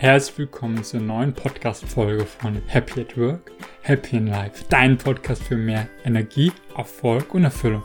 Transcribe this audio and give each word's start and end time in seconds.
Herzlich 0.00 0.38
willkommen 0.38 0.84
zur 0.84 1.00
neuen 1.00 1.32
Podcast-Folge 1.32 2.24
von 2.24 2.62
Happy 2.68 3.00
at 3.00 3.18
Work, 3.18 3.50
Happy 3.82 4.18
in 4.18 4.28
Life, 4.28 4.64
dein 4.68 4.96
Podcast 4.96 5.42
für 5.42 5.56
mehr 5.56 5.88
Energie, 6.04 6.52
Erfolg 6.76 7.34
und 7.34 7.42
Erfüllung 7.42 7.82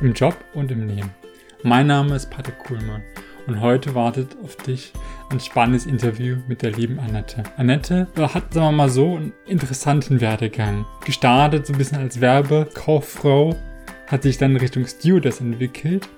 im 0.00 0.12
Job 0.12 0.36
und 0.54 0.70
im 0.70 0.86
Leben. 0.86 1.10
Mein 1.64 1.88
Name 1.88 2.14
ist 2.14 2.30
Patrick 2.30 2.60
Kuhlmann 2.60 3.02
und 3.48 3.60
heute 3.60 3.96
wartet 3.96 4.36
auf 4.44 4.54
dich 4.54 4.92
ein 5.30 5.40
spannendes 5.40 5.86
Interview 5.86 6.36
mit 6.46 6.62
der 6.62 6.70
lieben 6.70 7.00
Annette. 7.00 7.42
Annette 7.56 8.06
hat, 8.16 8.54
sagen 8.54 8.66
wir 8.66 8.70
mal 8.70 8.88
so, 8.88 9.16
einen 9.16 9.32
interessanten 9.46 10.20
Werdegang. 10.20 10.86
Gestartet 11.04 11.66
so 11.66 11.72
ein 11.72 11.78
bisschen 11.78 11.98
als 11.98 12.20
Werbekauffrau, 12.20 13.56
hat 14.06 14.22
sich 14.22 14.38
dann 14.38 14.54
Richtung 14.54 14.86
Stewardess 14.86 15.40
entwickelt 15.40 16.08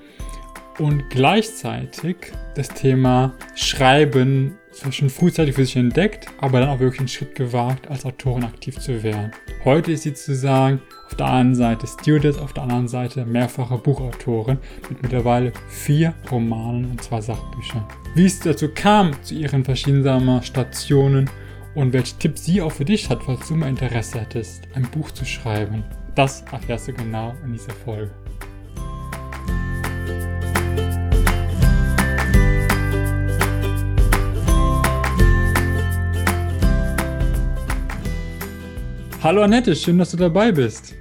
und 0.78 1.08
gleichzeitig 1.08 2.32
das 2.54 2.68
Thema 2.68 3.34
Schreiben 3.54 4.58
schon 4.90 5.10
frühzeitig 5.10 5.54
für 5.54 5.64
sich 5.64 5.76
entdeckt, 5.76 6.26
aber 6.40 6.60
dann 6.60 6.68
auch 6.68 6.80
wirklich 6.80 7.00
einen 7.00 7.08
Schritt 7.08 7.34
gewagt, 7.34 7.88
als 7.88 8.04
Autorin 8.04 8.44
aktiv 8.44 8.78
zu 8.78 9.02
werden. 9.02 9.32
Heute 9.64 9.92
ist 9.92 10.02
sie 10.02 10.14
zu 10.14 10.34
sagen, 10.34 10.80
auf 11.06 11.14
der 11.14 11.26
einen 11.26 11.54
Seite 11.54 11.86
Stewardess, 11.86 12.38
auf 12.38 12.52
der 12.52 12.64
anderen 12.64 12.88
Seite 12.88 13.24
mehrfache 13.24 13.78
Buchautorin 13.78 14.58
mit 14.88 15.02
mittlerweile 15.02 15.52
vier 15.68 16.14
Romanen 16.30 16.90
und 16.90 17.02
zwei 17.02 17.20
Sachbüchern. 17.20 17.84
Wie 18.14 18.26
es 18.26 18.40
dazu 18.40 18.68
kam, 18.68 19.12
zu 19.22 19.34
ihren 19.34 19.64
verschiedenen 19.64 20.42
Stationen 20.42 21.30
und 21.74 21.92
welche 21.92 22.16
Tipps 22.18 22.44
sie 22.44 22.60
auch 22.60 22.72
für 22.72 22.84
dich 22.84 23.08
hat, 23.08 23.22
falls 23.22 23.48
du 23.48 23.54
mal 23.54 23.68
Interesse 23.68 24.20
hättest, 24.20 24.68
ein 24.74 24.82
Buch 24.90 25.10
zu 25.10 25.24
schreiben, 25.24 25.84
das 26.14 26.42
erfährst 26.52 26.88
du 26.88 26.92
genau 26.92 27.34
in 27.44 27.52
dieser 27.52 27.72
Folge. 27.72 28.10
Hallo 39.28 39.42
Annette, 39.42 39.76
schön, 39.76 39.98
dass 39.98 40.12
du 40.12 40.16
dabei 40.16 40.50
bist. 40.50 40.94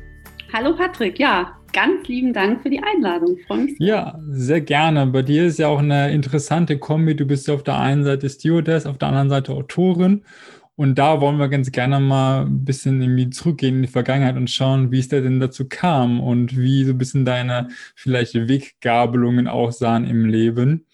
Hallo 0.52 0.76
Patrick, 0.76 1.18
ja, 1.18 1.58
ganz 1.72 2.06
lieben 2.10 2.34
Dank 2.34 2.62
für 2.62 2.70
die 2.70 2.84
Einladung. 2.84 3.38
freue 3.48 3.60
mich 3.60 3.78
sehr. 3.78 3.88
Ja, 3.88 4.20
sehr 4.32 4.60
gerne. 4.60 5.08
Bei 5.08 5.22
dir 5.22 5.46
ist 5.46 5.60
ja 5.60 5.70
auch 5.70 5.80
eine 5.80 6.12
interessante 6.12 6.78
Kombi. 6.78 7.16
Du 7.16 7.26
bist 7.26 7.48
ja 7.48 7.54
auf 7.54 7.64
der 7.64 7.80
einen 7.80 8.04
Seite 8.04 8.30
Stewardess, 8.30 8.86
auf 8.86 8.98
der 8.98 9.08
anderen 9.08 9.30
Seite 9.30 9.54
Autorin. 9.54 10.26
Und 10.76 10.96
da 11.00 11.22
wollen 11.22 11.38
wir 11.38 11.48
ganz 11.48 11.72
gerne 11.72 12.02
mal 12.02 12.42
ein 12.42 12.66
bisschen 12.66 13.02
irgendwie 13.02 13.30
zurückgehen 13.30 13.78
in 13.78 13.84
die 13.84 13.88
Vergangenheit 13.88 14.36
und 14.36 14.50
schauen, 14.50 14.92
wie 14.92 15.00
es 15.00 15.08
da 15.08 15.22
denn 15.22 15.40
dazu 15.40 15.70
kam 15.70 16.20
und 16.20 16.58
wie 16.58 16.84
so 16.84 16.92
ein 16.92 16.98
bisschen 16.98 17.24
deine 17.24 17.70
vielleicht 17.96 18.36
Weggabelungen 18.36 19.48
aussahen 19.48 20.04
im 20.04 20.26
Leben. 20.26 20.86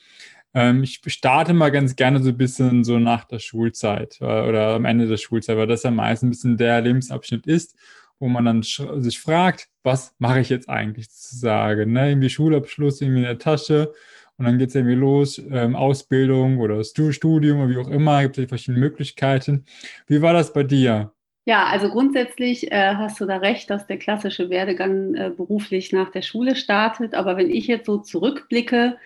Ähm, 0.53 0.83
ich 0.83 1.01
starte 1.07 1.53
mal 1.53 1.71
ganz 1.71 1.95
gerne 1.95 2.21
so 2.21 2.29
ein 2.29 2.37
bisschen 2.37 2.83
so 2.83 2.99
nach 2.99 3.25
der 3.25 3.39
Schulzeit 3.39 4.19
äh, 4.21 4.25
oder 4.25 4.75
am 4.75 4.85
Ende 4.85 5.07
der 5.07 5.17
Schulzeit, 5.17 5.57
weil 5.57 5.67
das 5.67 5.83
ja 5.83 5.91
meist 5.91 6.23
ein 6.23 6.29
bisschen 6.29 6.57
der 6.57 6.81
Lebensabschnitt 6.81 7.47
ist, 7.47 7.75
wo 8.19 8.27
man 8.27 8.45
dann 8.45 8.61
sich 8.63 9.19
fragt, 9.19 9.69
was 9.83 10.13
mache 10.19 10.39
ich 10.39 10.49
jetzt 10.49 10.69
eigentlich 10.69 11.09
sozusagen? 11.09 11.93
Ne? 11.93 12.09
Irgendwie 12.09 12.29
Schulabschluss 12.29 13.01
irgendwie 13.01 13.21
in 13.21 13.27
der 13.27 13.39
Tasche 13.39 13.93
und 14.37 14.45
dann 14.45 14.57
geht 14.57 14.69
es 14.69 14.75
irgendwie 14.75 14.95
los, 14.95 15.41
ähm, 15.51 15.75
Ausbildung 15.75 16.59
oder 16.59 16.83
Studium 16.83 17.59
oder 17.59 17.69
wie 17.69 17.77
auch 17.77 17.89
immer, 17.89 18.21
gibt 18.23 18.37
es 18.37 18.47
verschiedene 18.47 18.79
Möglichkeiten. 18.79 19.65
Wie 20.07 20.21
war 20.21 20.33
das 20.33 20.53
bei 20.53 20.63
dir? 20.63 21.13
Ja, 21.45 21.65
also 21.65 21.89
grundsätzlich 21.89 22.71
äh, 22.71 22.95
hast 22.95 23.19
du 23.19 23.25
da 23.25 23.37
recht, 23.37 23.69
dass 23.69 23.85
der 23.85 23.97
klassische 23.97 24.49
Werdegang 24.49 25.13
äh, 25.13 25.29
beruflich 25.35 25.91
nach 25.91 26.09
der 26.09 26.21
Schule 26.21 26.55
startet. 26.55 27.13
Aber 27.13 27.35
wenn 27.35 27.49
ich 27.49 27.67
jetzt 27.67 27.85
so 27.85 27.97
zurückblicke, 27.97 28.97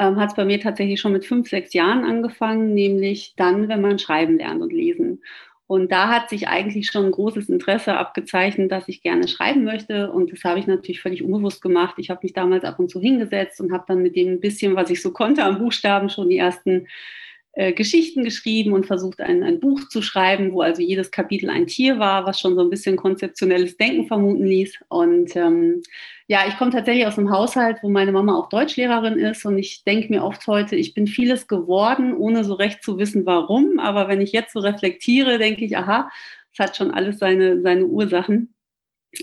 ähm, 0.00 0.16
hat 0.16 0.30
es 0.30 0.36
bei 0.36 0.46
mir 0.46 0.58
tatsächlich 0.58 0.98
schon 0.98 1.12
mit 1.12 1.26
fünf, 1.26 1.48
sechs 1.48 1.74
Jahren 1.74 2.04
angefangen, 2.04 2.72
nämlich 2.72 3.34
dann, 3.36 3.68
wenn 3.68 3.82
man 3.82 3.98
schreiben 3.98 4.38
lernt 4.38 4.62
und 4.62 4.72
lesen. 4.72 5.22
Und 5.66 5.92
da 5.92 6.08
hat 6.08 6.30
sich 6.30 6.48
eigentlich 6.48 6.86
schon 6.86 7.04
ein 7.04 7.12
großes 7.12 7.48
Interesse 7.48 7.96
abgezeichnet, 7.96 8.72
dass 8.72 8.88
ich 8.88 9.02
gerne 9.02 9.28
schreiben 9.28 9.62
möchte. 9.62 10.10
Und 10.10 10.32
das 10.32 10.42
habe 10.42 10.58
ich 10.58 10.66
natürlich 10.66 11.00
völlig 11.00 11.22
unbewusst 11.22 11.62
gemacht. 11.62 11.94
Ich 11.98 12.10
habe 12.10 12.20
mich 12.22 12.32
damals 12.32 12.64
ab 12.64 12.80
und 12.80 12.90
zu 12.90 13.00
hingesetzt 13.00 13.60
und 13.60 13.72
habe 13.72 13.84
dann 13.86 14.02
mit 14.02 14.16
dem 14.16 14.40
bisschen, 14.40 14.74
was 14.74 14.90
ich 14.90 15.00
so 15.00 15.12
konnte 15.12 15.44
am 15.44 15.58
Buchstaben, 15.58 16.08
schon 16.08 16.28
die 16.28 16.38
ersten 16.38 16.88
äh, 17.52 17.72
Geschichten 17.72 18.24
geschrieben 18.24 18.72
und 18.72 18.86
versucht, 18.86 19.20
ein, 19.20 19.42
ein 19.42 19.60
Buch 19.60 19.88
zu 19.88 20.02
schreiben, 20.02 20.52
wo 20.52 20.62
also 20.62 20.82
jedes 20.82 21.10
Kapitel 21.10 21.50
ein 21.50 21.66
Tier 21.66 21.98
war, 21.98 22.24
was 22.26 22.40
schon 22.40 22.54
so 22.54 22.62
ein 22.62 22.70
bisschen 22.70 22.96
konzeptionelles 22.96 23.76
Denken 23.76 24.06
vermuten 24.06 24.46
ließ. 24.46 24.76
Und 24.88 25.36
ähm, 25.36 25.82
ja, 26.30 26.44
ich 26.46 26.56
komme 26.58 26.70
tatsächlich 26.70 27.08
aus 27.08 27.18
einem 27.18 27.32
Haushalt, 27.32 27.78
wo 27.82 27.88
meine 27.88 28.12
Mama 28.12 28.38
auch 28.38 28.48
Deutschlehrerin 28.48 29.18
ist 29.18 29.44
und 29.44 29.58
ich 29.58 29.82
denke 29.82 30.10
mir 30.10 30.22
oft 30.22 30.46
heute, 30.46 30.76
ich 30.76 30.94
bin 30.94 31.08
vieles 31.08 31.48
geworden, 31.48 32.16
ohne 32.16 32.44
so 32.44 32.54
recht 32.54 32.84
zu 32.84 32.98
wissen, 32.98 33.26
warum. 33.26 33.80
Aber 33.80 34.06
wenn 34.06 34.20
ich 34.20 34.30
jetzt 34.30 34.52
so 34.52 34.60
reflektiere, 34.60 35.38
denke 35.38 35.64
ich, 35.64 35.76
aha, 35.76 36.08
es 36.52 36.60
hat 36.60 36.76
schon 36.76 36.92
alles 36.92 37.18
seine, 37.18 37.60
seine 37.62 37.84
Ursachen, 37.84 38.54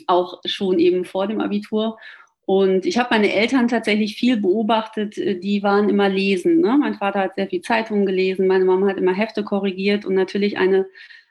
auch 0.07 0.41
schon 0.45 0.79
eben 0.79 1.06
vor 1.06 1.28
dem 1.28 1.40
Abitur. 1.40 1.97
Und 2.45 2.85
ich 2.85 2.97
habe 2.97 3.07
meine 3.12 3.31
Eltern 3.31 3.69
tatsächlich 3.69 4.18
viel 4.18 4.35
beobachtet, 4.35 5.18
äh, 5.18 5.39
die 5.39 5.63
waren 5.63 5.88
immer 5.88 6.09
lesen. 6.09 6.59
Ne? 6.59 6.78
Mein 6.78 6.95
Vater 6.95 7.22
hat 7.22 7.35
sehr 7.35 7.47
viel 7.47 7.62
Zeitungen 7.62 8.06
gelesen, 8.06 8.47
meine 8.47 8.66
Mama 8.66 8.89
hat 8.89 8.97
immer 8.97 9.13
Hefte 9.13 9.45
korrigiert 9.45 10.03
und 10.03 10.16
natürlich 10.16 10.57
eine 10.57 10.85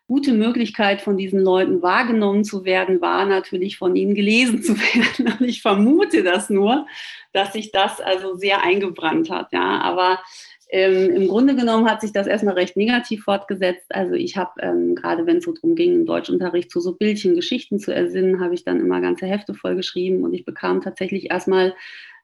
gute 0.06 0.33
Möglichkeit 0.33 1.03
von 1.03 1.17
diesen 1.17 1.41
Leuten 1.41 1.83
wahrgenommen 1.83 2.44
zu 2.44 2.65
werden, 2.65 3.00
war 3.00 3.27
natürlich 3.27 3.77
von 3.77 3.97
ihnen 3.97 4.15
gelesen 4.15 4.62
zu 4.62 4.77
werden. 4.94 5.34
Und 5.39 5.49
ich 5.49 5.62
vermute 5.62 6.22
das 6.22 6.50
nur, 6.50 6.87
dass 7.33 7.53
sich 7.53 7.72
das 7.72 8.00
also 8.00 8.37
sehr 8.37 8.62
eingebrannt 8.62 9.31
hat. 9.31 9.53
Ja, 9.53 9.81
aber 9.81 10.21
ähm, 10.69 11.11
Im 11.11 11.28
Grunde 11.28 11.55
genommen 11.55 11.89
hat 11.89 12.00
sich 12.00 12.12
das 12.12 12.27
erstmal 12.27 12.55
recht 12.55 12.77
negativ 12.77 13.22
fortgesetzt. 13.25 13.87
Also 13.94 14.15
ich 14.15 14.37
habe, 14.37 14.61
ähm, 14.61 14.97
gerade 14.97 15.25
wenn 15.25 15.37
es 15.37 15.44
so 15.44 15.53
darum 15.53 15.77
ging, 15.77 15.94
im 15.94 16.06
Deutschunterricht 16.06 16.71
zu 16.73 16.81
so 16.81 16.93
Bildchen, 16.93 17.37
Geschichten 17.37 17.78
zu 17.78 17.94
ersinnen, 17.94 18.41
habe 18.41 18.55
ich 18.55 18.65
dann 18.65 18.81
immer 18.81 19.00
ganze 19.00 19.27
Hefte 19.27 19.55
vollgeschrieben 19.55 20.25
und 20.25 20.34
ich 20.34 20.44
bekam 20.44 20.83
tatsächlich 20.83 21.31
erstmal 21.31 21.75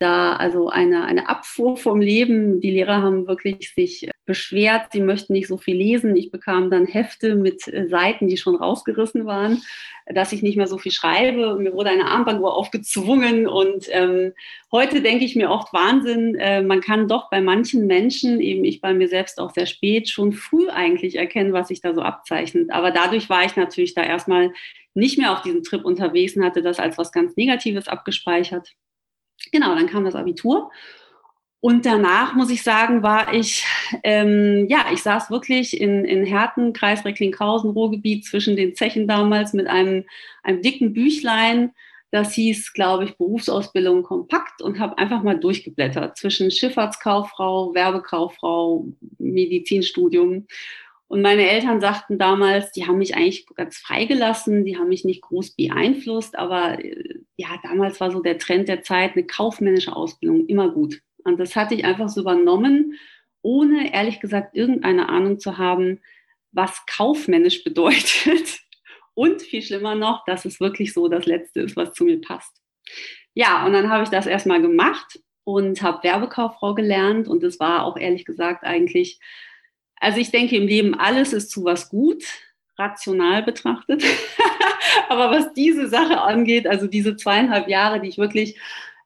da 0.01 0.35
also 0.35 0.69
eine, 0.69 1.05
eine 1.05 1.29
Abfuhr 1.29 1.77
vom 1.77 2.01
Leben. 2.01 2.61
Die 2.61 2.73
Lehrer 2.73 3.01
haben 3.03 3.29
wirklich 3.29 3.73
sich 3.75 4.11
beschwert, 4.25 4.93
sie 4.93 5.01
möchten 5.01 5.33
nicht 5.33 5.49
so 5.49 5.57
viel 5.57 5.77
lesen. 5.77 6.17
Ich 6.17 6.31
bekam 6.31 6.71
dann 6.71 6.87
Hefte 6.87 7.35
mit 7.35 7.67
äh, 7.69 7.89
Seiten, 7.89 8.29
die 8.29 8.37
schon 8.37 8.55
rausgerissen 8.55 9.27
waren, 9.27 9.63
dass 10.07 10.33
ich 10.33 10.43
nicht 10.43 10.57
mehr 10.57 10.67
so 10.67 10.79
viel 10.79 10.93
schreibe. 10.93 11.57
Mir 11.57 11.73
wurde 11.73 11.91
eine 11.91 12.07
Armbanduhr 12.07 12.55
aufgezwungen 12.55 13.49
und 13.49 13.87
ähm, 13.91 14.33
heute 14.71 15.03
denke 15.03 15.25
ich 15.25 15.35
mir 15.35 15.51
oft 15.51 15.73
Wahnsinn, 15.73 16.37
äh, 16.37 16.63
man 16.63 16.81
kann 16.81 17.09
doch 17.09 17.31
bei 17.31 17.41
manchen 17.41 17.87
Menschen, 17.87 18.41
eben 18.41 18.65
ich 18.65 18.81
bei 18.81 18.95
mir 18.95 19.09
selbst 19.09 19.41
auch 19.41 19.51
sehr 19.51 19.67
spät, 19.67 20.09
schon 20.09 20.33
früh 20.33 20.69
eigentlich 20.69 21.17
erkennen, 21.17 21.53
was 21.53 21.69
sich 21.69 21.81
da 21.81 21.95
so 21.95 22.03
abzeichnet. 22.03 22.71
Aber 22.71 22.93
dadurch 22.93 23.29
war 23.29 23.45
ich 23.45 23.57
natürlich 23.57 23.95
da 23.95 24.03
erstmal 24.05 24.53
nicht 24.95 25.19
mehr 25.19 25.33
auf 25.33 25.43
diesem 25.43 25.63
Trip 25.63 25.85
unterwegs 25.85 26.37
und 26.37 26.45
hatte 26.45 26.63
das 26.63 26.79
als 26.79 26.99
was 26.99 27.13
ganz 27.13 27.37
Negatives 27.37 27.89
abgespeichert. 27.89 28.73
Genau, 29.51 29.75
dann 29.75 29.89
kam 29.89 30.05
das 30.05 30.15
Abitur. 30.15 30.71
Und 31.65 31.87
danach, 31.87 32.35
muss 32.35 32.51
ich 32.51 32.65
sagen, 32.65 33.05
war 33.05 33.33
ich, 33.33 33.65
ähm, 34.03 34.67
ja, 34.69 34.87
ich 34.93 35.01
saß 35.01 35.31
wirklich 35.31 35.81
in, 35.81 36.05
in 36.05 36.25
Herten, 36.27 36.73
Kreis 36.73 37.05
Recklinghausen, 37.05 37.71
Ruhrgebiet, 37.71 38.25
zwischen 38.25 38.57
den 38.57 38.75
Zechen 38.75 39.07
damals 39.07 39.53
mit 39.53 39.69
einem, 39.69 40.05
einem 40.43 40.61
dicken 40.61 40.93
Büchlein. 40.93 41.71
Das 42.11 42.35
hieß, 42.35 42.73
glaube 42.73 43.05
ich, 43.05 43.17
Berufsausbildung 43.17 44.03
kompakt 44.03 44.61
und 44.61 44.81
habe 44.81 44.99
einfach 44.99 45.23
mal 45.23 45.39
durchgeblättert 45.39 46.17
zwischen 46.17 46.51
Schifffahrtskauffrau, 46.51 47.73
Werbekauffrau, 47.75 48.89
Medizinstudium. 49.19 50.49
Und 51.07 51.23
meine 51.23 51.49
Eltern 51.49 51.81
sagten 51.81 52.19
damals, 52.19 52.73
die 52.73 52.89
haben 52.89 52.99
mich 52.99 53.15
eigentlich 53.15 53.47
ganz 53.55 53.77
freigelassen, 53.77 54.65
die 54.65 54.79
haben 54.79 54.89
mich 54.89 55.05
nicht 55.05 55.23
groß 55.23 55.53
beeinflusst, 55.53 56.37
aber 56.37 56.85
äh, 56.85 57.21
ja, 57.37 57.51
damals 57.63 58.01
war 58.01 58.11
so 58.11 58.21
der 58.21 58.39
Trend 58.39 58.67
der 58.67 58.83
Zeit, 58.83 59.13
eine 59.13 59.27
kaufmännische 59.27 59.95
Ausbildung 59.95 60.47
immer 60.47 60.69
gut. 60.71 61.03
Und 61.25 61.39
das 61.39 61.57
hatte 61.57 61.75
ich 61.75 61.85
einfach 61.85 62.09
so 62.09 62.21
übernommen, 62.21 62.99
ohne 63.43 63.93
ehrlich 63.93 64.21
gesagt 64.21 64.55
irgendeine 64.55 65.09
Ahnung 65.09 65.39
zu 65.39 65.59
haben, 65.59 66.01
was 66.53 66.85
kaufmännisch 66.87 67.65
bedeutet. 67.65 68.61
Und 69.15 69.43
viel 69.43 69.63
schlimmer 69.63 69.95
noch, 69.95 70.25
dass 70.25 70.45
es 70.45 70.59
wirklich 70.59 70.95
so 70.95 71.09
das 71.09 71.27
Letzte 71.27 71.61
ist, 71.61 71.77
was 71.77 71.93
zu 71.93 72.05
mir 72.05 72.21
passt. 72.21 72.63
Ja, 73.35 73.67
und 73.67 73.73
dann 73.73 73.91
habe 73.91 74.05
ich 74.05 74.09
das 74.09 74.27
erstmal 74.27 74.63
gemacht 74.63 75.21
und 75.45 75.83
habe 75.83 76.03
Werbekauffrau 76.03 76.75
gelernt. 76.75 77.29
Und 77.29 77.43
es 77.43 77.61
war 77.61 77.85
auch 77.85 77.97
ehrlich 77.97 78.25
gesagt 78.25 78.65
eigentlich, 78.65 79.21
also 79.97 80.19
ich 80.19 80.31
denke 80.31 80.57
im 80.57 80.67
Leben, 80.67 80.95
alles 80.95 81.33
ist 81.33 81.51
zu 81.51 81.65
was 81.65 81.89
gut, 81.89 82.25
rational 82.79 83.43
betrachtet. 83.43 84.03
Aber 85.09 85.31
was 85.31 85.53
diese 85.53 85.89
Sache 85.89 86.21
angeht, 86.21 86.67
also 86.67 86.87
diese 86.87 87.17
zweieinhalb 87.17 87.69
Jahre, 87.69 88.01
die 88.01 88.09
ich 88.09 88.19
wirklich 88.19 88.59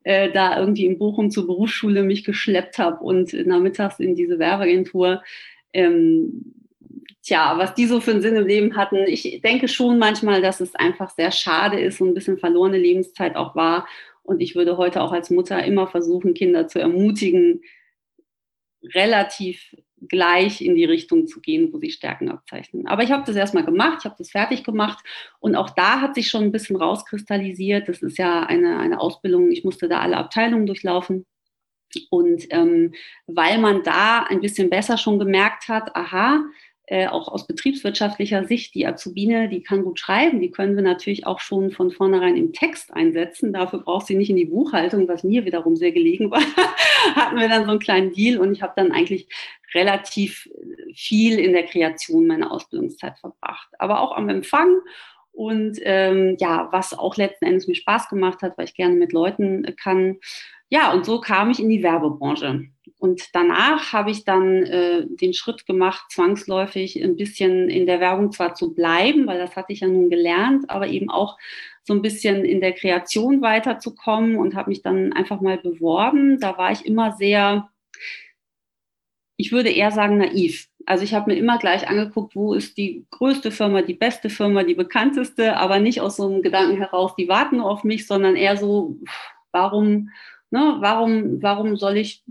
äh, 0.06 0.30
da 0.30 0.60
irgendwie 0.60 0.86
in 0.86 0.98
Bochum 0.98 1.32
zur 1.32 1.48
Berufsschule 1.48 2.04
mich 2.04 2.22
geschleppt 2.22 2.78
habe 2.78 3.02
und 3.02 3.32
nachmittags 3.44 3.98
in 3.98 4.14
diese 4.14 4.38
Werbeagentur. 4.38 5.20
Ähm, 5.72 6.54
tja, 7.22 7.58
was 7.58 7.74
die 7.74 7.86
so 7.86 8.00
für 8.00 8.12
einen 8.12 8.22
Sinn 8.22 8.36
im 8.36 8.46
Leben 8.46 8.76
hatten. 8.76 8.98
Ich 9.08 9.40
denke 9.42 9.66
schon 9.66 9.98
manchmal, 9.98 10.40
dass 10.40 10.60
es 10.60 10.76
einfach 10.76 11.10
sehr 11.10 11.32
schade 11.32 11.80
ist 11.80 12.00
und 12.00 12.10
ein 12.10 12.14
bisschen 12.14 12.38
verlorene 12.38 12.78
Lebenszeit 12.78 13.34
auch 13.34 13.56
war. 13.56 13.88
Und 14.22 14.40
ich 14.40 14.54
würde 14.54 14.76
heute 14.76 15.02
auch 15.02 15.10
als 15.10 15.30
Mutter 15.30 15.64
immer 15.64 15.88
versuchen, 15.88 16.34
Kinder 16.34 16.68
zu 16.68 16.78
ermutigen, 16.78 17.62
relativ 18.94 19.74
gleich 20.08 20.60
in 20.60 20.74
die 20.74 20.84
Richtung 20.84 21.26
zu 21.26 21.40
gehen, 21.40 21.72
wo 21.72 21.78
sie 21.78 21.90
Stärken 21.90 22.30
abzeichnen. 22.30 22.86
Aber 22.86 23.02
ich 23.02 23.12
habe 23.12 23.24
das 23.26 23.36
erstmal 23.36 23.64
gemacht, 23.64 23.98
ich 24.00 24.04
habe 24.04 24.16
das 24.18 24.30
fertig 24.30 24.62
gemacht 24.64 25.04
und 25.40 25.56
auch 25.56 25.70
da 25.70 26.00
hat 26.00 26.14
sich 26.14 26.28
schon 26.28 26.44
ein 26.44 26.52
bisschen 26.52 26.76
rauskristallisiert. 26.76 27.88
Das 27.88 28.02
ist 28.02 28.18
ja 28.18 28.42
eine, 28.42 28.78
eine 28.78 29.00
Ausbildung, 29.00 29.50
ich 29.50 29.64
musste 29.64 29.88
da 29.88 30.00
alle 30.00 30.16
Abteilungen 30.16 30.66
durchlaufen. 30.66 31.24
Und 32.10 32.44
ähm, 32.50 32.92
weil 33.26 33.58
man 33.58 33.82
da 33.82 34.24
ein 34.24 34.40
bisschen 34.40 34.68
besser 34.68 34.98
schon 34.98 35.18
gemerkt 35.18 35.68
hat, 35.68 35.94
aha, 35.94 36.44
äh, 36.88 37.08
auch 37.08 37.26
aus 37.26 37.48
betriebswirtschaftlicher 37.48 38.44
Sicht, 38.44 38.74
die 38.74 38.86
Azubine, 38.86 39.48
die 39.48 39.62
kann 39.62 39.82
gut 39.82 39.98
schreiben, 39.98 40.40
die 40.40 40.52
können 40.52 40.76
wir 40.76 40.84
natürlich 40.84 41.26
auch 41.26 41.40
schon 41.40 41.72
von 41.72 41.90
vornherein 41.90 42.36
im 42.36 42.52
Text 42.52 42.94
einsetzen. 42.94 43.52
Dafür 43.52 43.80
braucht 43.80 44.06
sie 44.06 44.14
nicht 44.14 44.30
in 44.30 44.36
die 44.36 44.44
Buchhaltung, 44.44 45.08
was 45.08 45.24
mir 45.24 45.44
wiederum 45.44 45.74
sehr 45.74 45.90
gelegen 45.90 46.30
war. 46.30 46.40
Hatten 47.16 47.38
wir 47.38 47.48
dann 47.48 47.64
so 47.64 47.70
einen 47.70 47.80
kleinen 47.80 48.12
Deal 48.12 48.38
und 48.38 48.52
ich 48.52 48.62
habe 48.62 48.74
dann 48.76 48.92
eigentlich 48.92 49.28
relativ 49.74 50.48
viel 50.94 51.40
in 51.40 51.52
der 51.52 51.64
Kreation 51.64 52.28
meiner 52.28 52.52
Ausbildungszeit 52.52 53.18
verbracht, 53.18 53.68
aber 53.78 54.00
auch 54.00 54.16
am 54.16 54.28
Empfang. 54.28 54.76
Und 55.32 55.78
ähm, 55.82 56.36
ja, 56.38 56.68
was 56.70 56.96
auch 56.96 57.16
letzten 57.16 57.46
Endes 57.46 57.66
mir 57.66 57.74
Spaß 57.74 58.08
gemacht 58.08 58.42
hat, 58.42 58.56
weil 58.56 58.66
ich 58.66 58.74
gerne 58.74 58.94
mit 58.94 59.12
Leuten 59.12 59.66
kann. 59.76 60.18
Ja, 60.68 60.92
und 60.92 61.04
so 61.04 61.20
kam 61.20 61.50
ich 61.50 61.60
in 61.60 61.68
die 61.68 61.82
Werbebranche. 61.82 62.68
Und 62.98 63.34
danach 63.34 63.92
habe 63.92 64.10
ich 64.10 64.24
dann 64.24 64.64
äh, 64.64 65.06
den 65.06 65.34
Schritt 65.34 65.66
gemacht, 65.66 66.06
zwangsläufig 66.10 67.02
ein 67.02 67.16
bisschen 67.16 67.68
in 67.68 67.86
der 67.86 68.00
Werbung 68.00 68.32
zwar 68.32 68.54
zu 68.54 68.74
bleiben, 68.74 69.26
weil 69.26 69.38
das 69.38 69.54
hatte 69.54 69.72
ich 69.72 69.80
ja 69.80 69.88
nun 69.88 70.08
gelernt, 70.08 70.70
aber 70.70 70.88
eben 70.88 71.10
auch 71.10 71.36
so 71.84 71.92
ein 71.92 72.02
bisschen 72.02 72.44
in 72.44 72.60
der 72.60 72.72
Kreation 72.72 73.42
weiterzukommen 73.42 74.36
und 74.36 74.54
habe 74.54 74.70
mich 74.70 74.82
dann 74.82 75.12
einfach 75.12 75.40
mal 75.40 75.58
beworben. 75.58 76.40
Da 76.40 76.56
war 76.56 76.72
ich 76.72 76.86
immer 76.86 77.12
sehr, 77.12 77.68
ich 79.36 79.52
würde 79.52 79.70
eher 79.70 79.92
sagen, 79.92 80.18
naiv. 80.18 80.68
Also 80.86 81.04
ich 81.04 81.14
habe 81.14 81.30
mir 81.30 81.38
immer 81.38 81.58
gleich 81.58 81.88
angeguckt, 81.88 82.34
wo 82.34 82.54
ist 82.54 82.78
die 82.78 83.06
größte 83.10 83.50
Firma, 83.50 83.82
die 83.82 83.94
beste 83.94 84.30
Firma, 84.30 84.62
die 84.62 84.74
bekannteste, 84.74 85.56
aber 85.56 85.80
nicht 85.80 86.00
aus 86.00 86.16
so 86.16 86.26
einem 86.28 86.42
Gedanken 86.42 86.76
heraus, 86.78 87.14
die 87.16 87.28
warten 87.28 87.60
auf 87.60 87.84
mich, 87.84 88.06
sondern 88.06 88.36
eher 88.36 88.56
so, 88.56 88.96
warum, 89.52 90.10
ne, 90.50 90.76
warum, 90.80 91.42
warum 91.42 91.76
soll 91.76 91.98
ich 91.98 92.24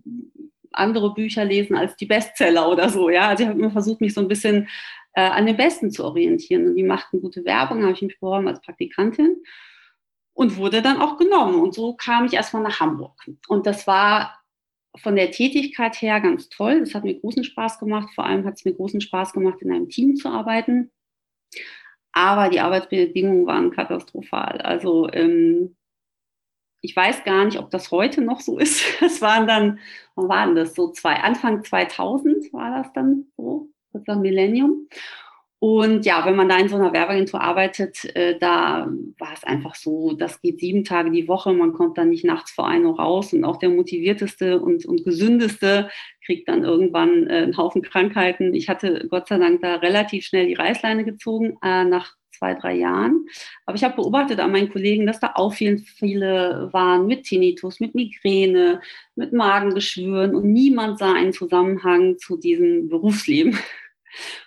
andere 0.78 1.14
Bücher 1.14 1.46
lesen 1.46 1.76
als 1.76 1.96
die 1.96 2.06
Bestseller 2.06 2.70
oder 2.70 2.90
so. 2.90 3.10
Ja, 3.10 3.30
also 3.30 3.44
ich 3.44 3.50
habe 3.50 3.60
immer 3.60 3.72
versucht, 3.72 4.02
mich 4.02 4.14
so 4.14 4.22
ein 4.22 4.28
bisschen 4.28 4.68
äh, 5.14 5.22
an 5.22 5.46
den 5.46 5.58
Besten 5.58 5.92
zu 5.92 6.04
orientieren. 6.06 6.68
Und 6.68 6.76
die 6.76 6.84
machten 6.84 7.22
gute 7.22 7.46
Werbung, 7.46 7.84
habe 7.84 7.94
ich 7.94 8.02
mich 8.02 8.20
beworben 8.20 8.48
als 8.48 8.62
Praktikantin 8.62 9.38
und 10.34 10.58
wurde 10.58 10.82
dann 10.82 11.02
auch 11.02 11.18
genommen. 11.18 11.62
Und 11.62 11.74
so 11.74 11.96
kam 11.96 12.26
ich 12.26 12.34
erstmal 12.34 12.64
nach 12.64 12.80
Hamburg. 12.80 13.20
Und 13.48 13.66
das 13.66 13.88
war 13.88 14.38
von 14.98 15.16
der 15.16 15.32
Tätigkeit 15.32 16.02
her 16.02 16.20
ganz 16.22 16.50
toll. 16.50 16.82
Das 16.82 16.94
hat 16.94 17.04
mir 17.04 17.20
großen 17.20 17.44
Spaß 17.44 17.80
gemacht. 17.80 18.10
Vor 18.14 18.26
allem 18.26 18.46
hat 18.46 18.56
es 18.56 18.66
mir 18.66 18.74
großen 18.74 19.02
Spaß 19.02 19.34
gemacht, 19.34 19.62
in 19.62 19.72
einem 19.72 19.90
Team 19.90 20.16
zu 20.16 20.30
arbeiten. 20.30 20.92
Aber 22.12 22.50
die 22.50 22.60
Arbeitsbedingungen 22.60 23.46
waren 23.46 23.72
katastrophal. 23.72 24.62
Also 24.62 25.10
ähm, 25.12 25.76
ich 26.86 26.96
weiß 26.96 27.24
gar 27.24 27.46
nicht, 27.46 27.60
ob 27.60 27.72
das 27.72 27.92
heute 27.92 28.22
noch 28.22 28.40
so 28.40 28.58
ist. 28.60 28.84
Es 29.02 29.22
waren 29.22 29.48
dann, 29.48 29.80
wann 30.16 30.30
waren 30.30 30.56
das? 30.56 30.76
So 30.76 30.92
zwei, 30.92 31.16
Anfang 31.16 31.64
2000 31.64 32.54
war 32.54 32.78
das 32.78 32.94
dann 32.94 33.26
so, 33.36 33.70
das 33.92 34.08
war 34.08 34.16
Millennium. 34.18 34.88
Und 35.60 36.06
ja, 36.06 36.24
wenn 36.26 36.36
man 36.36 36.48
da 36.48 36.60
in 36.60 36.68
so 36.68 36.76
einer 36.76 36.94
Werbeagentur 36.94 37.42
arbeitet, 37.42 38.06
äh, 38.16 38.38
da 38.38 38.88
war 39.18 39.34
es 39.34 39.44
einfach 39.46 39.74
so, 39.74 40.14
das 40.14 40.40
geht 40.42 40.60
sieben 40.60 40.84
Tage 40.84 41.10
die 41.10 41.28
Woche, 41.28 41.54
man 41.54 41.74
kommt 41.74 41.98
dann 41.98 42.10
nicht 42.10 42.24
nachts 42.24 42.52
vor 42.52 42.68
ein 42.68 42.86
Uhr 42.86 43.00
raus 43.00 43.34
und 43.34 43.44
auch 43.46 43.58
der 43.58 43.70
motivierteste 43.70 44.60
und, 44.60 44.86
und 44.86 45.04
gesündeste 45.04 45.90
kriegt 46.24 46.50
dann 46.50 46.64
irgendwann 46.64 47.28
äh, 47.28 47.44
einen 47.44 47.58
Haufen 47.58 47.82
Krankheiten. 47.82 48.54
Ich 48.54 48.70
hatte 48.70 49.08
Gott 49.10 49.28
sei 49.28 49.40
Dank 49.40 49.62
da 49.62 49.76
relativ 49.78 50.26
schnell 50.26 50.46
die 50.46 50.54
Reißleine 50.54 51.04
gezogen, 51.04 51.58
äh, 51.64 51.84
nach 51.84 52.14
zwei, 52.38 52.54
drei 52.54 52.76
Jahren. 52.76 53.26
Aber 53.66 53.76
ich 53.76 53.84
habe 53.84 53.96
beobachtet 53.96 54.40
an 54.40 54.52
meinen 54.52 54.72
Kollegen, 54.72 55.06
dass 55.06 55.20
da 55.20 55.32
auch 55.36 55.54
viel, 55.54 55.80
viele 55.80 56.70
waren 56.72 57.08
mit 57.08 57.24
Tinnitus, 57.24 57.80
mit 57.80 57.96
Migräne, 57.96 58.82
mit 59.16 59.34
Magengeschwüren 59.34 60.36
und 60.36 60.46
niemand 60.52 61.00
sah 61.00 61.14
einen 61.14 61.34
Zusammenhang 61.34 62.18
zu 62.18 62.38
diesem 62.38 62.90
Berufsleben. 62.90 63.58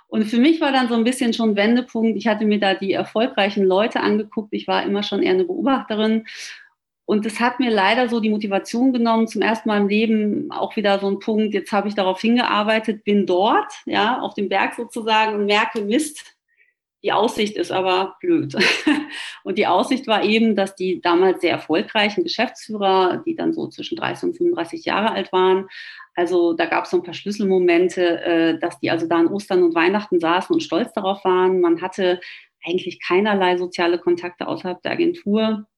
Und 0.07 0.25
für 0.25 0.39
mich 0.39 0.61
war 0.61 0.73
dann 0.73 0.89
so 0.89 0.95
ein 0.95 1.05
bisschen 1.05 1.35
schon 1.35 1.55
Wendepunkt. 1.55 2.17
Ich 2.17 2.27
hatte 2.27 2.47
mir 2.47 2.59
da 2.59 2.75
die 2.75 2.93
erfolgreichen 2.93 3.65
Leute 3.65 4.01
angeguckt. 4.01 4.49
Ich 4.53 4.67
war 4.67 4.83
immer 4.83 5.03
schon 5.03 5.23
eher 5.23 5.35
eine 5.35 5.45
Beobachterin. 5.45 6.25
Und 7.05 7.25
es 7.25 7.41
hat 7.41 7.59
mir 7.59 7.71
leider 7.71 8.11
so 8.11 8.21
die 8.21 8.29
Motivation 8.29 8.93
genommen, 8.93 9.29
zum 9.29 9.41
ersten 9.41 9.69
Mal 9.71 9.81
im 9.81 9.89
Leben 9.89 10.51
auch 10.51 10.77
wieder 10.77 10.99
so 10.99 11.09
ein 11.09 11.21
Punkt, 11.21 11.55
jetzt 11.55 11.73
habe 11.73 11.89
ich 11.89 11.95
darauf 11.95 12.21
hingearbeitet, 12.21 13.03
bin 13.03 13.25
dort, 13.25 13.73
ja, 13.87 14.21
auf 14.21 14.35
dem 14.35 14.51
Berg 14.51 14.75
sozusagen 14.75 15.35
und 15.35 15.47
merke, 15.47 15.81
Mist, 15.81 16.37
die 17.03 17.13
Aussicht 17.13 17.57
ist 17.57 17.71
aber 17.71 18.17
blöd. 18.21 18.55
Und 19.45 19.59
die 19.59 19.67
Aussicht 19.67 20.07
war 20.07 20.25
eben, 20.25 20.57
dass 20.57 20.75
die 20.75 21.01
damals 21.01 21.41
sehr 21.41 21.53
erfolgreichen 21.53 22.25
Geschäftsführer, 22.25 23.23
die 23.25 23.37
dann 23.37 23.53
so 23.53 23.69
zwischen 23.69 23.97
30 23.97 24.31
und 24.31 24.37
35 24.37 24.85
Jahre 24.85 25.13
alt 25.13 25.33
waren, 25.33 25.69
also 26.19 26.53
da 26.53 26.67
gab 26.67 26.83
es 26.83 26.91
so 26.91 26.97
ein 26.97 27.05
paar 27.05 27.15
Schlüsselmomente, 27.15 28.21
äh, 28.25 28.59
dass 28.59 28.81
die 28.81 28.91
also 28.91 29.07
da 29.07 29.19
an 29.19 29.29
Ostern 29.29 29.63
und 29.63 29.77
Weihnachten 29.77 30.19
saßen 30.19 30.53
und 30.53 30.63
stolz 30.63 30.93
darauf 30.93 31.25
waren. 31.25 31.61
Man 31.61 31.81
hatte 31.81 32.19
eigentlich 32.67 33.01
keinerlei 33.01 33.57
soziale 33.57 34.01
Kontakte 34.01 34.49
außerhalb 34.49 34.83
der 34.83 34.91
Agentur. 34.91 35.69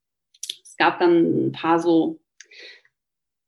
Es 0.62 0.78
gab 0.78 0.98
dann 0.98 1.48
ein 1.48 1.52
paar 1.52 1.78
so 1.78 2.19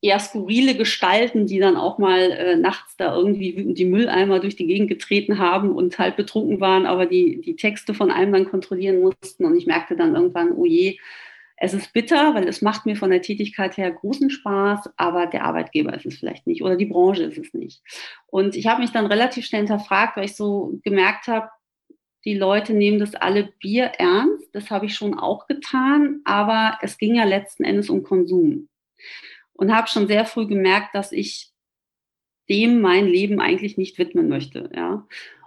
eher 0.02 0.18
skurrile 0.18 0.74
Gestalten, 0.76 1.46
die 1.46 1.60
dann 1.60 1.76
auch 1.76 1.96
mal 1.98 2.32
äh, 2.32 2.56
nachts 2.56 2.96
da 2.96 3.14
irgendwie 3.16 3.72
die 3.72 3.84
Mülleimer 3.84 4.40
durch 4.40 4.56
die 4.56 4.66
Gegend 4.66 4.88
getreten 4.88 5.38
haben 5.38 5.70
und 5.70 5.98
halt 5.98 6.16
betrunken 6.16 6.60
waren, 6.60 6.86
aber 6.86 7.06
die, 7.06 7.40
die 7.40 7.54
Texte 7.54 7.94
von 7.94 8.10
einem 8.10 8.32
dann 8.32 8.50
kontrollieren 8.50 9.00
mussten. 9.00 9.44
Und 9.44 9.56
ich 9.56 9.66
merkte 9.66 9.94
dann 9.94 10.16
irgendwann, 10.16 10.52
oh 10.52 10.66
je, 10.66 10.98
es 11.56 11.72
ist 11.72 11.92
bitter, 11.92 12.34
weil 12.34 12.48
es 12.48 12.62
macht 12.62 12.84
mir 12.84 12.96
von 12.96 13.10
der 13.10 13.22
Tätigkeit 13.22 13.76
her 13.76 13.92
großen 13.92 14.30
Spaß, 14.30 14.90
aber 14.96 15.26
der 15.26 15.44
Arbeitgeber 15.44 15.94
ist 15.94 16.06
es 16.06 16.18
vielleicht 16.18 16.48
nicht 16.48 16.64
oder 16.64 16.74
die 16.74 16.86
Branche 16.86 17.22
ist 17.22 17.38
es 17.38 17.54
nicht. 17.54 17.80
Und 18.26 18.56
ich 18.56 18.66
habe 18.66 18.80
mich 18.80 18.90
dann 18.90 19.06
relativ 19.06 19.46
schnell 19.46 19.60
hinterfragt, 19.60 20.16
weil 20.16 20.24
ich 20.24 20.34
so 20.34 20.80
gemerkt 20.82 21.28
habe, 21.28 21.48
die 22.24 22.34
Leute 22.34 22.74
nehmen 22.74 22.98
das 22.98 23.14
alle 23.14 23.52
Bier 23.60 23.92
ernst. 23.98 24.48
Das 24.52 24.70
habe 24.72 24.86
ich 24.86 24.96
schon 24.96 25.16
auch 25.16 25.46
getan, 25.46 26.22
aber 26.24 26.78
es 26.82 26.98
ging 26.98 27.14
ja 27.14 27.24
letzten 27.24 27.62
Endes 27.62 27.88
um 27.88 28.02
Konsum 28.02 28.68
und 29.54 29.74
habe 29.74 29.88
schon 29.88 30.06
sehr 30.06 30.24
früh 30.24 30.46
gemerkt, 30.46 30.94
dass 30.94 31.12
ich 31.12 31.50
dem 32.48 32.80
mein 32.80 33.06
Leben 33.06 33.40
eigentlich 33.40 33.76
nicht 33.76 33.98
widmen 33.98 34.28
möchte. 34.28 34.70
Ja. 34.74 35.06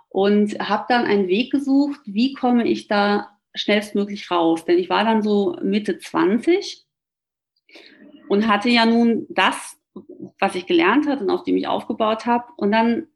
Und 0.09 0.57
habe 0.59 0.85
dann 0.87 1.05
einen 1.05 1.27
Weg 1.27 1.51
gesucht, 1.51 1.99
wie 2.05 2.33
komme 2.33 2.67
ich 2.67 2.87
da 2.87 3.37
schnellstmöglich 3.53 4.31
raus. 4.31 4.65
Denn 4.65 4.77
ich 4.77 4.89
war 4.89 5.03
dann 5.03 5.21
so 5.21 5.57
Mitte 5.61 5.97
20 5.97 6.85
und 8.29 8.47
hatte 8.47 8.69
ja 8.69 8.85
nun 8.85 9.25
das, 9.29 9.77
was 10.39 10.55
ich 10.55 10.65
gelernt 10.65 11.07
hatte 11.07 11.23
und 11.23 11.29
auf 11.29 11.43
dem 11.43 11.57
ich 11.57 11.67
aufgebaut 11.67 12.25
habe. 12.25 12.45
Und 12.57 12.71
dann 12.71 13.07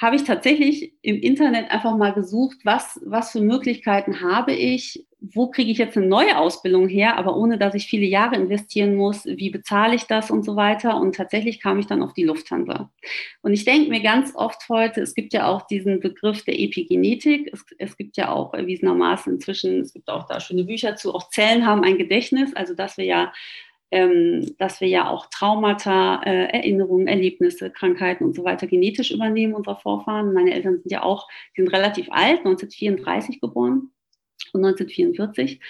habe 0.00 0.16
ich 0.16 0.24
tatsächlich 0.24 0.94
im 1.02 1.16
Internet 1.16 1.70
einfach 1.70 1.96
mal 1.96 2.12
gesucht, 2.12 2.58
was, 2.64 3.00
was 3.04 3.32
für 3.32 3.40
Möglichkeiten 3.40 4.20
habe 4.20 4.52
ich, 4.52 5.06
wo 5.20 5.50
kriege 5.50 5.70
ich 5.70 5.78
jetzt 5.78 5.96
eine 5.96 6.06
neue 6.06 6.38
Ausbildung 6.38 6.88
her, 6.88 7.16
aber 7.16 7.36
ohne 7.36 7.58
dass 7.58 7.74
ich 7.74 7.86
viele 7.86 8.06
Jahre 8.06 8.36
investieren 8.36 8.94
muss, 8.94 9.26
wie 9.26 9.50
bezahle 9.50 9.96
ich 9.96 10.04
das 10.04 10.30
und 10.30 10.44
so 10.44 10.54
weiter. 10.54 10.96
Und 11.00 11.16
tatsächlich 11.16 11.60
kam 11.60 11.78
ich 11.80 11.86
dann 11.86 12.02
auf 12.02 12.12
die 12.14 12.22
Lufthansa. 12.22 12.90
Und 13.42 13.52
ich 13.52 13.64
denke 13.64 13.90
mir 13.90 14.00
ganz 14.00 14.36
oft 14.36 14.68
heute, 14.68 15.00
es 15.00 15.14
gibt 15.14 15.32
ja 15.32 15.48
auch 15.48 15.62
diesen 15.66 15.98
Begriff 15.98 16.44
der 16.44 16.58
Epigenetik. 16.58 17.50
Es, 17.52 17.64
es 17.78 17.96
gibt 17.96 18.16
ja 18.16 18.30
auch 18.30 18.54
erwiesenermaßen 18.54 19.34
inzwischen, 19.34 19.80
es 19.80 19.92
gibt 19.92 20.08
auch 20.08 20.26
da 20.26 20.38
schöne 20.38 20.64
Bücher 20.64 20.94
zu, 20.94 21.12
auch 21.12 21.30
Zellen 21.30 21.66
haben 21.66 21.82
ein 21.82 21.98
Gedächtnis, 21.98 22.54
also 22.54 22.74
dass 22.74 22.96
wir 22.96 23.04
ja 23.04 23.32
ähm, 23.90 24.54
dass 24.58 24.82
wir 24.82 24.88
ja 24.88 25.08
auch 25.08 25.30
Traumata, 25.30 26.20
äh, 26.22 26.52
Erinnerungen, 26.52 27.06
Erlebnisse, 27.06 27.70
Krankheiten 27.70 28.24
und 28.24 28.36
so 28.36 28.44
weiter 28.44 28.66
genetisch 28.66 29.10
übernehmen 29.10 29.54
unserer 29.54 29.76
Vorfahren. 29.76 30.34
Meine 30.34 30.52
Eltern 30.52 30.74
sind 30.82 30.92
ja 30.92 31.02
auch, 31.02 31.26
die 31.56 31.62
sind 31.62 31.72
relativ 31.72 32.08
alt, 32.10 32.40
1934 32.40 33.40
geboren 33.40 33.90
und 34.52 34.64
1944. 34.64 35.60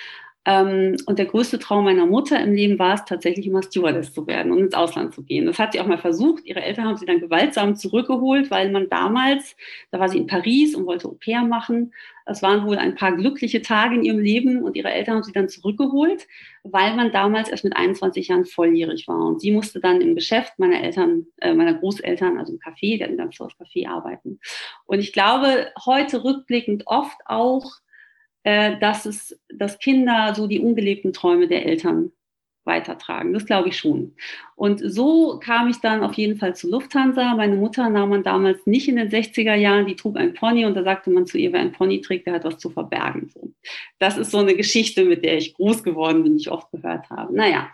Ähm, 0.49 0.97
und 1.05 1.19
der 1.19 1.27
größte 1.27 1.59
Traum 1.59 1.85
meiner 1.85 2.07
Mutter 2.07 2.41
im 2.41 2.55
Leben 2.55 2.79
war 2.79 2.95
es 2.95 3.05
tatsächlich 3.05 3.47
immer 3.47 3.63
Stewardess 3.63 4.15
zu 4.15 4.27
werden 4.27 4.51
und 4.51 4.61
ins 4.61 4.73
Ausland 4.73 5.13
zu 5.13 5.23
gehen. 5.23 5.45
Das 5.45 5.59
hat 5.59 5.73
sie 5.73 5.81
auch 5.81 5.87
mal 5.87 5.99
versucht. 5.99 6.47
Ihre 6.47 6.63
Eltern 6.63 6.87
haben 6.87 6.97
sie 6.97 7.05
dann 7.05 7.21
gewaltsam 7.21 7.77
zurückgeholt, 7.77 8.51
weil 8.51 8.71
man 8.71 8.89
damals, 8.89 9.57
da 9.91 10.01
war 10.01 10.09
sie 10.09 10.17
in 10.17 10.27
Paris 10.27 10.75
und 10.75 10.87
wollte 10.87 11.07
Au 11.07 11.19
pair 11.23 11.43
machen. 11.43 11.93
Es 12.25 12.41
waren 12.41 12.67
wohl 12.67 12.79
ein 12.79 12.95
paar 12.95 13.15
glückliche 13.15 13.61
Tage 13.61 13.97
in 13.97 14.05
ihrem 14.05 14.21
Leben 14.21 14.63
und 14.63 14.75
ihre 14.75 14.91
Eltern 14.91 15.17
haben 15.17 15.23
sie 15.23 15.33
dann 15.33 15.51
zurückgeholt, 15.51 16.27
weil 16.63 16.97
man 16.97 17.13
damals 17.13 17.51
erst 17.51 17.65
mit 17.65 17.77
21 17.77 18.29
Jahren 18.29 18.47
volljährig 18.47 19.07
war. 19.07 19.27
Und 19.27 19.43
sie 19.43 19.51
musste 19.51 19.81
dann 19.81 20.01
im 20.01 20.15
Geschäft 20.15 20.59
meiner 20.59 20.83
Eltern, 20.83 21.27
äh, 21.43 21.53
meiner 21.53 21.75
Großeltern, 21.75 22.39
also 22.39 22.55
im 22.55 22.59
Café, 22.59 22.97
der 22.97 23.09
hatten 23.09 23.19
ganz 23.19 23.37
tolles 23.37 23.53
Café 23.59 23.87
arbeiten. 23.87 24.41
Und 24.87 25.01
ich 25.01 25.13
glaube, 25.13 25.73
heute 25.85 26.25
rückblickend 26.25 26.85
oft 26.87 27.19
auch, 27.27 27.81
äh, 28.45 28.79
dass 28.79 29.07
es, 29.07 29.39
dass 29.53 29.79
Kinder 29.79 30.35
so 30.35 30.47
die 30.47 30.61
ungelebten 30.61 31.13
Träume 31.13 31.49
der 31.49 31.67
Eltern 31.67 32.13
weitertragen. 32.69 33.33
Das 33.33 33.47
glaube 33.47 33.71
ich 33.71 33.79
schon. 33.79 34.15
Und 34.55 34.81
so 34.85 35.41
kam 35.43 35.69
ich 35.69 35.79
dann 35.79 36.05
auf 36.05 36.15
jeden 36.15 36.39
Fall 36.39 36.55
zu 36.55 36.71
Lufthansa. 36.71 37.35
Meine 37.35 37.57
Mutter 37.57 37.89
nahm 37.89 38.11
man 38.11 38.23
damals 38.23 38.65
nicht 38.67 38.87
in 38.89 38.97
den 38.97 39.09
60er 39.09 39.55
Jahren, 39.55 39.87
die 39.87 39.97
trug 39.97 40.17
ein 40.17 40.35
Pony 40.35 40.67
und 40.67 40.75
da 40.75 40.85
sagte 40.85 41.11
man 41.11 41.27
zu 41.27 41.39
ihr, 41.39 41.53
wer 41.53 41.61
ein 41.61 41.73
Pony 41.73 42.01
trägt, 42.01 42.27
der 42.27 42.35
hat 42.35 42.45
was 42.45 42.59
zu 42.59 42.71
verbergen. 42.71 43.33
Das 43.99 44.17
ist 44.17 44.31
so 44.31 44.39
eine 44.39 44.55
Geschichte, 44.55 45.05
mit 45.05 45.25
der 45.25 45.39
ich 45.39 45.55
groß 45.55 45.83
geworden 45.83 46.23
bin, 46.23 46.35
die 46.35 46.43
ich 46.43 46.51
oft 46.53 46.71
gehört 46.71 47.11
habe. 47.11 47.35
Naja. 47.35 47.71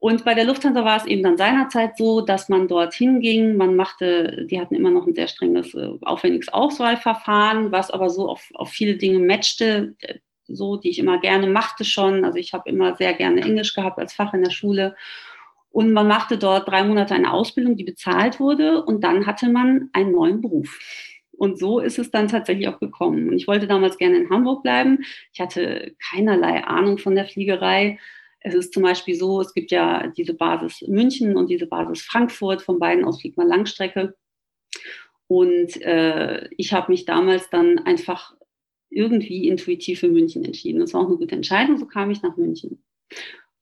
Und 0.00 0.24
bei 0.24 0.34
der 0.34 0.44
Lufthansa 0.44 0.84
war 0.84 0.96
es 0.96 1.06
eben 1.06 1.24
dann 1.24 1.36
seinerzeit 1.36 1.96
so, 1.96 2.20
dass 2.20 2.48
man 2.48 2.68
dorthin 2.68 3.20
ging. 3.20 3.56
Man 3.56 3.74
machte, 3.74 4.46
die 4.48 4.60
hatten 4.60 4.76
immer 4.76 4.90
noch 4.90 5.06
ein 5.06 5.14
sehr 5.14 5.26
strenges, 5.26 5.74
äh, 5.74 5.90
aufwendiges 6.02 6.48
Auswahlverfahren, 6.48 7.72
was 7.72 7.90
aber 7.90 8.08
so 8.08 8.28
auf, 8.28 8.48
auf 8.54 8.70
viele 8.70 8.96
Dinge 8.96 9.18
matchte, 9.18 9.96
äh, 10.00 10.18
so, 10.46 10.76
die 10.76 10.90
ich 10.90 11.00
immer 11.00 11.18
gerne 11.20 11.48
machte 11.48 11.84
schon. 11.84 12.24
Also 12.24 12.38
ich 12.38 12.52
habe 12.52 12.70
immer 12.70 12.94
sehr 12.96 13.12
gerne 13.12 13.40
Englisch 13.42 13.74
gehabt 13.74 13.98
als 13.98 14.14
Fach 14.14 14.32
in 14.34 14.44
der 14.44 14.50
Schule. 14.50 14.94
Und 15.70 15.92
man 15.92 16.06
machte 16.06 16.38
dort 16.38 16.68
drei 16.68 16.84
Monate 16.84 17.14
eine 17.14 17.32
Ausbildung, 17.32 17.76
die 17.76 17.84
bezahlt 17.84 18.38
wurde. 18.38 18.84
Und 18.84 19.02
dann 19.02 19.26
hatte 19.26 19.48
man 19.48 19.90
einen 19.92 20.12
neuen 20.12 20.40
Beruf. 20.40 20.78
Und 21.32 21.58
so 21.58 21.80
ist 21.80 21.98
es 21.98 22.10
dann 22.10 22.28
tatsächlich 22.28 22.68
auch 22.68 22.78
gekommen. 22.78 23.28
Und 23.28 23.36
ich 23.36 23.48
wollte 23.48 23.66
damals 23.66 23.98
gerne 23.98 24.16
in 24.16 24.30
Hamburg 24.30 24.62
bleiben. 24.62 25.04
Ich 25.32 25.40
hatte 25.40 25.94
keinerlei 26.10 26.64
Ahnung 26.64 26.98
von 26.98 27.16
der 27.16 27.26
Fliegerei 27.26 27.98
es 28.40 28.54
ist 28.54 28.72
zum 28.72 28.82
Beispiel 28.82 29.14
so, 29.14 29.40
es 29.40 29.52
gibt 29.52 29.70
ja 29.70 30.06
diese 30.08 30.34
Basis 30.34 30.82
München 30.86 31.36
und 31.36 31.48
diese 31.50 31.66
Basis 31.66 32.02
Frankfurt. 32.02 32.62
Von 32.62 32.78
beiden 32.78 33.04
aus 33.04 33.20
fliegt 33.20 33.36
man 33.36 33.48
Langstrecke. 33.48 34.14
Und 35.26 35.80
äh, 35.82 36.48
ich 36.56 36.72
habe 36.72 36.90
mich 36.90 37.04
damals 37.04 37.50
dann 37.50 37.78
einfach 37.80 38.34
irgendwie 38.90 39.48
intuitiv 39.48 40.00
für 40.00 40.08
München 40.08 40.44
entschieden. 40.44 40.80
Das 40.80 40.94
war 40.94 41.02
auch 41.02 41.08
eine 41.08 41.18
gute 41.18 41.34
Entscheidung, 41.34 41.76
so 41.76 41.86
kam 41.86 42.10
ich 42.10 42.22
nach 42.22 42.36
München. 42.36 42.82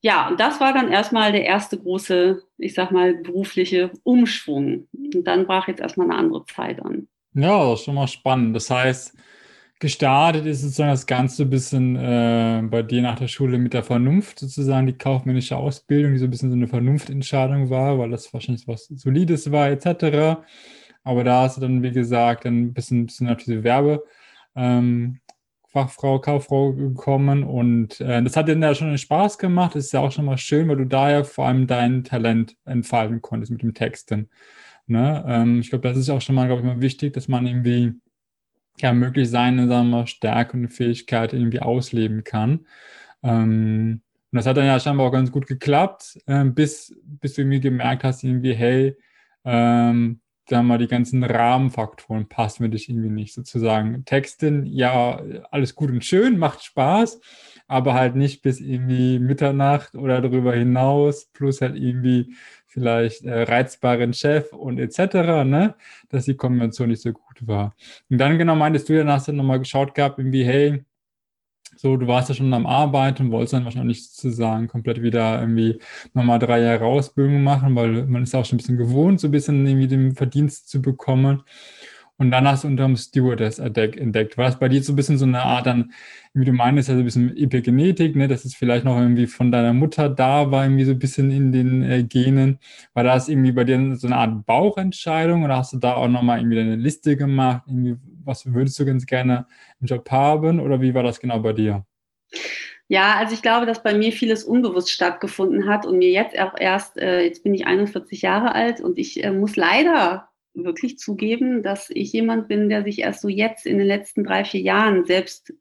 Ja, 0.01 0.29
und 0.29 0.39
das 0.39 0.61
war 0.61 0.73
dann 0.73 0.91
erstmal 0.91 1.31
der 1.31 1.43
erste 1.43 1.77
große, 1.77 2.43
ich 2.57 2.73
sag 2.73 2.91
mal, 2.91 3.15
berufliche 3.15 3.91
Umschwung. 4.03 4.87
Und 4.93 5.23
dann 5.25 5.47
brach 5.47 5.67
jetzt 5.67 5.81
erstmal 5.81 6.09
eine 6.09 6.19
andere 6.19 6.45
Zeit 6.45 6.79
an. 6.81 7.07
Ja, 7.33 7.69
das 7.69 7.79
ist 7.79 7.85
schon 7.85 7.95
mal 7.95 8.07
spannend. 8.07 8.55
Das 8.55 8.69
heißt, 8.69 9.17
gestartet 9.79 10.45
ist 10.45 10.61
sozusagen 10.61 10.89
das 10.89 11.05
Ganze 11.05 11.43
ein 11.43 11.49
bisschen 11.49 11.95
äh, 11.95 12.63
bei 12.65 12.81
dir 12.81 13.01
nach 13.01 13.19
der 13.19 13.27
Schule 13.27 13.57
mit 13.59 13.73
der 13.73 13.83
Vernunft, 13.83 14.39
sozusagen 14.39 14.87
die 14.87 14.97
kaufmännische 14.97 15.55
Ausbildung, 15.57 16.13
die 16.13 16.19
so 16.19 16.25
ein 16.25 16.31
bisschen 16.31 16.49
so 16.49 16.55
eine 16.55 16.67
Vernunftentscheidung 16.67 17.69
war, 17.69 17.99
weil 17.99 18.09
das 18.09 18.33
wahrscheinlich 18.33 18.67
was 18.67 18.87
Solides 18.87 19.51
war, 19.51 19.69
etc. 19.69 20.41
Aber 21.03 21.23
da 21.23 21.43
hast 21.43 21.57
du 21.57 21.61
dann, 21.61 21.83
wie 21.83 21.91
gesagt, 21.91 22.45
ein 22.45 22.73
bisschen, 22.73 23.05
bisschen 23.05 23.29
auf 23.29 23.37
diese 23.37 23.63
Werbe. 23.63 24.03
Ähm, 24.55 25.19
Fachfrau, 25.69 26.19
Kauffrau 26.19 26.73
gekommen 26.73 27.43
und 27.43 28.01
äh, 28.01 28.23
das 28.23 28.35
hat 28.35 28.47
dir 28.47 28.57
ja 28.57 28.73
schon 28.73 28.97
Spaß 28.97 29.37
gemacht. 29.37 29.75
Das 29.75 29.85
ist 29.85 29.93
ja 29.93 29.99
auch 29.99 30.11
schon 30.11 30.25
mal 30.25 30.37
schön, 30.37 30.67
weil 30.69 30.77
du 30.77 30.85
da 30.85 31.11
ja 31.11 31.23
vor 31.23 31.45
allem 31.45 31.67
dein 31.67 32.03
Talent 32.03 32.55
entfalten 32.65 33.21
konntest 33.21 33.51
mit 33.51 33.61
dem 33.61 33.73
Texten. 33.73 34.29
Ne? 34.87 35.23
Ähm, 35.27 35.59
ich 35.59 35.69
glaube, 35.69 35.87
das 35.87 35.97
ist 35.97 36.09
auch 36.09 36.21
schon 36.21 36.35
mal, 36.35 36.47
glaube 36.47 36.61
ich, 36.61 36.67
mal 36.67 36.81
wichtig, 36.81 37.13
dass 37.13 37.27
man 37.27 37.45
irgendwie 37.45 37.93
ja 38.81 38.93
möglich 38.93 39.29
seine 39.29 39.67
sagen 39.67 39.89
wir, 39.89 40.07
Stärke 40.07 40.57
und 40.57 40.69
Fähigkeit 40.69 41.33
irgendwie 41.33 41.59
ausleben 41.61 42.23
kann. 42.23 42.65
Ähm, 43.23 44.01
und 44.31 44.35
das 44.37 44.45
hat 44.45 44.57
dann 44.57 44.65
ja 44.65 44.79
scheinbar 44.79 45.07
auch 45.07 45.11
ganz 45.11 45.31
gut 45.31 45.47
geklappt, 45.47 46.19
äh, 46.25 46.43
bis, 46.45 46.95
bis 47.03 47.33
du 47.33 47.41
irgendwie 47.41 47.61
gemerkt 47.61 48.03
hast, 48.03 48.23
irgendwie, 48.23 48.53
hey, 48.53 48.97
ähm, 49.45 50.19
sagen 50.49 50.67
wir 50.67 50.77
die 50.77 50.87
ganzen 50.87 51.23
Rahmenfaktoren 51.23 52.27
passen 52.27 52.63
für 52.63 52.69
dich 52.69 52.89
irgendwie 52.89 53.09
nicht. 53.09 53.33
Sozusagen 53.33 54.05
Texten, 54.05 54.65
ja, 54.65 55.21
alles 55.51 55.75
gut 55.75 55.89
und 55.91 56.05
schön, 56.05 56.37
macht 56.37 56.63
Spaß, 56.63 57.19
aber 57.67 57.93
halt 57.93 58.15
nicht 58.15 58.41
bis 58.41 58.59
irgendwie 58.59 59.19
Mitternacht 59.19 59.95
oder 59.95 60.21
darüber 60.21 60.53
hinaus, 60.53 61.25
plus 61.33 61.61
halt 61.61 61.75
irgendwie 61.75 62.35
vielleicht 62.77 63.23
äh, 63.23 63.41
reizbaren 63.41 64.13
Chef 64.13 64.53
und 64.53 64.77
etc., 64.77 65.43
ne, 65.43 65.73
dass 66.09 66.25
die 66.25 66.35
Kombination 66.35 66.89
nicht 66.89 67.01
so 67.01 67.11
gut 67.11 67.47
war. 67.47 67.75
Und 68.09 68.19
dann 68.19 68.37
genau 68.37 68.55
meintest 68.55 68.87
du 68.87 68.93
ja, 68.93 69.05
hast 69.07 69.27
du 69.27 69.33
nochmal 69.33 69.57
geschaut 69.57 69.95
gehabt, 69.95 70.19
irgendwie, 70.19 70.45
hey, 70.45 70.85
so, 71.75 71.97
du 71.97 72.07
warst 72.07 72.29
ja 72.29 72.35
schon 72.35 72.53
am 72.53 72.67
Arbeiten 72.67 73.23
und 73.23 73.31
wolltest 73.31 73.53
dann 73.53 73.65
wahrscheinlich 73.65 74.07
sozusagen 74.07 74.67
komplett 74.67 75.01
wieder 75.01 75.39
irgendwie 75.39 75.79
nochmal 76.13 76.39
drei 76.39 76.59
Jahre 76.61 76.85
Ausbildung 76.85 77.43
machen, 77.43 77.75
weil 77.75 78.05
man 78.05 78.23
ist 78.23 78.35
auch 78.35 78.45
schon 78.45 78.55
ein 78.55 78.59
bisschen 78.59 78.77
gewohnt, 78.77 79.19
so 79.19 79.27
ein 79.27 79.31
bisschen 79.31 79.65
irgendwie 79.65 79.87
den 79.87 80.15
Verdienst 80.15 80.69
zu 80.69 80.81
bekommen. 80.81 81.43
Und 82.19 82.31
dann 82.31 82.47
hast 82.47 82.63
du 82.63 82.67
unter 82.67 82.85
dem 82.85 82.97
Stewardess 82.97 83.59
entdeckt. 83.59 84.37
War 84.37 84.45
das 84.45 84.57
bei 84.57 84.69
dir 84.69 84.81
so 84.81 84.93
ein 84.93 84.95
bisschen 84.95 85.19
so 85.19 85.25
eine 85.25 85.43
Art 85.43 85.67
dann, 85.67 85.93
wie 86.33 86.45
du 86.45 86.51
meinst, 86.51 86.89
also 86.89 87.01
ein 87.01 87.05
bisschen 87.05 87.37
Epigenetik, 87.37 88.15
ne, 88.15 88.27
dass 88.27 88.43
es 88.43 88.55
vielleicht 88.55 88.85
noch 88.85 88.97
irgendwie 88.97 89.27
von 89.27 89.51
deiner 89.51 89.73
Mutter 89.73 90.09
da 90.09 90.49
war, 90.49 90.65
irgendwie 90.65 90.85
so 90.85 90.91
ein 90.91 90.99
bisschen 90.99 91.29
in 91.29 91.51
den 91.51 91.83
äh, 91.83 92.03
Genen. 92.03 92.57
War 92.93 93.03
das 93.03 93.29
irgendwie 93.29 93.51
bei 93.51 93.65
dir 93.65 93.95
so 93.95 94.07
eine 94.07 94.17
Art 94.17 94.45
Bauchentscheidung 94.47 95.43
oder 95.43 95.57
hast 95.57 95.73
du 95.73 95.77
da 95.77 95.93
auch 95.93 96.07
nochmal 96.07 96.39
irgendwie 96.39 96.59
eine 96.59 96.75
Liste 96.75 97.17
gemacht? 97.17 97.63
Irgendwie, 97.67 97.97
was 98.23 98.51
würdest 98.51 98.79
du 98.79 98.85
ganz 98.85 99.05
gerne 99.05 99.45
im 99.79 99.85
Job 99.85 100.09
haben 100.09 100.59
oder 100.59 100.81
wie 100.81 100.95
war 100.95 101.03
das 101.03 101.19
genau 101.19 101.39
bei 101.39 101.53
dir? 101.53 101.85
Ja, 102.87 103.15
also 103.17 103.33
ich 103.33 103.41
glaube, 103.41 103.65
dass 103.65 103.83
bei 103.83 103.93
mir 103.93 104.11
vieles 104.11 104.43
unbewusst 104.43 104.89
stattgefunden 104.89 105.67
hat 105.67 105.85
und 105.85 105.97
mir 105.97 106.09
jetzt 106.09 106.39
auch 106.39 106.55
erst, 106.57 106.97
äh, 106.97 107.21
jetzt 107.21 107.43
bin 107.43 107.53
ich 107.53 107.67
41 107.67 108.21
Jahre 108.21 108.55
alt 108.55 108.81
und 108.81 108.97
ich 108.97 109.23
äh, 109.23 109.31
muss 109.31 109.55
leider 109.55 110.29
wirklich 110.63 110.97
zugeben, 110.97 111.63
dass 111.63 111.89
ich 111.89 112.13
jemand 112.13 112.47
bin, 112.47 112.69
der 112.69 112.83
sich 112.83 112.99
erst 112.99 113.21
so 113.21 113.27
jetzt 113.27 113.65
in 113.65 113.77
den 113.77 113.87
letzten 113.87 114.23
drei, 114.23 114.43
vier 114.43 114.61
Jahren 114.61 115.05
selbst 115.05 115.53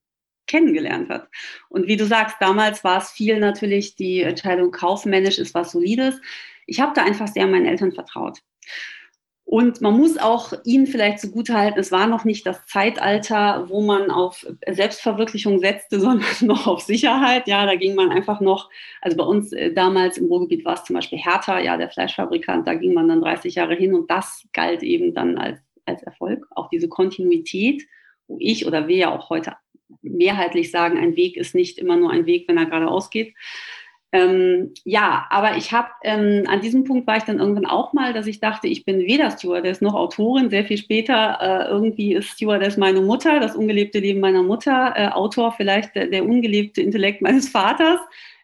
kennengelernt 0.46 1.08
hat. 1.08 1.28
Und 1.68 1.86
wie 1.86 1.96
du 1.96 2.06
sagst, 2.06 2.36
damals 2.40 2.84
war 2.84 2.98
es 2.98 3.10
viel 3.10 3.38
natürlich 3.38 3.96
die 3.96 4.22
Entscheidung, 4.22 4.70
kaufmännisch 4.70 5.38
ist 5.38 5.54
was 5.54 5.72
Solides. 5.72 6.20
Ich 6.66 6.80
habe 6.80 6.92
da 6.94 7.04
einfach 7.04 7.28
sehr 7.28 7.46
meinen 7.46 7.66
Eltern 7.66 7.92
vertraut. 7.92 8.38
Und 9.48 9.80
man 9.80 9.96
muss 9.96 10.18
auch 10.18 10.52
ihnen 10.64 10.88
vielleicht 10.88 11.20
zugutehalten, 11.20 11.78
es 11.78 11.92
war 11.92 12.08
noch 12.08 12.24
nicht 12.24 12.44
das 12.46 12.66
Zeitalter, 12.66 13.68
wo 13.68 13.80
man 13.80 14.10
auf 14.10 14.44
Selbstverwirklichung 14.68 15.60
setzte, 15.60 16.00
sondern 16.00 16.26
noch 16.40 16.66
auf 16.66 16.80
Sicherheit. 16.80 17.46
Ja, 17.46 17.64
da 17.64 17.76
ging 17.76 17.94
man 17.94 18.10
einfach 18.10 18.40
noch, 18.40 18.68
also 19.00 19.16
bei 19.16 19.22
uns 19.22 19.52
äh, 19.52 19.72
damals 19.72 20.18
im 20.18 20.26
Ruhrgebiet 20.26 20.64
war 20.64 20.74
es 20.74 20.82
zum 20.82 20.94
Beispiel 20.94 21.18
Hertha, 21.18 21.60
ja, 21.60 21.76
der 21.76 21.90
Fleischfabrikant, 21.90 22.66
da 22.66 22.74
ging 22.74 22.92
man 22.92 23.06
dann 23.06 23.20
30 23.20 23.54
Jahre 23.54 23.76
hin 23.76 23.94
und 23.94 24.10
das 24.10 24.44
galt 24.52 24.82
eben 24.82 25.14
dann 25.14 25.38
als, 25.38 25.60
als 25.84 26.02
Erfolg. 26.02 26.44
Auch 26.50 26.68
diese 26.68 26.88
Kontinuität, 26.88 27.86
wo 28.26 28.38
ich 28.40 28.66
oder 28.66 28.88
wir 28.88 28.96
ja 28.96 29.16
auch 29.16 29.30
heute 29.30 29.52
mehrheitlich 30.02 30.72
sagen, 30.72 30.98
ein 30.98 31.14
Weg 31.14 31.36
ist 31.36 31.54
nicht 31.54 31.78
immer 31.78 31.96
nur 31.96 32.10
ein 32.10 32.26
Weg, 32.26 32.48
wenn 32.48 32.58
er 32.58 32.66
geradeaus 32.66 33.10
geht. 33.10 33.32
Ähm, 34.16 34.72
ja, 34.84 35.26
aber 35.28 35.56
ich 35.56 35.72
habe, 35.72 35.88
ähm, 36.02 36.44
an 36.46 36.62
diesem 36.62 36.84
Punkt 36.84 37.06
war 37.06 37.18
ich 37.18 37.24
dann 37.24 37.38
irgendwann 37.38 37.66
auch 37.66 37.92
mal, 37.92 38.14
dass 38.14 38.26
ich 38.26 38.40
dachte, 38.40 38.66
ich 38.66 38.84
bin 38.86 39.00
weder 39.00 39.30
Stewardess 39.30 39.82
noch 39.82 39.94
Autorin. 39.94 40.48
Sehr 40.48 40.64
viel 40.64 40.78
später 40.78 41.38
äh, 41.40 41.68
irgendwie 41.68 42.14
ist 42.14 42.30
Stewardess 42.30 42.78
meine 42.78 43.02
Mutter, 43.02 43.40
das 43.40 43.56
ungelebte 43.56 43.98
Leben 43.98 44.20
meiner 44.20 44.42
Mutter, 44.42 44.94
äh, 44.96 45.08
Autor 45.08 45.52
vielleicht 45.52 45.94
der, 45.94 46.06
der 46.06 46.24
ungelebte 46.24 46.80
Intellekt 46.80 47.20
meines 47.20 47.48
Vaters. 47.50 48.00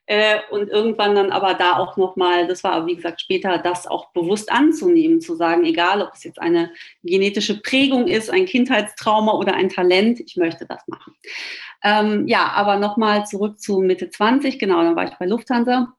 Äh, 0.06 0.40
und 0.50 0.68
irgendwann 0.68 1.14
dann 1.14 1.30
aber 1.30 1.54
da 1.54 1.78
auch 1.78 1.96
nochmal, 1.96 2.46
das 2.48 2.64
war 2.64 2.86
wie 2.86 2.96
gesagt 2.96 3.20
später, 3.20 3.56
das 3.58 3.86
auch 3.86 4.10
bewusst 4.10 4.50
anzunehmen, 4.52 5.20
zu 5.20 5.36
sagen, 5.36 5.64
egal 5.64 6.02
ob 6.02 6.12
es 6.12 6.24
jetzt 6.24 6.40
eine 6.40 6.72
genetische 7.04 7.60
Prägung 7.62 8.08
ist, 8.08 8.28
ein 8.28 8.44
Kindheitstrauma 8.44 9.32
oder 9.32 9.54
ein 9.54 9.68
Talent, 9.68 10.20
ich 10.20 10.36
möchte 10.36 10.66
das 10.66 10.86
machen. 10.88 11.14
Ähm, 11.84 12.26
ja, 12.28 12.48
aber 12.48 12.76
nochmal 12.76 13.26
zurück 13.26 13.60
zu 13.60 13.80
Mitte 13.80 14.10
20, 14.10 14.58
genau, 14.58 14.82
dann 14.82 14.96
war 14.96 15.04
ich 15.04 15.14
bei 15.18 15.26
Lufthansa. 15.26 15.94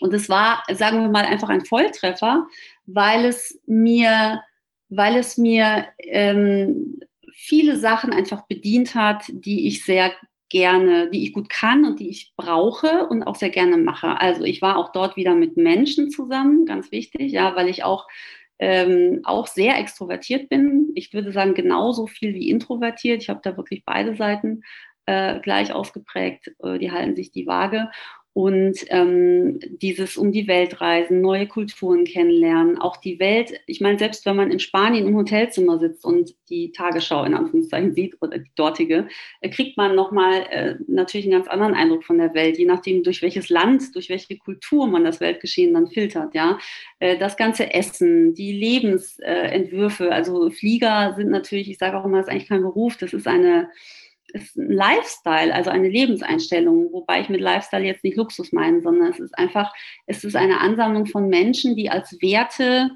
Und 0.00 0.14
es 0.14 0.28
war, 0.28 0.62
sagen 0.72 1.02
wir 1.02 1.08
mal, 1.08 1.24
einfach 1.24 1.48
ein 1.48 1.64
Volltreffer, 1.64 2.46
weil 2.86 3.24
es 3.24 3.60
mir, 3.66 4.40
weil 4.88 5.16
es 5.16 5.36
mir 5.36 5.86
ähm, 5.98 7.00
viele 7.32 7.76
Sachen 7.76 8.12
einfach 8.12 8.46
bedient 8.46 8.94
hat, 8.94 9.24
die 9.28 9.66
ich 9.66 9.84
sehr 9.84 10.12
gerne, 10.48 11.08
die 11.10 11.24
ich 11.24 11.32
gut 11.32 11.48
kann 11.48 11.84
und 11.84 12.00
die 12.00 12.08
ich 12.10 12.32
brauche 12.36 13.06
und 13.06 13.22
auch 13.22 13.36
sehr 13.36 13.50
gerne 13.50 13.76
mache. 13.76 14.20
Also 14.20 14.44
ich 14.44 14.60
war 14.62 14.76
auch 14.76 14.92
dort 14.92 15.16
wieder 15.16 15.34
mit 15.34 15.56
Menschen 15.56 16.10
zusammen, 16.10 16.66
ganz 16.66 16.90
wichtig, 16.90 17.32
ja, 17.32 17.54
weil 17.56 17.68
ich 17.68 17.84
auch 17.84 18.06
ähm, 18.58 19.20
auch 19.24 19.46
sehr 19.46 19.78
extrovertiert 19.78 20.48
bin. 20.50 20.90
Ich 20.94 21.14
würde 21.14 21.32
sagen, 21.32 21.54
genauso 21.54 22.06
viel 22.06 22.34
wie 22.34 22.50
introvertiert. 22.50 23.22
Ich 23.22 23.30
habe 23.30 23.40
da 23.42 23.56
wirklich 23.56 23.84
beide 23.86 24.14
Seiten 24.16 24.62
äh, 25.10 25.40
gleich 25.40 25.72
ausgeprägt. 25.72 26.52
Äh, 26.62 26.78
die 26.78 26.92
halten 26.92 27.16
sich 27.16 27.32
die 27.32 27.46
Waage. 27.46 27.90
Und 28.32 28.76
ähm, 28.90 29.58
dieses 29.82 30.16
um 30.16 30.30
die 30.30 30.46
Welt 30.46 30.80
reisen, 30.80 31.20
neue 31.20 31.48
Kulturen 31.48 32.04
kennenlernen, 32.04 32.78
auch 32.78 32.96
die 32.96 33.18
Welt. 33.18 33.52
Ich 33.66 33.80
meine, 33.80 33.98
selbst 33.98 34.24
wenn 34.24 34.36
man 34.36 34.52
in 34.52 34.60
Spanien 34.60 35.08
im 35.08 35.16
Hotelzimmer 35.16 35.80
sitzt 35.80 36.04
und 36.04 36.36
die 36.48 36.70
Tagesschau 36.70 37.24
in 37.24 37.34
Anführungszeichen 37.34 37.92
sieht 37.92 38.16
oder 38.20 38.38
die 38.38 38.52
dortige, 38.54 39.08
äh, 39.40 39.50
kriegt 39.50 39.76
man 39.76 39.96
nochmal 39.96 40.46
äh, 40.48 40.74
natürlich 40.86 41.26
einen 41.26 41.42
ganz 41.42 41.48
anderen 41.48 41.74
Eindruck 41.74 42.04
von 42.04 42.18
der 42.18 42.32
Welt, 42.32 42.56
je 42.56 42.66
nachdem, 42.66 43.02
durch 43.02 43.20
welches 43.20 43.48
Land, 43.48 43.96
durch 43.96 44.08
welche 44.08 44.38
Kultur 44.38 44.86
man 44.86 45.02
das 45.02 45.18
Weltgeschehen 45.18 45.74
dann 45.74 45.88
filtert. 45.88 46.32
Ja, 46.32 46.58
äh, 47.00 47.18
das 47.18 47.36
ganze 47.36 47.74
Essen, 47.74 48.34
die 48.34 48.52
Lebensentwürfe. 48.52 50.12
also 50.12 50.50
Flieger 50.50 51.14
sind 51.16 51.30
natürlich, 51.30 51.68
ich 51.68 51.78
sage 51.78 51.98
auch 51.98 52.04
immer, 52.04 52.18
das 52.18 52.28
ist 52.28 52.32
eigentlich 52.32 52.48
kein 52.48 52.62
Beruf, 52.62 52.96
das 52.96 53.12
ist 53.12 53.26
eine 53.26 53.70
ist 54.30 54.56
ein 54.56 54.70
Lifestyle, 54.70 55.54
also 55.54 55.70
eine 55.70 55.88
Lebenseinstellung, 55.88 56.92
wobei 56.92 57.20
ich 57.20 57.28
mit 57.28 57.40
Lifestyle 57.40 57.84
jetzt 57.84 58.04
nicht 58.04 58.16
Luxus 58.16 58.52
meine, 58.52 58.80
sondern 58.80 59.10
es 59.10 59.20
ist 59.20 59.36
einfach, 59.38 59.72
es 60.06 60.24
ist 60.24 60.36
eine 60.36 60.60
Ansammlung 60.60 61.06
von 61.06 61.28
Menschen, 61.28 61.76
die 61.76 61.90
als 61.90 62.20
Werte 62.20 62.90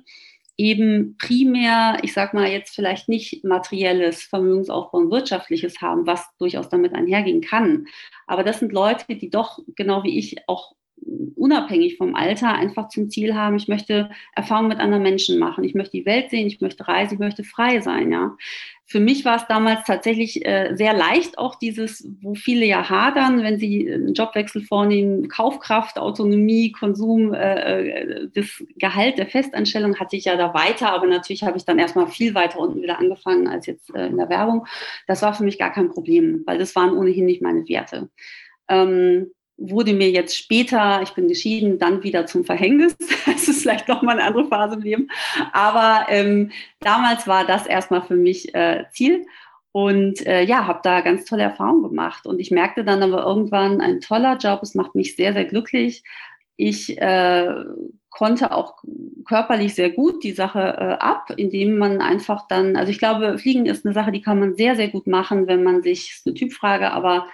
eben 0.57 1.17
primär, 1.19 1.99
ich 2.03 2.13
sag 2.13 2.33
mal 2.33 2.49
jetzt 2.49 2.75
vielleicht 2.75 3.09
nicht 3.09 3.45
materielles 3.45 4.23
Vermögensaufbau 4.23 4.99
und 4.99 5.11
wirtschaftliches 5.11 5.81
haben, 5.81 6.07
was 6.07 6.25
durchaus 6.39 6.69
damit 6.69 6.95
einhergehen 6.95 7.41
kann. 7.41 7.87
Aber 8.27 8.45
das 8.45 8.61
sind 8.61 8.73
Leute, 8.73 9.05
die 9.09 9.31
doch 9.31 9.59
genau 9.75 10.05
wie 10.05 10.19
ich 10.19 10.49
auch 10.49 10.75
unabhängig 11.37 11.97
vom 11.97 12.15
Alter 12.15 12.55
einfach 12.55 12.89
zum 12.89 13.11
Ziel 13.11 13.35
haben, 13.35 13.57
ich 13.57 13.69
möchte 13.69 14.11
Erfahrungen 14.35 14.69
mit 14.69 14.81
anderen 14.81 15.03
Menschen 15.03 15.39
machen, 15.39 15.65
ich 15.65 15.75
möchte 15.75 15.99
die 15.99 16.07
Welt 16.07 16.31
sehen, 16.31 16.47
ich 16.47 16.61
möchte 16.61 16.87
reisen, 16.87 17.15
ich 17.15 17.21
möchte 17.21 17.45
frei 17.45 17.81
sein, 17.81 18.13
ja. 18.13 18.37
Für 18.87 19.01
mich 19.01 19.25
war 19.25 19.37
es 19.37 19.47
damals 19.47 19.85
tatsächlich 19.87 20.45
äh, 20.45 20.75
sehr 20.75 20.93
leicht, 20.93 21.39
auch 21.39 21.55
dieses, 21.55 22.07
wo 22.21 22.35
viele 22.35 22.67
ja 22.67 22.89
hadern, 22.91 23.43
wenn 23.43 23.59
sie 23.59 23.91
einen 23.91 24.13
Jobwechsel 24.13 24.63
vornehmen, 24.63 25.29
Kaufkraft, 25.29 25.99
Autonomie, 25.99 26.71
Konsum, 26.71 27.33
äh, 27.33 27.89
äh, 27.89 28.29
das 28.35 28.63
Gehalt 28.77 29.17
der 29.17 29.27
Festanstellung 29.27 29.97
hatte 29.99 30.17
ich 30.17 30.27
ja 30.27 30.37
da 30.37 30.53
weiter, 30.53 30.93
aber 30.93 31.07
natürlich 31.07 31.45
habe 31.45 31.57
ich 31.57 31.65
dann 31.65 31.79
erstmal 31.79 32.09
viel 32.09 32.35
weiter 32.35 32.59
unten 32.59 32.83
wieder 32.83 32.99
angefangen 32.99 33.49
als 33.49 33.67
jetzt 33.67 33.95
äh, 33.95 34.07
in 34.07 34.19
der 34.19 34.29
Werbung. 34.29 34.67
Das 35.07 35.23
war 35.23 35.33
für 35.33 35.45
mich 35.45 35.59
gar 35.59 35.73
kein 35.73 35.89
Problem, 35.89 36.43
weil 36.45 36.59
das 36.59 36.77
waren 36.77 36.97
ohnehin 36.97 37.25
nicht 37.25 37.41
meine 37.41 37.67
Werte. 37.67 38.11
Ähm, 38.69 39.31
wurde 39.57 39.93
mir 39.93 40.11
jetzt 40.11 40.37
später, 40.37 41.01
ich 41.03 41.11
bin 41.11 41.29
geschieden, 41.29 41.79
dann 41.79 42.03
wieder 42.03 42.27
zum 42.27 42.45
Verhängnis. 42.45 42.97
Das 43.27 43.49
ist 43.49 43.63
vielleicht 43.63 43.89
nochmal 43.89 44.19
eine 44.19 44.29
andere 44.29 44.47
Phase 44.47 44.77
im 44.77 44.83
Leben. 44.83 45.09
Aber 45.53 46.07
ähm, 46.09 46.51
damals 46.81 47.27
war 47.27 47.45
das 47.45 47.67
erstmal 47.67 48.03
für 48.03 48.17
mich 48.17 48.55
äh, 48.55 48.85
Ziel. 48.93 49.27
Und 49.73 50.25
äh, 50.27 50.43
ja, 50.43 50.67
habe 50.67 50.81
da 50.83 51.01
ganz 51.01 51.25
tolle 51.25 51.43
Erfahrungen 51.43 51.83
gemacht. 51.83 52.27
Und 52.27 52.39
ich 52.39 52.51
merkte 52.51 52.85
dann 52.85 53.03
aber 53.03 53.25
irgendwann, 53.25 53.81
ein 53.81 54.01
toller 54.01 54.37
Job, 54.37 54.61
es 54.63 54.75
macht 54.75 54.95
mich 54.95 55.17
sehr, 55.17 55.33
sehr 55.33 55.47
glücklich. 55.47 56.05
Ich 56.57 56.97
äh, 56.99 57.55
konnte 58.11 58.53
auch 58.53 58.77
körperlich 59.27 59.75
sehr 59.75 59.91
gut 59.91 60.23
die 60.23 60.33
Sache 60.33 60.61
äh, 60.61 61.03
ab, 61.03 61.33
indem 61.37 61.77
man 61.79 62.01
einfach 62.01 62.47
dann, 62.47 62.77
also 62.77 62.93
ich 62.93 62.99
glaube, 62.99 63.37
Fliegen 63.39 63.67
ist 63.67 63.85
eine 63.85 63.93
Sache, 63.93 64.13
die 64.13 64.23
kann 64.23 64.39
man 64.39 64.55
sehr, 64.55 64.77
sehr 64.77 64.89
gut 64.89 65.09
machen, 65.09 65.49
wenn 65.49 65.65
man 65.65 65.83
sich, 65.83 66.13
ist 66.13 66.27
eine 66.27 66.35
Typfrage, 66.35 66.93
aber 66.93 67.27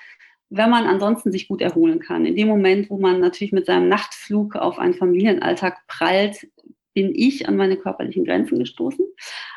wenn 0.51 0.69
man 0.69 0.87
ansonsten 0.87 1.31
sich 1.33 1.49
gut 1.49 1.63
erholen 1.63 2.01
kann. 2.01 2.27
In 2.27 2.35
dem 2.35 2.49
Moment, 2.49 2.91
wo 2.91 2.99
man 2.99 3.21
natürlich 3.21 3.53
mit 3.53 3.67
seinem 3.67 3.89
Nachtflug 3.89 4.57
auf 4.57 4.79
einen 4.79 4.95
Familienalltag 4.95 5.87
prallt, 5.87 6.49
bin 6.93 7.13
ich 7.15 7.49
an 7.49 7.57
meine 7.57 7.77
körperlichen 7.77 8.25
Grenzen 8.25 8.59
gestoßen. 8.59 9.07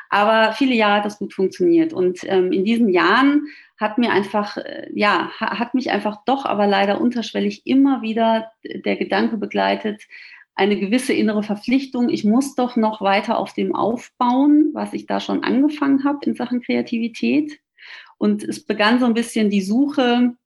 Aber 0.08 0.52
viele 0.52 0.74
Jahre 0.74 0.98
hat 0.98 1.04
das 1.04 1.18
gut 1.18 1.34
funktioniert. 1.34 1.92
Und 1.92 2.20
ähm, 2.24 2.52
in 2.52 2.64
diesen 2.64 2.88
Jahren 2.88 3.48
hat 3.78 3.98
mir 3.98 4.12
einfach, 4.12 4.56
äh, 4.56 4.88
ja, 4.94 5.30
hat 5.40 5.74
mich 5.74 5.90
einfach 5.90 6.18
doch, 6.26 6.44
aber 6.44 6.68
leider 6.68 7.00
unterschwellig 7.00 7.66
immer 7.66 8.02
wieder 8.02 8.52
der 8.62 8.94
Gedanke 8.94 9.36
begleitet, 9.36 10.02
eine 10.54 10.78
gewisse 10.78 11.12
innere 11.12 11.42
Verpflichtung. 11.42 12.08
Ich 12.08 12.22
muss 12.22 12.54
doch 12.54 12.76
noch 12.76 13.00
weiter 13.00 13.38
auf 13.38 13.52
dem 13.54 13.74
aufbauen, 13.74 14.70
was 14.72 14.92
ich 14.92 15.06
da 15.06 15.18
schon 15.18 15.42
angefangen 15.42 16.04
habe 16.04 16.24
in 16.24 16.36
Sachen 16.36 16.62
Kreativität. 16.62 17.58
Und 18.16 18.44
es 18.44 18.64
begann 18.64 19.00
so 19.00 19.06
ein 19.06 19.14
bisschen 19.14 19.50
die 19.50 19.62
Suche 19.62 20.36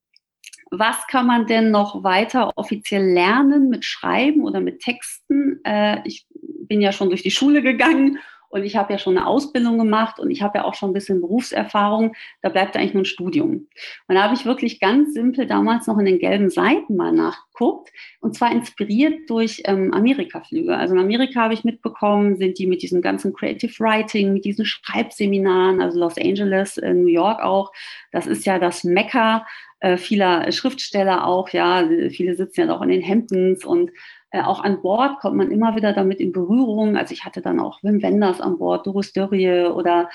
was 0.70 1.06
kann 1.06 1.26
man 1.26 1.46
denn 1.46 1.70
noch 1.70 2.02
weiter 2.04 2.52
offiziell 2.56 3.12
lernen 3.12 3.68
mit 3.68 3.84
Schreiben 3.84 4.42
oder 4.44 4.60
mit 4.60 4.80
Texten? 4.80 5.60
Äh, 5.64 6.00
ich 6.04 6.26
bin 6.68 6.80
ja 6.80 6.92
schon 6.92 7.08
durch 7.08 7.22
die 7.22 7.30
Schule 7.30 7.62
gegangen 7.62 8.18
und 8.50 8.64
ich 8.64 8.76
habe 8.76 8.92
ja 8.92 8.98
schon 8.98 9.16
eine 9.16 9.26
Ausbildung 9.26 9.78
gemacht 9.78 10.18
und 10.18 10.30
ich 10.30 10.42
habe 10.42 10.58
ja 10.58 10.64
auch 10.64 10.74
schon 10.74 10.90
ein 10.90 10.94
bisschen 10.94 11.20
Berufserfahrung. 11.20 12.14
Da 12.40 12.48
bleibt 12.48 12.76
eigentlich 12.76 12.94
nur 12.94 13.02
ein 13.02 13.06
Studium. 13.06 13.68
Und 14.06 14.14
da 14.14 14.22
habe 14.22 14.34
ich 14.34 14.46
wirklich 14.46 14.80
ganz 14.80 15.12
simpel 15.12 15.46
damals 15.46 15.86
noch 15.86 15.98
in 15.98 16.06
den 16.06 16.18
gelben 16.18 16.48
Seiten 16.48 16.96
mal 16.96 17.12
nachgeguckt 17.12 17.90
und 18.20 18.34
zwar 18.34 18.52
inspiriert 18.52 19.28
durch 19.28 19.62
ähm, 19.66 19.92
Amerika-Flüge. 19.92 20.76
Also 20.76 20.94
in 20.94 21.00
Amerika 21.00 21.42
habe 21.42 21.54
ich 21.54 21.64
mitbekommen, 21.64 22.36
sind 22.36 22.58
die 22.58 22.66
mit 22.66 22.82
diesem 22.82 23.02
ganzen 23.02 23.34
Creative 23.34 23.72
Writing, 23.80 24.32
mit 24.32 24.44
diesen 24.44 24.64
Schreibseminaren, 24.64 25.80
also 25.82 25.98
Los 25.98 26.16
Angeles, 26.16 26.78
äh, 26.78 26.94
New 26.94 27.08
York 27.08 27.42
auch. 27.42 27.70
Das 28.12 28.26
ist 28.26 28.46
ja 28.46 28.58
das 28.58 28.82
Mekka 28.84 29.44
äh, 29.80 29.96
vieler 29.96 30.50
Schriftsteller 30.52 31.26
auch, 31.26 31.48
ja, 31.50 31.88
viele 32.10 32.34
sitzen 32.34 32.68
ja 32.68 32.76
auch 32.76 32.82
in 32.82 32.88
den 32.88 33.06
Hamptons 33.06 33.64
und 33.64 33.90
äh, 34.30 34.42
auch 34.42 34.62
an 34.62 34.82
Bord 34.82 35.20
kommt 35.20 35.36
man 35.36 35.50
immer 35.50 35.76
wieder 35.76 35.92
damit 35.92 36.20
in 36.20 36.32
Berührung. 36.32 36.96
Also 36.96 37.12
ich 37.14 37.24
hatte 37.24 37.40
dann 37.40 37.60
auch 37.60 37.82
Wim 37.82 38.02
Wenders 38.02 38.40
an 38.40 38.58
Bord, 38.58 38.86
Doris 38.86 39.12
Dörrie 39.12 39.66
oder 39.66 40.08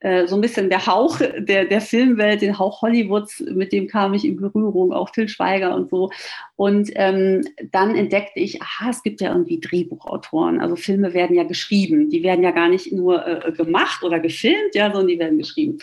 äh, 0.00 0.26
so 0.26 0.36
ein 0.36 0.40
bisschen 0.40 0.70
der 0.70 0.86
Hauch 0.86 1.18
der, 1.18 1.64
der 1.64 1.80
Filmwelt, 1.80 2.40
den 2.40 2.58
Hauch 2.58 2.82
Hollywoods, 2.82 3.40
mit 3.40 3.72
dem 3.72 3.88
kam 3.88 4.14
ich 4.14 4.24
in 4.24 4.36
Berührung, 4.36 4.92
auch 4.92 5.10
Till 5.10 5.28
Schweiger 5.28 5.74
und 5.74 5.90
so. 5.90 6.10
Und 6.54 6.90
ähm, 6.94 7.44
dann 7.72 7.96
entdeckte 7.96 8.38
ich, 8.38 8.62
aha, 8.62 8.90
es 8.90 9.02
gibt 9.02 9.20
ja 9.20 9.32
irgendwie 9.32 9.60
Drehbuchautoren. 9.60 10.60
Also 10.60 10.76
Filme 10.76 11.14
werden 11.14 11.34
ja 11.34 11.42
geschrieben. 11.42 12.10
Die 12.10 12.22
werden 12.22 12.44
ja 12.44 12.52
gar 12.52 12.68
nicht 12.68 12.92
nur 12.92 13.26
äh, 13.26 13.52
gemacht 13.52 14.04
oder 14.04 14.20
gefilmt, 14.20 14.74
ja, 14.74 14.86
sondern 14.92 15.08
die 15.08 15.18
werden 15.18 15.38
geschrieben. 15.38 15.78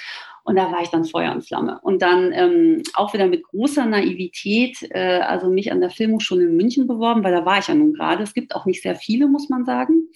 Und 0.46 0.56
da 0.58 0.72
war 0.72 0.84
ich 0.84 0.90
dann 0.90 1.06
Feuer 1.06 1.32
und 1.32 1.44
Flamme. 1.44 1.80
Und 1.82 2.04
dann 2.04 2.32
ähm, 2.32 2.84
auch 2.94 3.14
wieder 3.14 3.26
mit 3.26 3.44
großer 3.44 3.86
Naivität, 3.88 4.78
äh, 4.92 5.20
also 5.20 5.50
mich 5.50 5.72
an 5.72 5.82
der 5.82 5.90
Filmhochschule 5.90 6.46
in 6.46 6.56
München 6.56 6.86
beworben, 6.86 7.24
weil 7.24 7.34
da 7.34 7.46
war 7.46 7.58
ich 7.58 7.68
ja 7.68 7.74
nun 7.74 7.94
gerade. 7.94 8.22
Es 8.22 8.36
gibt 8.36 8.54
auch 8.54 8.68
nicht 8.68 8.84
sehr 8.84 8.96
viele, 8.96 9.28
muss 9.28 9.50
man 9.50 9.66
sagen. 9.66 10.10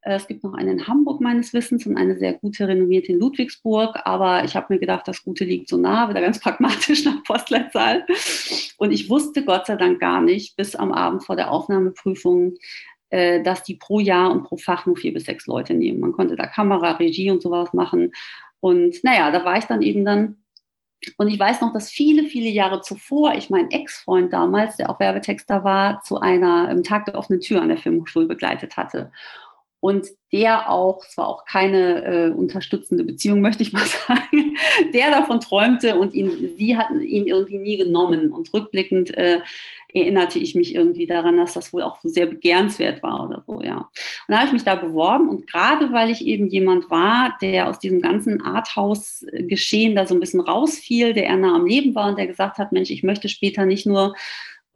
Äh, 0.00 0.16
es 0.16 0.26
gibt 0.26 0.42
noch 0.42 0.54
eine 0.54 0.72
in 0.72 0.88
Hamburg 0.88 1.20
meines 1.20 1.54
Wissens 1.54 1.86
und 1.86 1.96
eine 1.96 2.18
sehr 2.18 2.32
gute 2.32 2.66
renommierte 2.66 3.12
in 3.12 3.20
Ludwigsburg. 3.20 4.00
Aber 4.04 4.42
ich 4.42 4.56
habe 4.56 4.74
mir 4.74 4.80
gedacht, 4.80 5.06
das 5.06 5.22
Gute 5.22 5.44
liegt 5.44 5.68
so 5.68 5.76
nah, 5.76 6.08
wieder 6.08 6.20
ganz 6.20 6.40
pragmatisch 6.42 7.04
nach 7.04 7.22
Postleitzahl. 7.22 8.04
Und 8.78 8.90
ich 8.90 9.08
wusste 9.08 9.44
Gott 9.44 9.66
sei 9.66 9.76
Dank 9.76 10.00
gar 10.00 10.20
nicht 10.20 10.56
bis 10.56 10.74
am 10.74 10.92
Abend 10.92 11.24
vor 11.24 11.36
der 11.36 11.52
Aufnahmeprüfung, 11.52 12.54
äh, 13.10 13.42
dass 13.42 13.62
die 13.62 13.76
pro 13.76 14.00
Jahr 14.00 14.32
und 14.32 14.42
pro 14.42 14.56
Fach 14.56 14.84
nur 14.86 14.96
vier 14.96 15.12
bis 15.12 15.26
sechs 15.26 15.46
Leute 15.46 15.74
nehmen. 15.74 16.00
Man 16.00 16.12
konnte 16.12 16.34
da 16.34 16.46
Kamera, 16.46 16.92
Regie 16.92 17.30
und 17.30 17.40
sowas 17.40 17.72
machen. 17.72 18.10
Und 18.66 19.04
naja, 19.04 19.30
da 19.30 19.44
war 19.44 19.58
ich 19.58 19.66
dann 19.66 19.80
eben 19.80 20.04
dann. 20.04 20.38
Und 21.18 21.28
ich 21.28 21.38
weiß 21.38 21.60
noch, 21.60 21.72
dass 21.72 21.88
viele, 21.88 22.24
viele 22.24 22.48
Jahre 22.48 22.80
zuvor 22.80 23.34
ich 23.34 23.48
meinen 23.48 23.70
Ex-Freund 23.70 24.32
damals, 24.32 24.76
der 24.76 24.90
auch 24.90 24.98
Werbetexter 24.98 25.62
war, 25.62 26.00
zu 26.02 26.18
einer 26.18 26.68
im 26.70 26.82
Tag 26.82 27.04
der 27.04 27.14
offenen 27.14 27.40
Tür 27.40 27.62
an 27.62 27.68
der 27.68 27.76
Filmhochschule 27.76 28.26
begleitet 28.26 28.76
hatte. 28.76 29.12
Und 29.86 30.08
der 30.32 30.68
auch, 30.68 31.04
es 31.08 31.16
war 31.16 31.28
auch 31.28 31.44
keine 31.44 32.04
äh, 32.04 32.30
unterstützende 32.30 33.04
Beziehung, 33.04 33.40
möchte 33.46 33.62
ich 33.62 33.72
mal 33.72 33.86
sagen, 33.86 34.56
der 34.92 35.12
davon 35.12 35.38
träumte 35.38 35.96
und 35.96 36.12
ihn, 36.12 36.56
sie 36.58 36.76
hatten 36.76 37.00
ihn 37.00 37.28
irgendwie 37.28 37.58
nie 37.58 37.76
genommen. 37.76 38.32
Und 38.32 38.52
rückblickend 38.52 39.16
äh, 39.16 39.42
erinnerte 39.94 40.40
ich 40.40 40.56
mich 40.56 40.74
irgendwie 40.74 41.06
daran, 41.06 41.36
dass 41.36 41.54
das 41.54 41.72
wohl 41.72 41.82
auch 41.82 42.00
sehr 42.02 42.26
begehrenswert 42.26 43.00
war 43.04 43.28
oder 43.28 43.44
so, 43.46 43.62
ja. 43.62 43.76
Und 43.76 43.88
da 44.26 44.38
habe 44.38 44.48
ich 44.48 44.52
mich 44.52 44.64
da 44.64 44.74
beworben 44.74 45.28
und 45.28 45.46
gerade 45.46 45.92
weil 45.92 46.10
ich 46.10 46.26
eben 46.26 46.48
jemand 46.48 46.90
war, 46.90 47.36
der 47.40 47.68
aus 47.68 47.78
diesem 47.78 48.00
ganzen 48.00 48.42
Arthouse-Geschehen 48.42 49.94
da 49.94 50.04
so 50.04 50.14
ein 50.14 50.20
bisschen 50.20 50.40
rausfiel, 50.40 51.12
der 51.12 51.26
eher 51.26 51.36
nah 51.36 51.54
am 51.54 51.64
Leben 51.64 51.94
war 51.94 52.08
und 52.08 52.18
der 52.18 52.26
gesagt 52.26 52.58
hat, 52.58 52.72
Mensch, 52.72 52.90
ich 52.90 53.04
möchte 53.04 53.28
später 53.28 53.64
nicht 53.64 53.86
nur 53.86 54.16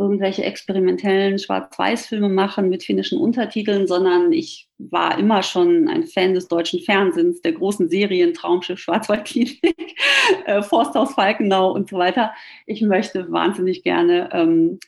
irgendwelche 0.01 0.43
experimentellen 0.45 1.39
Schwarz-Weiß-Filme 1.39 2.31
machen 2.31 2.71
mit 2.71 2.83
finnischen 2.83 3.21
Untertiteln, 3.21 3.87
sondern 3.87 4.33
ich 4.33 4.67
war 4.79 5.19
immer 5.19 5.43
schon 5.43 5.89
ein 5.89 6.05
Fan 6.05 6.33
des 6.33 6.49
deutschen 6.49 6.81
Fernsehens, 6.81 7.43
der 7.43 7.53
großen 7.53 7.91
Serien, 7.91 8.33
Traumschiff, 8.33 8.79
Schwarzwaldklinik, 8.79 9.61
äh, 10.47 10.63
Forsthaus 10.63 11.13
Falkenau 11.13 11.73
und 11.73 11.91
so 11.91 11.99
weiter. 11.99 12.33
Ich 12.65 12.81
möchte 12.81 13.31
wahnsinnig 13.31 13.83
gerne 13.83 14.31
ähm, 14.33 14.81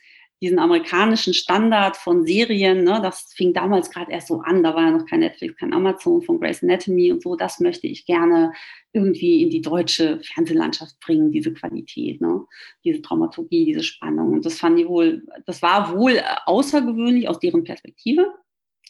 diesen 0.43 0.59
amerikanischen 0.59 1.33
Standard 1.33 1.95
von 1.95 2.25
Serien, 2.25 2.83
ne, 2.83 2.99
das 3.01 3.31
fing 3.33 3.53
damals 3.53 3.89
gerade 3.89 4.11
erst 4.11 4.27
so 4.27 4.41
an, 4.41 4.61
da 4.61 4.75
war 4.75 4.83
ja 4.83 4.91
noch 4.91 5.05
kein 5.05 5.21
Netflix, 5.21 5.55
kein 5.55 5.73
Amazon 5.73 6.21
von 6.21 6.37
Grey's 6.37 6.61
Anatomy 6.61 7.13
und 7.13 7.23
so, 7.23 7.37
das 7.37 7.61
möchte 7.61 7.87
ich 7.87 8.05
gerne 8.05 8.51
irgendwie 8.91 9.41
in 9.41 9.49
die 9.49 9.61
deutsche 9.61 10.19
Fernsehlandschaft 10.19 10.99
bringen, 10.99 11.31
diese 11.31 11.53
Qualität, 11.53 12.19
ne, 12.19 12.41
diese 12.83 12.99
Dramaturgie, 12.99 13.63
diese 13.63 13.83
Spannung. 13.83 14.33
Und 14.33 14.45
das 14.45 14.59
fand 14.59 14.77
ich 14.77 14.85
wohl, 14.85 15.25
das 15.45 15.61
war 15.61 15.97
wohl 15.97 16.21
außergewöhnlich 16.45 17.29
aus 17.29 17.39
deren 17.39 17.63
Perspektive. 17.63 18.27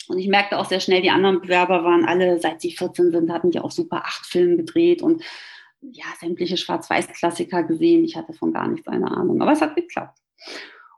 Und 0.07 0.17
ich 0.17 0.27
merkte 0.27 0.57
auch 0.57 0.65
sehr 0.65 0.79
schnell, 0.79 1.03
die 1.03 1.11
anderen 1.11 1.39
Bewerber 1.39 1.83
waren 1.83 2.05
alle, 2.05 2.39
seit 2.39 2.61
sie 2.61 2.71
14 2.71 3.11
sind, 3.11 3.31
hatten 3.31 3.51
die 3.51 3.59
auch 3.59 3.69
super 3.69 3.97
acht 4.05 4.25
Filme 4.25 4.57
gedreht 4.57 5.03
und 5.03 5.21
ja, 5.81 6.05
sämtliche 6.19 6.57
Schwarz-Weiß-Klassiker 6.57 7.61
gesehen. 7.61 8.03
Ich 8.03 8.15
hatte 8.15 8.33
von 8.33 8.53
gar 8.53 8.67
nichts 8.67 8.87
eine 8.87 9.11
Ahnung, 9.11 9.39
aber 9.39 9.51
es 9.51 9.61
hat 9.61 9.75
geklappt. 9.75 10.17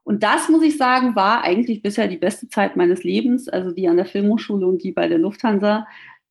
Und 0.06 0.22
das, 0.22 0.50
muss 0.50 0.62
ich 0.62 0.78
sagen, 0.78 1.16
war 1.16 1.44
eigentlich 1.44 1.82
bisher 1.82 2.08
die 2.08 2.18
beste 2.18 2.48
Zeit 2.48 2.78
meines 2.78 3.04
Lebens, 3.04 3.50
also 3.50 3.72
die 3.72 3.88
an 3.88 3.98
der 3.98 4.06
Filmhochschule 4.06 4.68
und 4.68 4.84
die 4.84 4.92
bei 4.92 5.08
der 5.08 5.18
Lufthansa. 5.18 5.88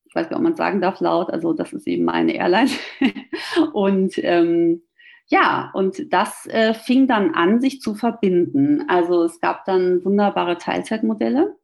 Ich 0.07 0.15
weiß 0.15 0.31
nicht, 0.31 0.37
ob 0.37 0.43
man 0.43 0.55
sagen 0.55 0.81
darf 0.81 1.01
laut, 1.01 1.29
also 1.31 1.53
das 1.53 1.73
ist 1.73 1.89
eben 1.89 2.05
meine 2.05 2.35
Airline. 2.37 2.71
und 3.73 4.13
ähm, 4.19 4.83
ja, 5.27 5.73
und 5.75 6.13
das 6.13 6.47
äh, 6.47 6.73
fing 6.73 7.09
dann 7.09 7.35
an, 7.35 7.61
sich 7.61 7.81
zu 7.81 7.97
verbinden. 7.97 8.85
Also 8.89 9.25
es 9.25 9.41
gab 9.41 9.65
dann 9.65 10.05
wunderbare 10.05 10.57
Teilzeitmodelle. 10.57 11.57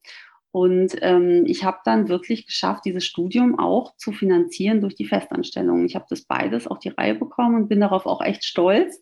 Und 0.51 0.97
ähm, 1.03 1.45
ich 1.47 1.63
habe 1.63 1.79
dann 1.85 2.09
wirklich 2.09 2.45
geschafft, 2.47 2.85
dieses 2.87 3.05
Studium 3.05 3.57
auch 3.57 3.95
zu 3.99 4.11
finanzieren 4.11 4.81
durch 4.81 4.97
die 4.97 5.07
Festanstellung. 5.07 5.85
Ich 5.85 5.95
habe 5.95 6.07
das 6.11 6.23
beides 6.23 6.67
auf 6.67 6.81
die 6.81 6.89
Reihe 6.89 7.15
bekommen 7.15 7.55
und 7.55 7.69
bin 7.69 7.79
darauf 7.79 8.07
auch 8.07 8.21
echt 8.21 8.45
stolz, 8.45 9.01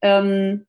Ähm, 0.00 0.66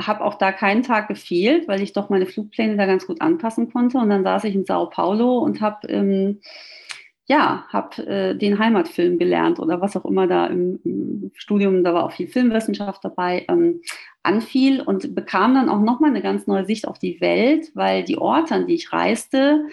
habe 0.00 0.24
auch 0.24 0.34
da 0.34 0.52
keinen 0.52 0.82
Tag 0.82 1.08
gefehlt, 1.08 1.68
weil 1.68 1.82
ich 1.82 1.92
doch 1.92 2.10
meine 2.10 2.26
Flugpläne 2.26 2.76
da 2.76 2.86
ganz 2.86 3.06
gut 3.06 3.20
anpassen 3.20 3.72
konnte. 3.72 3.98
Und 3.98 4.10
dann 4.10 4.24
saß 4.24 4.44
ich 4.44 4.54
in 4.54 4.66
Sao 4.66 4.86
Paulo 4.86 5.38
und 5.38 5.60
habe 5.60 5.88
ähm, 5.88 6.40
ja, 7.28 7.66
habe 7.70 8.06
äh, 8.06 8.34
den 8.36 8.58
Heimatfilm 8.58 9.18
gelernt 9.18 9.58
oder 9.58 9.80
was 9.80 9.96
auch 9.96 10.04
immer 10.04 10.28
da 10.28 10.46
im, 10.46 10.78
im, 10.84 11.32
Studium, 11.34 11.82
da 11.82 11.92
war 11.92 12.04
auch 12.04 12.12
viel 12.12 12.28
Filmwissenschaft 12.28 13.04
dabei, 13.04 13.44
ähm, 13.48 13.82
anfiel 14.22 14.80
und 14.80 15.14
bekam 15.14 15.54
dann 15.54 15.68
auch 15.68 15.80
nochmal 15.80 16.10
eine 16.10 16.22
ganz 16.22 16.46
neue 16.46 16.64
Sicht 16.64 16.86
auf 16.86 16.98
die 16.98 17.20
Welt, 17.20 17.72
weil 17.74 18.04
die 18.04 18.16
Orte, 18.16 18.54
an 18.54 18.66
die 18.68 18.74
ich 18.74 18.92
reiste, 18.92 19.64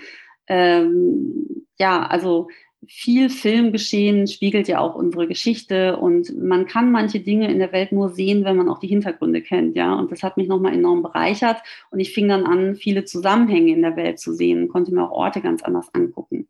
ähm, 0.47 1.65
ja, 1.77 2.05
also 2.05 2.47
viel 2.87 3.29
Filmgeschehen 3.29 4.27
spiegelt 4.27 4.67
ja 4.67 4.79
auch 4.79 4.95
unsere 4.95 5.27
Geschichte 5.27 5.97
und 5.97 6.35
man 6.37 6.65
kann 6.65 6.91
manche 6.91 7.19
Dinge 7.19 7.51
in 7.51 7.59
der 7.59 7.71
Welt 7.71 7.91
nur 7.91 8.09
sehen, 8.09 8.45
wenn 8.45 8.57
man 8.57 8.69
auch 8.69 8.79
die 8.79 8.87
Hintergründe 8.87 9.41
kennt, 9.41 9.75
ja. 9.75 9.93
Und 9.93 10.11
das 10.11 10.23
hat 10.23 10.37
mich 10.37 10.47
nochmal 10.47 10.73
enorm 10.73 11.03
bereichert 11.03 11.57
und 11.91 11.99
ich 11.99 12.13
fing 12.13 12.27
dann 12.27 12.45
an, 12.45 12.75
viele 12.75 13.05
Zusammenhänge 13.05 13.71
in 13.71 13.81
der 13.81 13.95
Welt 13.95 14.19
zu 14.19 14.33
sehen 14.33 14.67
konnte 14.67 14.93
mir 14.93 15.03
auch 15.03 15.11
Orte 15.11 15.41
ganz 15.41 15.63
anders 15.63 15.93
angucken. 15.93 16.47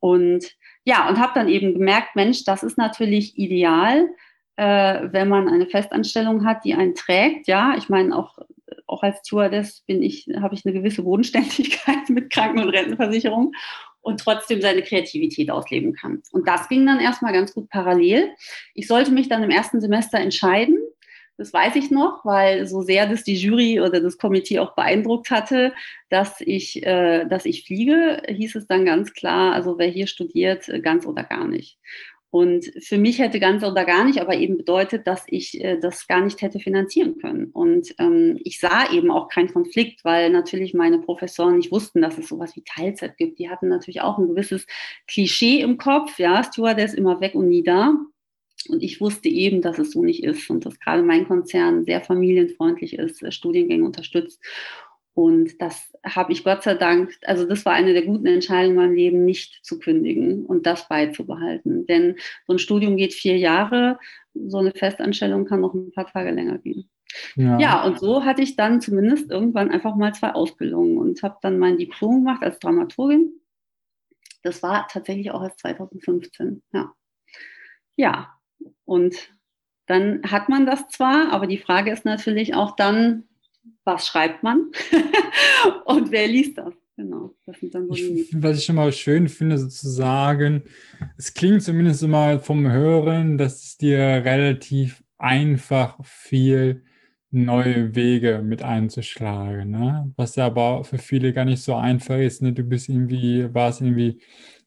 Und 0.00 0.56
ja, 0.84 1.08
und 1.08 1.18
habe 1.18 1.32
dann 1.34 1.48
eben 1.48 1.74
gemerkt, 1.74 2.14
Mensch, 2.14 2.44
das 2.44 2.62
ist 2.62 2.76
natürlich 2.76 3.38
ideal, 3.38 4.08
äh, 4.56 5.08
wenn 5.10 5.28
man 5.28 5.48
eine 5.48 5.66
Festanstellung 5.66 6.44
hat, 6.44 6.64
die 6.64 6.74
einen 6.74 6.94
trägt. 6.94 7.48
Ja, 7.48 7.74
ich 7.76 7.88
meine 7.88 8.16
auch 8.16 8.38
auch 8.86 9.02
als 9.02 9.18
Stewardess 9.18 9.82
bin 9.86 10.02
ich, 10.02 10.28
habe 10.40 10.54
ich 10.54 10.64
eine 10.64 10.74
gewisse 10.74 11.02
Bodenständigkeit 11.02 12.08
mit 12.08 12.30
Kranken- 12.30 12.60
und 12.60 12.70
Rentenversicherung 12.70 13.52
und 14.04 14.20
trotzdem 14.20 14.60
seine 14.60 14.82
Kreativität 14.82 15.50
ausleben 15.50 15.94
kann. 15.94 16.22
Und 16.30 16.46
das 16.46 16.68
ging 16.68 16.86
dann 16.86 17.00
erstmal 17.00 17.32
ganz 17.32 17.54
gut 17.54 17.68
parallel. 17.70 18.30
Ich 18.74 18.86
sollte 18.86 19.10
mich 19.10 19.28
dann 19.28 19.42
im 19.42 19.50
ersten 19.50 19.80
Semester 19.80 20.18
entscheiden. 20.18 20.78
Das 21.36 21.52
weiß 21.52 21.74
ich 21.74 21.90
noch, 21.90 22.24
weil 22.24 22.64
so 22.66 22.82
sehr 22.82 23.08
das 23.08 23.24
die 23.24 23.34
Jury 23.34 23.80
oder 23.80 24.00
das 24.00 24.18
Komitee 24.18 24.60
auch 24.60 24.76
beeindruckt 24.76 25.30
hatte, 25.32 25.72
dass 26.08 26.40
ich, 26.40 26.86
äh, 26.86 27.24
dass 27.24 27.44
ich 27.44 27.66
fliege, 27.66 28.22
hieß 28.28 28.54
es 28.54 28.68
dann 28.68 28.84
ganz 28.84 29.14
klar, 29.14 29.52
also 29.52 29.76
wer 29.78 29.88
hier 29.88 30.06
studiert, 30.06 30.70
ganz 30.82 31.06
oder 31.06 31.24
gar 31.24 31.48
nicht. 31.48 31.78
Und 32.34 32.72
für 32.80 32.98
mich 32.98 33.20
hätte 33.20 33.38
ganz 33.38 33.62
oder 33.62 33.84
gar 33.84 34.04
nicht, 34.04 34.20
aber 34.20 34.34
eben 34.34 34.56
bedeutet, 34.56 35.06
dass 35.06 35.22
ich 35.28 35.62
äh, 35.62 35.78
das 35.78 36.08
gar 36.08 36.20
nicht 36.20 36.42
hätte 36.42 36.58
finanzieren 36.58 37.16
können. 37.18 37.52
Und 37.52 37.94
ähm, 38.00 38.40
ich 38.42 38.58
sah 38.58 38.92
eben 38.92 39.12
auch 39.12 39.28
keinen 39.28 39.52
Konflikt, 39.52 40.04
weil 40.04 40.30
natürlich 40.30 40.74
meine 40.74 40.98
Professoren 40.98 41.58
nicht 41.58 41.70
wussten, 41.70 42.02
dass 42.02 42.18
es 42.18 42.26
sowas 42.26 42.56
wie 42.56 42.64
Teilzeit 42.64 43.16
gibt. 43.18 43.38
Die 43.38 43.48
hatten 43.48 43.68
natürlich 43.68 44.00
auch 44.00 44.18
ein 44.18 44.26
gewisses 44.26 44.66
Klischee 45.06 45.60
im 45.60 45.78
Kopf. 45.78 46.18
Ja, 46.18 46.42
Steward 46.42 46.80
ist 46.80 46.94
immer 46.94 47.20
weg 47.20 47.36
und 47.36 47.46
nie 47.46 47.62
da. 47.62 47.94
Und 48.68 48.82
ich 48.82 49.00
wusste 49.00 49.28
eben, 49.28 49.62
dass 49.62 49.78
es 49.78 49.92
so 49.92 50.02
nicht 50.02 50.24
ist 50.24 50.50
und 50.50 50.66
dass 50.66 50.80
gerade 50.80 51.04
mein 51.04 51.28
Konzern 51.28 51.84
sehr 51.84 52.00
familienfreundlich 52.00 52.98
ist, 52.98 53.22
äh, 53.22 53.30
Studiengänge 53.30 53.84
unterstützt. 53.84 54.42
Und 55.14 55.60
das 55.62 55.96
habe 56.04 56.32
ich 56.32 56.42
Gott 56.42 56.64
sei 56.64 56.74
Dank, 56.74 57.16
also 57.24 57.46
das 57.46 57.64
war 57.64 57.72
eine 57.72 57.92
der 57.92 58.02
guten 58.02 58.26
Entscheidungen 58.26 58.70
in 58.70 58.76
meinem 58.76 58.94
Leben, 58.94 59.24
nicht 59.24 59.64
zu 59.64 59.78
kündigen 59.78 60.44
und 60.44 60.66
das 60.66 60.88
beizubehalten. 60.88 61.86
Denn 61.86 62.16
so 62.46 62.54
ein 62.54 62.58
Studium 62.58 62.96
geht 62.96 63.14
vier 63.14 63.38
Jahre, 63.38 63.98
so 64.34 64.58
eine 64.58 64.72
Festanstellung 64.72 65.44
kann 65.44 65.60
noch 65.60 65.72
ein 65.72 65.92
paar 65.92 66.08
Tage 66.08 66.32
länger 66.32 66.58
gehen. 66.58 66.90
Ja. 67.36 67.58
ja, 67.60 67.84
und 67.84 68.00
so 68.00 68.24
hatte 68.24 68.42
ich 68.42 68.56
dann 68.56 68.80
zumindest 68.80 69.30
irgendwann 69.30 69.70
einfach 69.70 69.94
mal 69.94 70.12
zwei 70.14 70.32
Ausbildungen 70.32 70.98
und 70.98 71.22
habe 71.22 71.38
dann 71.42 71.60
mein 71.60 71.78
Diplom 71.78 72.24
gemacht 72.24 72.42
als 72.42 72.58
Dramaturgin. 72.58 73.32
Das 74.42 74.64
war 74.64 74.88
tatsächlich 74.88 75.30
auch 75.30 75.44
erst 75.44 75.60
2015. 75.60 76.60
Ja, 76.72 76.92
ja. 77.94 78.34
und 78.84 79.32
dann 79.86 80.22
hat 80.24 80.48
man 80.48 80.66
das 80.66 80.88
zwar, 80.88 81.32
aber 81.32 81.46
die 81.46 81.58
Frage 81.58 81.92
ist 81.92 82.04
natürlich 82.04 82.54
auch 82.54 82.74
dann, 82.74 83.28
was 83.84 84.06
schreibt 84.06 84.42
man 84.42 84.70
und 85.84 86.10
wer 86.10 86.26
liest 86.26 86.58
das. 86.58 86.74
Genau, 86.96 87.34
das 87.44 87.58
sind 87.58 87.74
dann 87.74 87.88
so 87.88 87.94
ich, 87.94 88.30
Was 88.40 88.58
ich 88.58 88.64
schon 88.64 88.76
mal 88.76 88.92
schön 88.92 89.28
finde, 89.28 89.58
sozusagen, 89.58 90.62
es 91.18 91.34
klingt 91.34 91.62
zumindest 91.62 92.04
immer 92.04 92.38
vom 92.38 92.70
Hören, 92.70 93.36
dass 93.36 93.64
es 93.64 93.76
dir 93.76 93.98
relativ 93.98 95.02
einfach 95.18 95.98
viel 96.04 96.84
neue 97.32 97.96
Wege 97.96 98.42
mit 98.44 98.62
einzuschlagen, 98.62 99.70
ne? 99.70 100.12
was 100.16 100.36
ja 100.36 100.46
aber 100.46 100.84
für 100.84 100.98
viele 100.98 101.32
gar 101.32 101.44
nicht 101.44 101.62
so 101.62 101.74
einfach 101.74 102.18
ist. 102.18 102.42
Ne? 102.42 102.52
Du 102.52 102.62
bist 102.62 102.88
irgendwie, 102.88 103.52
warst 103.52 103.80
irgendwie 103.80 104.22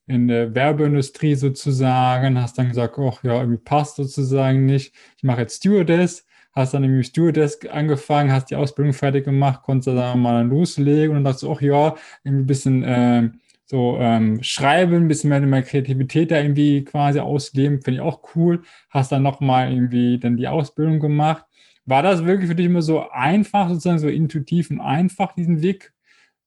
in 0.06 0.28
der 0.28 0.54
Werbeindustrie 0.54 1.36
sozusagen, 1.36 2.42
hast 2.42 2.58
dann 2.58 2.70
gesagt, 2.70 2.98
ach 3.00 3.24
ja, 3.24 3.40
irgendwie 3.40 3.64
passt 3.64 3.96
sozusagen 3.96 4.66
nicht. 4.66 4.94
Ich 5.16 5.24
mache 5.24 5.42
jetzt 5.42 5.58
Stewardess 5.58 6.27
hast 6.58 6.74
dann 6.74 6.84
im 6.84 7.02
Stewardess 7.04 7.60
angefangen, 7.68 8.32
hast 8.32 8.50
die 8.50 8.56
Ausbildung 8.56 8.94
fertig 8.94 9.26
gemacht, 9.26 9.62
konntest 9.64 9.88
dann 9.96 10.20
mal 10.20 10.46
loslegen 10.46 11.10
und 11.10 11.16
dann 11.16 11.24
dachtest 11.26 11.44
du, 11.44 11.52
ach 11.52 11.62
ja, 11.62 11.96
irgendwie 12.24 12.44
ein 12.44 12.48
bisschen 12.48 12.84
äh, 12.84 13.30
so 13.66 13.98
ähm, 14.00 14.42
schreiben, 14.42 14.96
ein 14.96 15.08
bisschen 15.08 15.30
mehr, 15.30 15.42
mehr 15.42 15.62
Kreativität 15.62 16.32
da 16.32 16.40
irgendwie 16.40 16.84
quasi 16.84 17.20
ausleben, 17.20 17.82
finde 17.82 18.00
ich 18.00 18.02
auch 18.02 18.22
cool. 18.36 18.64
Hast 18.90 19.12
dann 19.12 19.24
nochmal 19.24 19.72
irgendwie 19.72 20.18
dann 20.20 20.38
die 20.38 20.48
Ausbildung 20.48 21.00
gemacht. 21.00 21.46
War 21.86 22.02
das 22.02 22.26
wirklich 22.26 22.50
für 22.50 22.56
dich 22.56 22.66
immer 22.66 22.82
so 22.82 23.10
einfach, 23.10 23.70
sozusagen 23.70 24.00
so 24.00 24.08
intuitiv 24.08 24.72
und 24.72 24.80
einfach, 24.80 25.34
diesen 25.34 25.62
Weg 25.62 25.94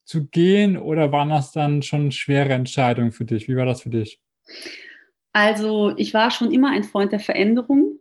zu 0.05 0.27
gehen 0.27 0.77
oder 0.77 1.13
waren 1.13 1.29
das 1.29 1.53
dann 1.53 1.83
schon 1.83 2.11
schwere 2.11 2.53
Entscheidungen 2.53 3.13
für 3.13 3.25
dich? 3.25 3.49
Wie 3.49 3.57
war 3.57 3.67
das 3.67 3.83
für 3.83 3.91
dich? 3.91 4.21
Also 5.33 5.95
ich 5.97 6.13
war 6.15 6.31
schon 6.31 6.51
immer 6.51 6.71
ein 6.71 6.85
Freund 6.85 7.13
der 7.13 7.21
Veränderung. 7.21 8.00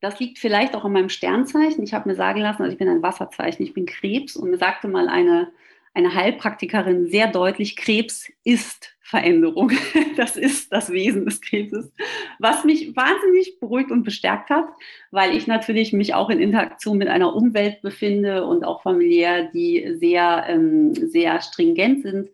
Das 0.00 0.18
liegt 0.18 0.38
vielleicht 0.38 0.74
auch 0.74 0.84
an 0.84 0.92
meinem 0.92 1.08
Sternzeichen. 1.08 1.84
Ich 1.84 1.92
habe 1.92 2.08
mir 2.08 2.14
sagen 2.14 2.40
lassen, 2.40 2.62
also 2.62 2.72
ich 2.72 2.78
bin 2.78 2.88
ein 2.88 3.02
Wasserzeichen, 3.02 3.64
ich 3.64 3.74
bin 3.74 3.86
Krebs 3.86 4.36
und 4.36 4.50
mir 4.50 4.58
sagte 4.58 4.88
mal 4.88 5.08
eine, 5.08 5.52
eine 5.94 6.14
Heilpraktikerin 6.14 7.08
sehr 7.08 7.26
deutlich, 7.26 7.76
Krebs 7.76 8.30
ist 8.44 8.94
Veränderung. 9.10 9.72
Das 10.16 10.36
ist 10.36 10.70
das 10.70 10.92
Wesen 10.92 11.24
des 11.24 11.40
Krebses, 11.40 11.90
was 12.38 12.64
mich 12.64 12.94
wahnsinnig 12.94 13.58
beruhigt 13.58 13.90
und 13.90 14.02
bestärkt 14.02 14.50
hat, 14.50 14.66
weil 15.10 15.34
ich 15.34 15.46
natürlich 15.46 15.94
mich 15.94 16.12
auch 16.12 16.28
in 16.28 16.40
Interaktion 16.40 16.98
mit 16.98 17.08
einer 17.08 17.34
Umwelt 17.34 17.80
befinde 17.80 18.44
und 18.44 18.64
auch 18.64 18.82
familiär, 18.82 19.44
die 19.44 19.96
sehr, 19.98 20.44
ähm, 20.46 20.94
sehr 20.94 21.40
stringent 21.40 22.02
sind 22.02 22.28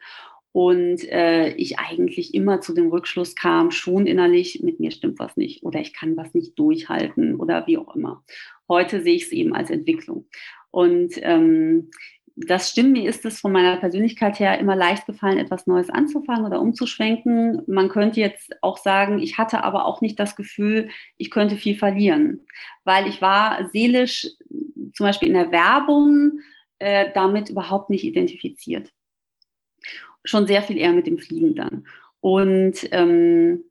und 0.56 1.06
äh, 1.12 1.50
ich 1.56 1.78
eigentlich 1.78 2.32
immer 2.32 2.62
zu 2.62 2.72
dem 2.72 2.88
Rückschluss 2.88 3.36
kam, 3.36 3.70
schon 3.70 4.06
innerlich, 4.06 4.62
mit 4.62 4.80
mir 4.80 4.90
stimmt 4.90 5.18
was 5.18 5.36
nicht 5.36 5.62
oder 5.62 5.80
ich 5.80 5.92
kann 5.92 6.16
was 6.16 6.32
nicht 6.32 6.58
durchhalten 6.58 7.34
oder 7.34 7.66
wie 7.66 7.76
auch 7.76 7.94
immer. 7.94 8.24
Heute 8.66 9.02
sehe 9.02 9.16
ich 9.16 9.24
es 9.24 9.32
eben 9.32 9.54
als 9.54 9.68
Entwicklung. 9.68 10.24
Und 10.70 11.12
ähm, 11.16 11.90
das 12.36 12.70
stimmt, 12.70 12.92
mir 12.92 13.06
ist 13.06 13.26
es 13.26 13.40
von 13.40 13.52
meiner 13.52 13.76
Persönlichkeit 13.76 14.40
her 14.40 14.58
immer 14.58 14.74
leicht 14.74 15.04
gefallen, 15.04 15.36
etwas 15.36 15.66
Neues 15.66 15.90
anzufangen 15.90 16.46
oder 16.46 16.62
umzuschwenken. 16.62 17.60
Man 17.66 17.90
könnte 17.90 18.20
jetzt 18.20 18.56
auch 18.62 18.78
sagen, 18.78 19.18
ich 19.18 19.36
hatte 19.36 19.62
aber 19.62 19.84
auch 19.84 20.00
nicht 20.00 20.18
das 20.18 20.36
Gefühl, 20.36 20.88
ich 21.18 21.30
könnte 21.30 21.56
viel 21.56 21.76
verlieren, 21.76 22.46
weil 22.84 23.06
ich 23.08 23.20
war 23.20 23.68
seelisch 23.74 24.26
zum 24.94 25.04
Beispiel 25.04 25.28
in 25.28 25.34
der 25.34 25.52
Werbung 25.52 26.40
äh, 26.78 27.10
damit 27.12 27.50
überhaupt 27.50 27.90
nicht 27.90 28.04
identifiziert 28.04 28.90
schon 30.26 30.46
sehr 30.46 30.62
viel 30.62 30.76
eher 30.76 30.92
mit 30.92 31.06
dem 31.06 31.18
Fliegen 31.18 31.54
dann. 31.54 31.86
Und 32.20 32.88
ähm, 32.92 33.64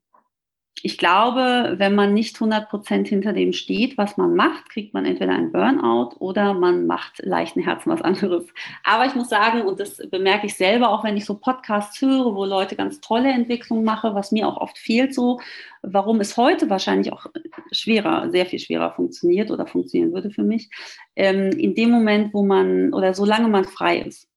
ich 0.85 0.99
glaube, 0.99 1.73
wenn 1.77 1.95
man 1.95 2.13
nicht 2.13 2.37
100% 2.37 3.07
hinter 3.07 3.33
dem 3.33 3.53
steht, 3.53 3.97
was 3.97 4.17
man 4.17 4.35
macht, 4.35 4.69
kriegt 4.69 4.93
man 4.93 5.05
entweder 5.05 5.33
einen 5.33 5.51
Burnout 5.51 6.15
oder 6.19 6.53
man 6.53 6.85
macht 6.85 7.25
leichten 7.25 7.61
Herzen 7.61 7.89
was 7.89 8.01
anderes. 8.01 8.45
Aber 8.83 9.05
ich 9.05 9.15
muss 9.15 9.29
sagen, 9.29 9.63
und 9.63 9.79
das 9.79 9.97
bemerke 10.11 10.45
ich 10.45 10.53
selber, 10.53 10.89
auch 10.89 11.03
wenn 11.03 11.17
ich 11.17 11.25
so 11.25 11.39
Podcasts 11.39 11.99
höre, 12.01 12.35
wo 12.35 12.45
Leute 12.45 12.75
ganz 12.75 13.01
tolle 13.01 13.31
Entwicklungen 13.31 13.83
machen, 13.83 14.13
was 14.13 14.31
mir 14.31 14.47
auch 14.47 14.57
oft 14.57 14.77
fehlt, 14.77 15.15
so, 15.15 15.39
warum 15.81 16.19
es 16.19 16.37
heute 16.37 16.69
wahrscheinlich 16.69 17.11
auch 17.11 17.25
schwerer, 17.71 18.29
sehr 18.29 18.45
viel 18.45 18.59
schwerer 18.59 18.91
funktioniert 18.91 19.49
oder 19.51 19.65
funktionieren 19.65 20.13
würde 20.13 20.29
für 20.29 20.43
mich, 20.43 20.69
ähm, 21.15 21.49
in 21.51 21.73
dem 21.73 21.89
Moment, 21.89 22.31
wo 22.33 22.43
man 22.43 22.93
oder 22.93 23.13
solange 23.13 23.47
man 23.47 23.63
frei 23.63 23.99
ist 23.99 24.27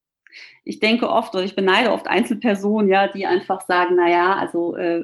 ich 0.69 0.81
denke 0.81 1.09
oft 1.09 1.35
oder 1.35 1.45
ich 1.45 1.57
beneide 1.57 1.93
oft 1.93 2.09
Einzelpersonen, 2.09 2.91
ja, 2.91 3.09
die 3.09 3.25
einfach 3.25 3.63
sagen, 3.63 3.95
na 3.97 4.11
ja, 4.11 4.37
also 4.37 4.77
äh, 4.77 5.03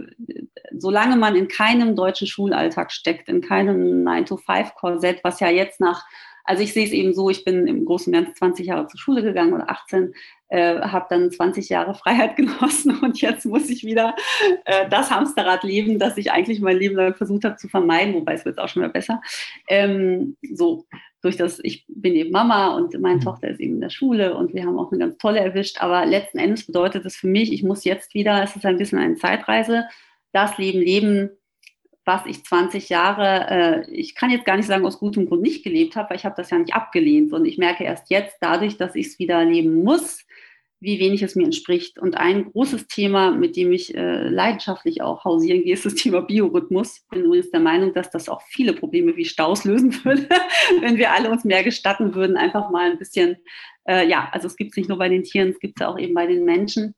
solange 0.77 1.17
man 1.17 1.37
in 1.37 1.49
keinem 1.49 1.97
deutschen 1.97 2.27
Schulalltag 2.27 2.93
steckt, 2.93 3.31
in 3.31 3.41
keinem 3.41 4.05
9-to-5-Korsett, 4.07 5.25
was 5.25 5.41
ja 5.41 5.49
jetzt 5.49 5.81
nach, 5.81 6.05
also 6.45 6.63
ich 6.63 6.75
sehe 6.75 6.85
es 6.85 6.93
eben 6.93 7.15
so, 7.15 7.31
ich 7.31 7.47
bin 7.47 7.67
im 7.67 7.87
Großen 7.87 8.13
und 8.13 8.21
Ganzen 8.21 8.37
20 8.37 8.67
Jahre 8.67 8.89
zur 8.89 9.01
Schule 9.01 9.23
gegangen 9.23 9.55
oder 9.55 9.71
18, 9.71 10.13
äh, 10.49 10.81
habe 10.83 11.07
dann 11.09 11.31
20 11.31 11.71
Jahre 11.71 11.95
Freiheit 11.95 12.37
genossen 12.37 12.99
und 13.01 13.23
jetzt 13.23 13.47
muss 13.47 13.71
ich 13.71 13.85
wieder 13.85 14.15
äh, 14.67 14.87
das 14.91 15.11
Hamsterrad 15.11 15.63
leben, 15.63 15.99
das 15.99 16.19
ich 16.19 16.31
eigentlich 16.31 16.61
mein 16.61 16.77
Leben 16.77 16.97
lang 16.97 17.15
versucht 17.15 17.45
habe 17.45 17.57
zu 17.57 17.69
vermeiden, 17.69 18.13
wobei 18.13 18.35
es 18.35 18.45
wird 18.45 18.59
auch 18.59 18.69
schon 18.69 18.83
wieder 18.83 18.93
besser. 18.93 19.23
Ähm, 19.67 20.37
so, 20.43 20.85
durch 21.25 21.37
das, 21.37 21.59
ich 21.63 21.85
bin 21.89 22.15
eben 22.15 22.31
Mama 22.31 22.77
und 22.77 22.99
meine 23.01 23.17
mhm. 23.17 23.23
Tochter 23.23 23.49
ist 23.49 23.61
eben 23.61 23.75
in 23.75 23.81
der 23.81 23.91
Schule 23.91 24.37
und 24.37 24.53
wir 24.55 24.65
haben 24.65 24.79
auch 24.79 24.93
eine 24.93 24.99
ganz 24.99 25.19
tolle 25.19 25.41
erwischt. 25.41 25.81
Aber 25.81 26.05
letzten 26.05 26.39
Endes 26.39 26.67
bedeutet 26.67 27.07
es 27.07 27.17
für 27.17 27.27
mich, 27.27 27.53
ich 27.53 27.63
muss 27.63 27.85
jetzt 27.85 28.15
wieder, 28.15 28.43
es 28.43 28.55
ist 28.55 28.67
ein 28.67 28.77
bisschen 28.77 28.99
eine 28.99 29.17
Zeitreise, 29.17 29.87
das 30.33 30.59
Leben 30.59 30.81
leben, 30.81 31.31
was 32.05 32.27
ich 32.27 32.45
20 32.45 32.91
Jahre, 32.91 33.47
äh, 33.49 33.91
ich 33.91 34.15
kann 34.15 34.31
jetzt 34.31 34.45
gar 34.45 34.57
nicht 34.57 34.67
sagen, 34.67 34.85
aus 34.85 34.99
gutem 34.99 35.27
Grund 35.27 35.43
nicht 35.43 35.65
gelebt 35.65 35.97
habe, 35.97 36.11
weil 36.11 36.19
ich 36.19 36.27
habe 36.27 36.35
das 36.37 36.51
ja 36.51 36.59
nicht 36.59 36.75
abgelehnt. 36.75 37.33
Und 37.33 37.47
ich 37.47 37.57
merke 37.57 37.85
erst 37.85 38.11
jetzt, 38.11 38.37
dadurch, 38.41 38.77
dass 38.77 38.95
ich 38.95 39.07
es 39.07 39.19
wieder 39.19 39.43
leben 39.45 39.83
muss, 39.83 40.27
wie 40.81 40.99
wenig 40.99 41.23
es 41.23 41.35
mir 41.35 41.45
entspricht. 41.45 41.99
Und 41.99 42.17
ein 42.17 42.51
großes 42.51 42.87
Thema, 42.89 43.31
mit 43.31 43.57
dem 43.57 43.73
ich 43.73 43.95
äh, 43.95 44.29
leidenschaftlich 44.29 45.03
auch 45.03 45.25
hausieren 45.25 45.63
gehe, 45.63 45.75
ist 45.75 45.87
das 45.87 45.95
Thema 45.95 46.21
Biorhythmus. 46.21 46.99
Ich 46.99 47.09
bin 47.09 47.25
übrigens 47.25 47.51
der 47.51 47.61
Meinung, 47.61 47.95
dass 47.95 48.11
das 48.11 48.29
auch 48.29 48.43
viele 48.43 48.75
Probleme 48.75 49.17
wie 49.17 49.25
Staus 49.25 49.65
lösen 49.65 50.05
würde, 50.05 50.29
wenn 50.81 50.99
wir 50.99 51.13
alle 51.13 51.31
uns 51.31 51.45
mehr 51.45 51.65
gestatten 51.65 52.15
würden, 52.15 52.37
einfach 52.37 52.71
mal 52.71 52.91
ein 52.91 52.99
bisschen, 52.99 53.37
äh, 53.89 54.07
ja, 54.07 54.29
also 54.33 54.47
es 54.47 54.57
gibt 54.57 54.73
es 54.73 54.77
nicht 54.77 54.89
nur 54.89 54.99
bei 54.99 55.09
den 55.09 55.23
Tieren, 55.23 55.51
es 55.51 55.61
gibt 55.61 55.81
es 55.81 55.87
auch 55.87 55.99
eben 55.99 56.15
bei 56.15 56.27
den 56.27 56.45
Menschen. 56.45 56.95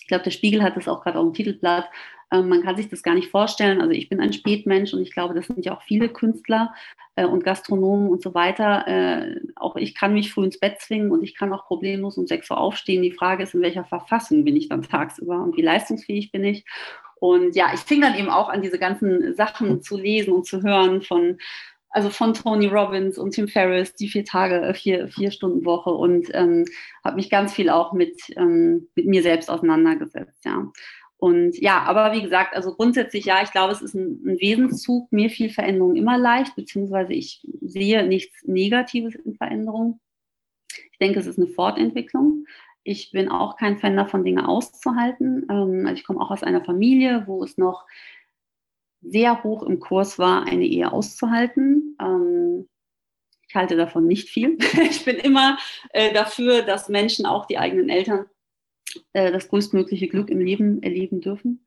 Ich 0.00 0.06
glaube, 0.06 0.24
der 0.24 0.30
Spiegel 0.30 0.62
hat 0.62 0.76
das 0.76 0.88
auch 0.88 1.02
gerade 1.02 1.18
auf 1.18 1.24
dem 1.24 1.34
Titelblatt, 1.34 1.88
ähm, 2.30 2.48
man 2.48 2.62
kann 2.62 2.76
sich 2.76 2.88
das 2.88 3.02
gar 3.02 3.14
nicht 3.14 3.30
vorstellen. 3.30 3.80
Also 3.80 3.92
ich 3.92 4.08
bin 4.08 4.20
ein 4.20 4.32
Spätmensch 4.32 4.92
und 4.94 5.02
ich 5.02 5.12
glaube, 5.12 5.34
das 5.34 5.46
sind 5.46 5.64
ja 5.64 5.76
auch 5.76 5.82
viele 5.82 6.08
Künstler 6.08 6.74
äh, 7.16 7.24
und 7.24 7.44
Gastronomen 7.44 8.08
und 8.08 8.22
so 8.22 8.34
weiter. 8.34 8.86
Äh, 8.86 9.40
auch 9.56 9.76
ich 9.76 9.94
kann 9.94 10.14
mich 10.14 10.32
früh 10.32 10.44
ins 10.44 10.60
Bett 10.60 10.80
zwingen 10.80 11.10
und 11.10 11.22
ich 11.22 11.36
kann 11.36 11.52
auch 11.52 11.66
problemlos 11.66 12.16
um 12.16 12.26
6 12.26 12.50
Uhr 12.50 12.58
aufstehen. 12.58 13.02
Die 13.02 13.12
Frage 13.12 13.42
ist, 13.42 13.54
in 13.54 13.62
welcher 13.62 13.84
Verfassung 13.84 14.44
bin 14.44 14.56
ich 14.56 14.68
dann 14.68 14.82
tagsüber 14.82 15.42
und 15.42 15.56
wie 15.56 15.62
leistungsfähig 15.62 16.32
bin 16.32 16.44
ich. 16.44 16.64
Und 17.16 17.54
ja, 17.54 17.66
ich 17.74 17.80
fing 17.80 18.00
dann 18.00 18.16
eben 18.16 18.30
auch 18.30 18.48
an, 18.48 18.62
diese 18.62 18.78
ganzen 18.78 19.34
Sachen 19.34 19.82
zu 19.82 19.98
lesen 19.98 20.32
und 20.32 20.46
zu 20.46 20.62
hören 20.62 21.02
von 21.02 21.36
also 21.90 22.08
von 22.08 22.34
Tony 22.34 22.68
Robbins 22.68 23.18
und 23.18 23.32
Tim 23.32 23.48
Ferriss, 23.48 23.94
die 23.94 24.08
vier 24.08 24.24
Tage, 24.24 24.62
äh, 24.62 24.74
vier, 24.74 25.08
vier 25.08 25.30
Stunden 25.30 25.64
Woche 25.64 25.90
und 25.90 26.28
ähm, 26.32 26.64
habe 27.04 27.16
mich 27.16 27.30
ganz 27.30 27.52
viel 27.52 27.68
auch 27.68 27.92
mit, 27.92 28.16
ähm, 28.36 28.88
mit 28.94 29.06
mir 29.06 29.22
selbst 29.22 29.50
auseinandergesetzt, 29.50 30.44
ja. 30.44 30.70
Und 31.20 31.60
ja, 31.60 31.82
aber 31.82 32.12
wie 32.14 32.22
gesagt, 32.22 32.56
also 32.56 32.74
grundsätzlich 32.74 33.26
ja, 33.26 33.42
ich 33.42 33.52
glaube, 33.52 33.74
es 33.74 33.82
ist 33.82 33.94
ein, 33.94 34.22
ein 34.24 34.40
Wesenszug. 34.40 35.12
Mir 35.12 35.28
viel 35.28 35.50
Veränderung 35.50 35.94
immer 35.94 36.16
leicht, 36.16 36.56
beziehungsweise 36.56 37.12
ich 37.12 37.46
sehe 37.60 38.06
nichts 38.06 38.42
Negatives 38.46 39.14
in 39.16 39.34
Veränderung. 39.34 40.00
Ich 40.92 40.98
denke, 40.98 41.20
es 41.20 41.26
ist 41.26 41.38
eine 41.38 41.48
Fortentwicklung. 41.48 42.46
Ich 42.84 43.10
bin 43.10 43.28
auch 43.28 43.58
kein 43.58 43.76
Fan 43.76 43.98
davon, 43.98 44.24
Dinge 44.24 44.48
auszuhalten. 44.48 45.46
Ähm, 45.50 45.84
also 45.86 45.94
ich 45.94 46.04
komme 46.04 46.22
auch 46.22 46.30
aus 46.30 46.42
einer 46.42 46.64
Familie, 46.64 47.24
wo 47.26 47.44
es 47.44 47.58
noch 47.58 47.86
sehr 49.02 49.42
hoch 49.44 49.62
im 49.62 49.78
Kurs 49.78 50.18
war, 50.18 50.46
eine 50.46 50.64
Ehe 50.64 50.90
auszuhalten. 50.90 51.98
Ähm, 52.00 52.66
ich 53.46 53.54
halte 53.54 53.76
davon 53.76 54.06
nicht 54.06 54.30
viel. 54.30 54.56
Ich 54.90 55.04
bin 55.04 55.16
immer 55.16 55.58
äh, 55.90 56.14
dafür, 56.14 56.62
dass 56.62 56.88
Menschen 56.88 57.26
auch 57.26 57.44
die 57.44 57.58
eigenen 57.58 57.90
Eltern 57.90 58.24
das 59.12 59.48
größtmögliche 59.48 60.08
Glück 60.08 60.30
im 60.30 60.40
Leben 60.40 60.82
erleben 60.82 61.20
dürfen. 61.20 61.64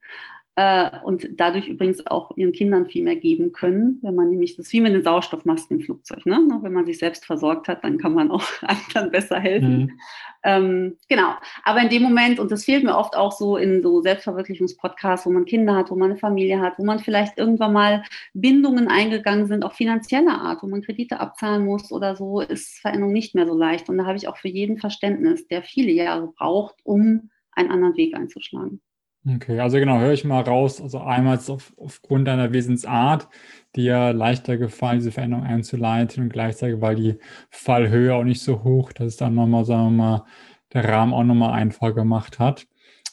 Äh, 0.56 1.00
und 1.04 1.28
dadurch 1.38 1.68
übrigens 1.68 2.06
auch 2.06 2.38
ihren 2.38 2.52
Kindern 2.52 2.86
viel 2.86 3.04
mehr 3.04 3.16
geben 3.16 3.54
können, 3.54 3.98
wenn 4.04 4.14
man 4.14 4.30
nämlich, 4.30 4.56
das 4.56 4.72
wie 4.72 4.82
mit 4.82 4.94
den 4.94 5.04
Sauerstoffmasken 5.04 5.80
im 5.80 5.84
Flugzeug, 5.84 6.28
ne? 6.28 6.38
wenn 6.62 6.74
man 6.74 6.86
sich 6.86 7.00
selbst 7.00 7.26
versorgt 7.26 7.68
hat, 7.68 7.84
dann 7.84 7.98
kann 7.98 8.14
man 8.14 8.30
auch 8.30 8.44
anderen 8.62 9.10
besser 9.10 9.40
helfen. 9.40 9.78
Mhm. 9.78 10.00
Ähm, 10.44 10.98
genau, 11.10 11.34
aber 11.64 11.82
in 11.82 11.90
dem 11.90 12.04
Moment, 12.04 12.40
und 12.40 12.52
das 12.52 12.66
fehlt 12.66 12.84
mir 12.84 12.96
oft 12.96 13.16
auch 13.16 13.32
so 13.32 13.58
in 13.58 13.82
so 13.82 14.02
Selbstverwirklichungspodcasts, 14.02 15.26
wo 15.26 15.32
man 15.32 15.46
Kinder 15.46 15.76
hat, 15.76 15.90
wo 15.90 15.96
man 15.96 16.12
eine 16.12 16.20
Familie 16.20 16.62
hat, 16.62 16.78
wo 16.78 16.86
man 16.86 17.00
vielleicht 17.00 17.40
irgendwann 17.40 17.74
mal 17.74 18.04
Bindungen 18.36 18.90
eingegangen 18.90 19.48
sind, 19.48 19.64
auch 19.64 19.74
finanzieller 19.74 20.40
Art, 20.40 20.62
wo 20.62 20.68
man 20.68 20.84
Kredite 20.84 21.20
abzahlen 21.20 21.66
muss 21.66 21.92
oder 21.92 22.16
so, 22.16 22.42
ist 22.42 22.78
Veränderung 22.80 23.14
nicht 23.14 23.34
mehr 23.34 23.48
so 23.48 23.58
leicht. 23.58 23.90
Und 23.90 23.98
da 23.98 24.06
habe 24.06 24.18
ich 24.18 24.28
auch 24.28 24.38
für 24.38 24.50
jeden 24.50 24.78
Verständnis, 24.78 25.48
der 25.48 25.64
viele 25.64 25.92
Jahre 25.92 26.28
braucht, 26.28 26.76
um 26.84 27.32
einen 27.54 27.72
anderen 27.72 27.98
Weg 27.98 28.16
einzuschlagen. 28.16 28.82
Okay, 29.26 29.58
also 29.62 29.78
genau, 29.78 30.00
höre 30.00 30.12
ich 30.12 30.26
mal 30.26 30.42
raus. 30.42 30.82
Also 30.82 31.00
einmal 31.00 31.40
auf, 31.48 31.74
aufgrund 31.78 32.28
deiner 32.28 32.52
Wesensart, 32.52 33.30
dir 33.76 34.12
leichter 34.12 34.58
gefallen, 34.58 35.00
diese 35.00 35.12
Veränderung 35.14 35.46
einzuleiten 35.46 36.24
und 36.24 36.30
gleichzeitig, 36.30 36.82
weil 36.82 36.96
die 36.96 37.16
Fallhöhe 37.50 38.14
auch 38.16 38.26
nicht 38.26 38.42
so 38.42 38.64
hoch, 38.64 38.92
dass 38.92 39.08
es 39.08 39.18
dann 39.18 39.34
nochmal, 39.36 39.64
sagen 39.64 39.96
wir 39.96 40.04
mal, 40.04 40.26
der 40.74 40.90
Rahmen 40.90 41.14
auch 41.14 41.24
nochmal 41.24 41.54
einfach 41.54 41.96
gemacht 41.96 42.40
hat. 42.40 42.68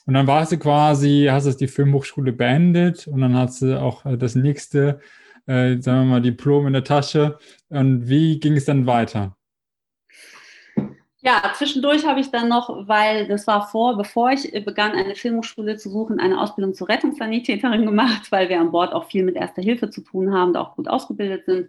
Und 0.06 0.14
dann 0.14 0.26
warst 0.26 0.50
du 0.52 0.58
quasi, 0.58 1.28
hast 1.30 1.46
du 1.46 1.52
die 1.52 1.68
Filmhochschule 1.68 2.32
beendet 2.32 3.06
und 3.06 3.20
dann 3.20 3.36
hast 3.36 3.62
du 3.62 3.80
auch 3.80 4.04
äh, 4.04 4.18
das 4.18 4.34
nächste, 4.34 5.00
äh, 5.46 5.78
sagen 5.78 6.00
wir 6.00 6.04
mal, 6.06 6.22
Diplom 6.22 6.66
in 6.66 6.72
der 6.72 6.84
Tasche. 6.84 7.38
Und 7.68 8.08
wie 8.08 8.40
ging 8.40 8.54
es 8.54 8.64
dann 8.64 8.86
weiter? 8.86 9.36
Ja, 11.22 11.52
zwischendurch 11.54 12.06
habe 12.06 12.20
ich 12.20 12.30
dann 12.30 12.48
noch, 12.48 12.88
weil 12.88 13.28
das 13.28 13.46
war 13.46 13.68
vor, 13.68 13.96
bevor 13.98 14.30
ich 14.30 14.50
begann, 14.64 14.92
eine 14.92 15.14
Filmhochschule 15.14 15.76
zu 15.76 15.90
suchen, 15.90 16.18
eine 16.18 16.40
Ausbildung 16.40 16.72
zur 16.72 16.88
Rettungssanitäterin 16.88 17.84
gemacht, 17.86 18.32
weil 18.32 18.48
wir 18.48 18.58
an 18.58 18.70
Bord 18.70 18.94
auch 18.94 19.04
viel 19.04 19.22
mit 19.22 19.36
Erster 19.36 19.60
Hilfe 19.60 19.90
zu 19.90 20.00
tun 20.00 20.32
haben, 20.32 20.54
da 20.54 20.62
auch 20.62 20.76
gut 20.76 20.88
ausgebildet 20.88 21.44
sind. 21.44 21.68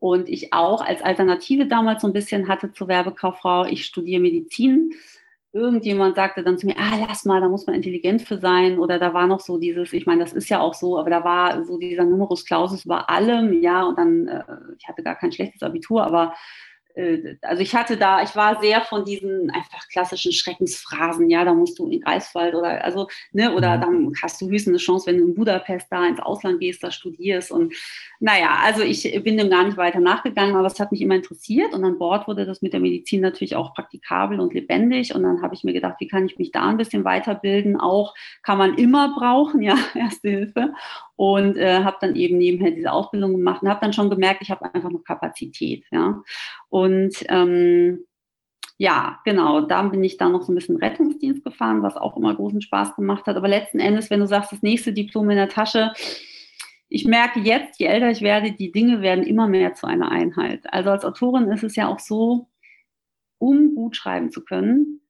Und 0.00 0.28
ich 0.28 0.52
auch 0.52 0.82
als 0.82 1.02
Alternative 1.02 1.66
damals 1.66 2.02
so 2.02 2.08
ein 2.08 2.12
bisschen 2.12 2.48
hatte 2.48 2.72
zur 2.72 2.88
Werbekauffrau, 2.88 3.64
ich 3.66 3.86
studiere 3.86 4.20
Medizin. 4.20 4.92
Irgendjemand 5.52 6.14
sagte 6.16 6.42
dann 6.44 6.58
zu 6.58 6.66
mir, 6.66 6.76
ah, 6.78 6.96
lass 7.08 7.24
mal, 7.24 7.40
da 7.40 7.48
muss 7.48 7.66
man 7.66 7.76
intelligent 7.76 8.22
für 8.22 8.38
sein. 8.38 8.78
Oder 8.78 8.98
da 8.98 9.14
war 9.14 9.26
noch 9.26 9.40
so 9.40 9.58
dieses, 9.58 9.92
ich 9.94 10.06
meine, 10.06 10.22
das 10.22 10.32
ist 10.34 10.48
ja 10.50 10.60
auch 10.60 10.74
so, 10.74 10.98
aber 10.98 11.10
da 11.10 11.24
war 11.24 11.64
so 11.64 11.78
dieser 11.78 12.04
Numerus 12.04 12.44
Clausus 12.44 12.84
über 12.84 13.08
allem, 13.10 13.62
ja, 13.62 13.82
und 13.82 13.98
dann, 13.98 14.28
äh, 14.28 14.44
ich 14.78 14.86
hatte 14.88 15.02
gar 15.02 15.16
kein 15.16 15.32
schlechtes 15.32 15.62
Abitur, 15.62 16.04
aber 16.04 16.34
also 17.42 17.62
ich 17.62 17.74
hatte 17.74 17.96
da, 17.96 18.22
ich 18.22 18.34
war 18.34 18.60
sehr 18.60 18.82
von 18.82 19.04
diesen 19.04 19.50
einfach 19.50 19.88
klassischen 19.88 20.32
Schreckensphrasen, 20.32 21.30
ja, 21.30 21.44
da 21.44 21.54
musst 21.54 21.78
du 21.78 21.88
in 21.88 22.00
Greifswald 22.00 22.54
oder 22.54 22.84
also, 22.84 23.08
ne, 23.32 23.54
oder 23.54 23.76
mhm. 23.76 23.80
dann 23.80 24.12
hast 24.22 24.40
du 24.40 24.48
höchstens 24.48 24.72
eine 24.72 24.78
Chance, 24.78 25.06
wenn 25.06 25.18
du 25.18 25.24
in 25.24 25.34
Budapest 25.34 25.86
da 25.90 26.06
ins 26.06 26.20
Ausland 26.20 26.60
gehst, 26.60 26.82
da 26.82 26.90
studierst 26.90 27.50
und 27.52 27.74
naja, 28.18 28.58
also 28.62 28.82
ich 28.82 29.02
bin 29.22 29.36
dem 29.36 29.50
gar 29.50 29.64
nicht 29.64 29.76
weiter 29.76 30.00
nachgegangen, 30.00 30.56
aber 30.56 30.66
es 30.66 30.80
hat 30.80 30.92
mich 30.92 31.00
immer 31.00 31.14
interessiert 31.14 31.72
und 31.74 31.84
an 31.84 31.98
Bord 31.98 32.26
wurde 32.28 32.46
das 32.46 32.62
mit 32.62 32.72
der 32.72 32.80
Medizin 32.80 33.20
natürlich 33.20 33.56
auch 33.56 33.74
praktikabel 33.74 34.40
und 34.40 34.54
lebendig 34.54 35.14
und 35.14 35.22
dann 35.22 35.42
habe 35.42 35.54
ich 35.54 35.64
mir 35.64 35.72
gedacht, 35.72 35.96
wie 35.98 36.08
kann 36.08 36.26
ich 36.26 36.38
mich 36.38 36.50
da 36.52 36.66
ein 36.66 36.76
bisschen 36.76 37.04
weiterbilden, 37.04 37.78
auch 37.78 38.14
kann 38.42 38.58
man 38.58 38.74
immer 38.76 39.14
brauchen, 39.14 39.62
ja, 39.62 39.76
Erste 39.94 40.28
Hilfe 40.28 40.72
und 41.20 41.58
äh, 41.58 41.84
habe 41.84 41.98
dann 42.00 42.16
eben 42.16 42.38
nebenher 42.38 42.70
diese 42.70 42.90
Ausbildung 42.90 43.32
gemacht 43.32 43.60
und 43.60 43.68
habe 43.68 43.82
dann 43.82 43.92
schon 43.92 44.08
gemerkt, 44.08 44.40
ich 44.40 44.50
habe 44.50 44.72
einfach 44.72 44.88
noch 44.88 45.04
Kapazität. 45.04 45.84
Ja. 45.90 46.22
Und 46.70 47.12
ähm, 47.28 48.06
ja, 48.78 49.20
genau, 49.26 49.60
da 49.60 49.82
bin 49.82 50.02
ich 50.02 50.16
dann 50.16 50.32
noch 50.32 50.40
so 50.40 50.50
ein 50.50 50.54
bisschen 50.54 50.78
Rettungsdienst 50.78 51.44
gefahren, 51.44 51.82
was 51.82 51.98
auch 51.98 52.16
immer 52.16 52.34
großen 52.34 52.62
Spaß 52.62 52.96
gemacht 52.96 53.26
hat. 53.26 53.36
Aber 53.36 53.48
letzten 53.48 53.80
Endes, 53.80 54.08
wenn 54.08 54.20
du 54.20 54.26
sagst, 54.26 54.50
das 54.50 54.62
nächste 54.62 54.94
Diplom 54.94 55.28
in 55.28 55.36
der 55.36 55.50
Tasche, 55.50 55.92
ich 56.88 57.04
merke 57.04 57.40
jetzt, 57.40 57.78
je 57.78 57.84
älter 57.84 58.10
ich 58.10 58.22
werde, 58.22 58.52
die 58.52 58.72
Dinge 58.72 59.02
werden 59.02 59.22
immer 59.22 59.46
mehr 59.46 59.74
zu 59.74 59.86
einer 59.86 60.10
Einheit. 60.10 60.72
Also 60.72 60.88
als 60.88 61.04
Autorin 61.04 61.50
ist 61.50 61.64
es 61.64 61.76
ja 61.76 61.88
auch 61.88 61.98
so, 61.98 62.48
um 63.36 63.74
gut 63.74 63.94
schreiben 63.94 64.30
zu 64.30 64.42
können, 64.42 65.02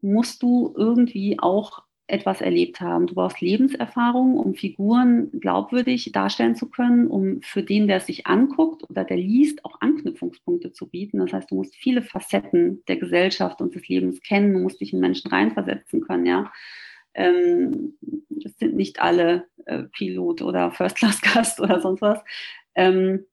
musst 0.00 0.42
du 0.42 0.72
irgendwie 0.74 1.38
auch 1.38 1.83
etwas 2.06 2.40
erlebt 2.40 2.80
haben. 2.80 3.06
Du 3.06 3.14
brauchst 3.14 3.40
Lebenserfahrung, 3.40 4.36
um 4.36 4.54
Figuren 4.54 5.30
glaubwürdig 5.40 6.12
darstellen 6.12 6.54
zu 6.54 6.68
können, 6.68 7.06
um 7.06 7.40
für 7.42 7.62
den, 7.62 7.88
der 7.88 7.96
es 7.98 8.06
sich 8.06 8.26
anguckt 8.26 8.88
oder 8.90 9.04
der 9.04 9.16
liest, 9.16 9.64
auch 9.64 9.80
Anknüpfungspunkte 9.80 10.72
zu 10.72 10.88
bieten. 10.88 11.18
Das 11.18 11.32
heißt, 11.32 11.50
du 11.50 11.54
musst 11.54 11.74
viele 11.76 12.02
Facetten 12.02 12.82
der 12.88 12.96
Gesellschaft 12.96 13.60
und 13.62 13.74
des 13.74 13.88
Lebens 13.88 14.20
kennen, 14.20 14.52
du 14.52 14.58
musst 14.58 14.80
dich 14.80 14.92
in 14.92 15.00
Menschen 15.00 15.30
reinversetzen 15.30 16.02
können, 16.02 16.26
ja. 16.26 16.52
Ähm, 17.14 17.96
das 18.28 18.52
sind 18.58 18.74
nicht 18.74 19.00
alle 19.00 19.46
äh, 19.66 19.84
Pilot 19.84 20.42
oder 20.42 20.72
First-Class-Gast 20.72 21.60
oder 21.60 21.80
sonst 21.80 22.02
was. 22.02 22.18
Ähm, 22.74 23.24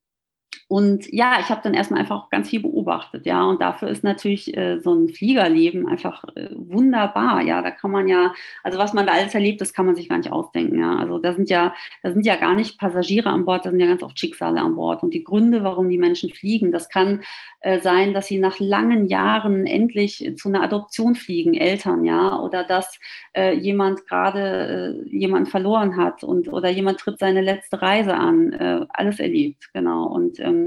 und 0.72 1.12
ja, 1.12 1.36
ich 1.42 1.50
habe 1.50 1.60
dann 1.66 1.74
erstmal 1.74 2.00
einfach 2.00 2.30
ganz 2.30 2.48
viel 2.48 2.62
beobachtet, 2.62 3.26
ja. 3.26 3.44
Und 3.44 3.62
dafür 3.62 3.90
ist 3.90 4.06
natürlich 4.06 4.56
äh, 4.56 4.80
so 4.80 4.94
ein 4.94 5.10
Fliegerleben 5.10 5.86
einfach 5.86 6.24
äh, 6.38 6.48
wunderbar, 6.56 7.42
ja. 7.42 7.62
Da 7.62 7.72
kann 7.72 7.92
man 7.92 8.08
ja, 8.08 8.34
also 8.64 8.80
was 8.80 8.94
man 8.94 9.06
da 9.06 9.12
alles 9.12 9.36
erlebt, 9.36 9.60
das 9.60 9.74
kann 9.74 9.86
man 9.86 9.98
sich 9.98 10.08
gar 10.08 10.18
nicht 10.18 10.32
ausdenken, 10.32 10.80
ja. 10.80 10.96
Also 10.96 11.18
da 11.18 11.34
sind 11.34 11.50
ja, 11.50 11.74
da 12.04 12.14
sind 12.14 12.26
ja 12.26 12.38
gar 12.38 12.56
nicht 12.56 12.80
Passagiere 12.80 13.32
an 13.32 13.44
Bord, 13.44 13.66
da 13.66 13.70
sind 13.70 13.82
ja 13.82 13.88
ganz 13.88 14.02
oft 14.02 14.18
Schicksale 14.18 14.62
an 14.62 14.76
Bord. 14.76 15.04
Und 15.04 15.14
die 15.14 15.26
Gründe, 15.26 15.62
warum 15.66 15.90
die 15.90 15.98
Menschen 15.98 16.30
fliegen, 16.30 16.72
das 16.72 16.88
kann 16.88 17.20
äh, 17.60 17.82
sein, 17.82 18.14
dass 18.14 18.28
sie 18.28 18.40
nach 18.40 18.58
langen 18.60 19.08
Jahren 19.08 19.68
endlich 19.68 20.34
zu 20.38 20.48
einer 20.48 20.64
Adoption 20.64 21.16
fliegen, 21.16 21.54
Eltern, 21.54 22.06
ja, 22.06 22.40
oder 22.40 22.64
dass 22.64 22.98
äh, 23.36 23.54
jemand 23.58 24.08
gerade 24.08 25.04
äh, 25.06 25.10
jemanden 25.10 25.48
verloren 25.48 25.98
hat 25.98 26.24
und 26.24 26.48
oder 26.48 26.70
jemand 26.70 27.00
tritt 27.02 27.20
seine 27.20 27.42
letzte 27.42 27.82
Reise 27.82 28.14
an, 28.14 28.54
äh, 28.54 28.86
alles 28.88 29.20
erlebt, 29.20 29.70
genau. 29.74 30.06
Und 30.06 30.40
ähm, 30.40 30.61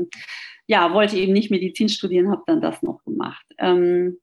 ja, 0.66 0.92
wollte 0.92 1.16
eben 1.16 1.32
nicht 1.32 1.50
Medizin 1.50 1.88
studieren, 1.88 2.30
habe 2.30 2.42
dann 2.46 2.60
das 2.60 2.82
noch 2.82 3.02
gemacht. 3.04 3.44
Ähm, 3.58 4.18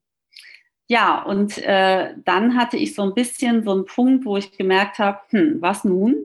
ja, 0.87 1.21
und 1.23 1.57
äh, 1.59 2.15
dann 2.25 2.57
hatte 2.57 2.77
ich 2.77 2.95
so 2.95 3.03
ein 3.03 3.13
bisschen 3.13 3.63
so 3.63 3.71
einen 3.71 3.85
Punkt, 3.85 4.25
wo 4.25 4.37
ich 4.37 4.57
gemerkt 4.57 4.99
habe, 4.99 5.19
hm, 5.29 5.61
was 5.61 5.85
nun? 5.85 6.15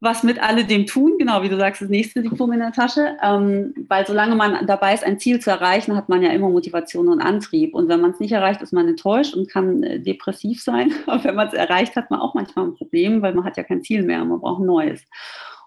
was 0.00 0.22
mit 0.22 0.42
alledem 0.42 0.86
tun, 0.86 1.16
genau 1.18 1.42
wie 1.42 1.48
du 1.48 1.56
sagst, 1.56 1.80
das 1.80 1.88
nächste 1.88 2.22
Diplom 2.22 2.52
in 2.52 2.58
der 2.58 2.72
Tasche, 2.72 3.16
ähm, 3.22 3.74
weil 3.88 4.06
solange 4.06 4.34
man 4.34 4.66
dabei 4.66 4.92
ist, 4.92 5.04
ein 5.04 5.18
Ziel 5.18 5.40
zu 5.40 5.50
erreichen, 5.50 5.96
hat 5.96 6.08
man 6.08 6.22
ja 6.22 6.30
immer 6.30 6.50
Motivation 6.50 7.08
und 7.08 7.20
Antrieb. 7.20 7.74
Und 7.74 7.88
wenn 7.88 8.02
man 8.02 8.10
es 8.10 8.20
nicht 8.20 8.32
erreicht, 8.32 8.60
ist 8.60 8.74
man 8.74 8.88
enttäuscht 8.88 9.34
und 9.34 9.50
kann 9.50 9.82
äh, 9.82 9.98
depressiv 9.98 10.62
sein. 10.62 10.92
Aber 11.06 11.24
wenn 11.24 11.34
man 11.34 11.48
es 11.48 11.54
erreicht, 11.54 11.96
hat 11.96 12.10
man 12.10 12.20
auch 12.20 12.34
manchmal 12.34 12.66
ein 12.66 12.74
Problem, 12.74 13.22
weil 13.22 13.34
man 13.34 13.44
hat 13.44 13.56
ja 13.56 13.62
kein 13.62 13.82
Ziel 13.82 14.02
mehr, 14.02 14.24
man 14.24 14.40
braucht 14.40 14.60
ein 14.60 14.66
neues. 14.66 15.02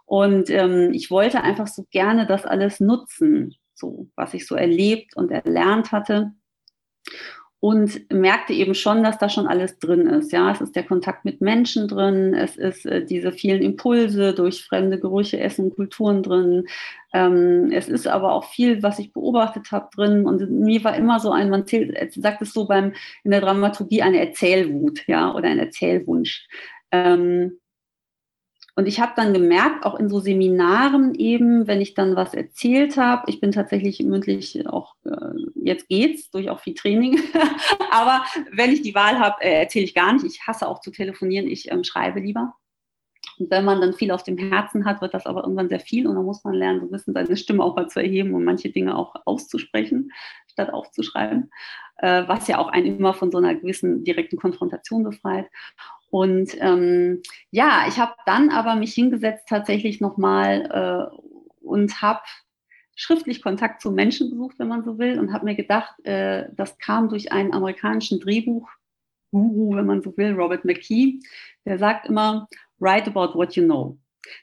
Und 0.09 0.49
ähm, 0.49 0.91
ich 0.91 1.11
wollte 1.11 1.43
einfach 1.43 1.67
so 1.67 1.85
gerne 1.91 2.25
das 2.25 2.43
alles 2.43 2.79
nutzen, 2.79 3.53
so 3.75 4.07
was 4.15 4.33
ich 4.33 4.47
so 4.47 4.55
erlebt 4.55 5.15
und 5.15 5.29
erlernt 5.29 5.91
hatte 5.91 6.31
und 7.59 8.11
merkte 8.11 8.53
eben 8.53 8.73
schon, 8.73 9.03
dass 9.03 9.19
da 9.19 9.29
schon 9.29 9.45
alles 9.45 9.77
drin 9.77 10.07
ist. 10.07 10.31
Ja, 10.31 10.51
es 10.51 10.61
ist 10.61 10.75
der 10.75 10.81
Kontakt 10.81 11.25
mit 11.25 11.41
Menschen 11.41 11.87
drin, 11.87 12.33
es 12.33 12.57
ist 12.57 12.87
äh, 12.87 13.05
diese 13.05 13.31
vielen 13.31 13.61
Impulse 13.61 14.33
durch 14.33 14.63
fremde 14.65 14.99
Gerüche, 14.99 15.39
Essen, 15.39 15.69
Kulturen 15.75 16.23
drin. 16.23 16.65
Ähm, 17.13 17.69
es 17.71 17.87
ist 17.87 18.07
aber 18.07 18.33
auch 18.33 18.45
viel, 18.45 18.81
was 18.81 18.97
ich 18.97 19.13
beobachtet 19.13 19.71
habe 19.71 19.89
drin. 19.95 20.25
Und 20.25 20.49
mir 20.49 20.83
war 20.83 20.95
immer 20.95 21.19
so 21.19 21.31
ein, 21.31 21.51
man 21.51 21.67
zählt, 21.67 21.95
sagt 22.15 22.41
es 22.41 22.51
so 22.51 22.65
beim 22.65 22.93
in 23.23 23.29
der 23.29 23.41
Dramaturgie 23.41 24.01
eine 24.01 24.25
Erzählwut, 24.25 25.05
ja, 25.05 25.35
oder 25.35 25.49
ein 25.49 25.59
Erzählwunsch. 25.59 26.47
Ähm, 26.91 27.59
und 28.79 28.87
ich 28.87 29.01
habe 29.01 29.11
dann 29.17 29.33
gemerkt, 29.33 29.85
auch 29.85 29.99
in 29.99 30.07
so 30.07 30.21
Seminaren 30.21 31.13
eben, 31.13 31.67
wenn 31.67 31.81
ich 31.81 31.95
dann 31.95 32.15
was 32.15 32.33
erzählt 32.33 32.95
habe, 32.95 33.23
ich 33.27 33.41
bin 33.41 33.51
tatsächlich 33.51 33.99
mündlich 33.99 34.65
auch, 34.69 34.95
äh, 35.03 35.33
jetzt 35.55 35.89
geht's, 35.89 36.31
durch 36.31 36.49
auch 36.49 36.61
viel 36.61 36.75
Training, 36.75 37.19
aber 37.91 38.23
wenn 38.53 38.71
ich 38.71 38.81
die 38.81 38.95
Wahl 38.95 39.19
habe, 39.19 39.41
äh, 39.41 39.63
erzähle 39.63 39.83
ich 39.83 39.93
gar 39.93 40.13
nicht. 40.13 40.23
Ich 40.23 40.47
hasse 40.47 40.65
auch 40.65 40.79
zu 40.79 40.91
telefonieren, 40.91 41.49
ich 41.49 41.69
ähm, 41.69 41.83
schreibe 41.83 42.21
lieber. 42.21 42.53
Und 43.37 43.51
wenn 43.51 43.65
man 43.65 43.81
dann 43.81 43.91
viel 43.91 44.11
auf 44.11 44.23
dem 44.23 44.37
Herzen 44.37 44.85
hat, 44.85 45.01
wird 45.01 45.13
das 45.13 45.25
aber 45.25 45.43
irgendwann 45.43 45.67
sehr 45.67 45.81
viel 45.81 46.07
und 46.07 46.15
dann 46.15 46.23
muss 46.23 46.45
man 46.45 46.53
lernen, 46.53 46.79
so 46.79 46.87
bisschen 46.87 47.13
seine 47.13 47.35
Stimme 47.35 47.65
auch 47.65 47.75
mal 47.75 47.89
zu 47.89 47.99
erheben 47.99 48.33
und 48.33 48.45
manche 48.45 48.69
Dinge 48.69 48.97
auch 48.97 49.13
auszusprechen, 49.25 50.13
statt 50.47 50.71
aufzuschreiben, 50.71 51.51
äh, 52.01 52.27
was 52.27 52.47
ja 52.47 52.57
auch 52.57 52.67
einen 52.67 52.97
immer 52.97 53.13
von 53.13 53.31
so 53.31 53.37
einer 53.37 53.55
gewissen 53.55 54.03
direkten 54.03 54.37
Konfrontation 54.37 55.03
befreit. 55.03 55.49
Und 56.09 56.55
ähm, 56.59 57.21
ja, 57.51 57.85
ich 57.87 57.99
habe 57.99 58.13
dann 58.25 58.49
aber 58.49 58.75
mich 58.75 58.93
hingesetzt 58.93 59.47
tatsächlich 59.47 60.01
nochmal 60.01 61.11
äh, 61.11 61.65
und 61.65 62.01
habe 62.01 62.21
schriftlich 62.95 63.41
Kontakt 63.41 63.81
zu 63.81 63.91
Menschen 63.91 64.29
gesucht, 64.29 64.59
wenn 64.59 64.67
man 64.67 64.83
so 64.83 64.97
will, 64.97 65.19
und 65.19 65.31
habe 65.31 65.45
mir 65.45 65.55
gedacht, 65.55 65.93
äh, 66.05 66.49
das 66.53 66.77
kam 66.79 67.09
durch 67.09 67.31
einen 67.31 67.53
amerikanischen 67.53 68.19
Drehbuch-Guru, 68.19 69.75
wenn 69.75 69.85
man 69.85 70.01
so 70.01 70.17
will, 70.17 70.33
Robert 70.33 70.65
McKee, 70.65 71.19
der 71.65 71.77
sagt 71.77 72.07
immer, 72.07 72.47
write 72.79 73.09
about 73.09 73.37
what 73.37 73.55
you 73.55 73.63
know. 73.63 73.97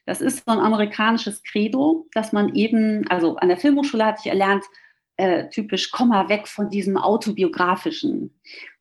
Das 0.06 0.20
ist 0.20 0.44
so 0.46 0.52
ein 0.52 0.58
amerikanisches 0.58 1.42
Credo, 1.42 2.06
dass 2.12 2.32
man 2.32 2.54
eben, 2.54 3.06
also 3.08 3.36
an 3.36 3.48
der 3.48 3.58
Filmhochschule 3.58 4.06
hatte 4.06 4.20
ich 4.24 4.30
erlernt, 4.30 4.64
äh, 5.18 5.48
typisch, 5.48 5.90
komm 5.90 6.10
mal 6.10 6.28
weg 6.28 6.46
von 6.46 6.68
diesem 6.68 6.96
autobiografischen. 6.98 8.20
Und 8.22 8.32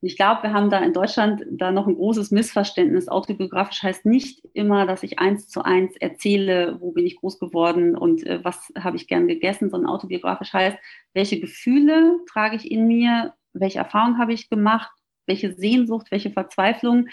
ich 0.01 0.17
glaube, 0.17 0.43
wir 0.43 0.53
haben 0.53 0.69
da 0.69 0.79
in 0.79 0.91
Deutschland 0.91 1.43
da 1.49 1.71
noch 1.71 1.87
ein 1.87 1.95
großes 1.95 2.31
Missverständnis. 2.31 3.07
Autobiografisch 3.07 3.81
heißt 3.83 4.05
nicht 4.05 4.45
immer, 4.53 4.85
dass 4.85 5.03
ich 5.03 5.19
eins 5.19 5.47
zu 5.47 5.63
eins 5.63 5.95
erzähle, 5.97 6.77
wo 6.81 6.91
bin 6.91 7.05
ich 7.05 7.15
groß 7.17 7.39
geworden 7.39 7.95
und 7.95 8.25
äh, 8.25 8.43
was 8.43 8.71
habe 8.77 8.97
ich 8.97 9.07
gern 9.07 9.27
gegessen, 9.27 9.69
sondern 9.69 9.89
autobiografisch 9.89 10.51
heißt, 10.51 10.77
welche 11.13 11.39
Gefühle 11.39 12.19
trage 12.31 12.57
ich 12.57 12.69
in 12.69 12.85
mir, 12.85 13.33
welche 13.53 13.79
Erfahrungen 13.79 14.17
habe 14.17 14.33
ich 14.33 14.49
gemacht, 14.49 14.91
welche 15.27 15.53
Sehnsucht, 15.53 16.07
welche 16.11 16.31
Verzweiflung, 16.31 17.07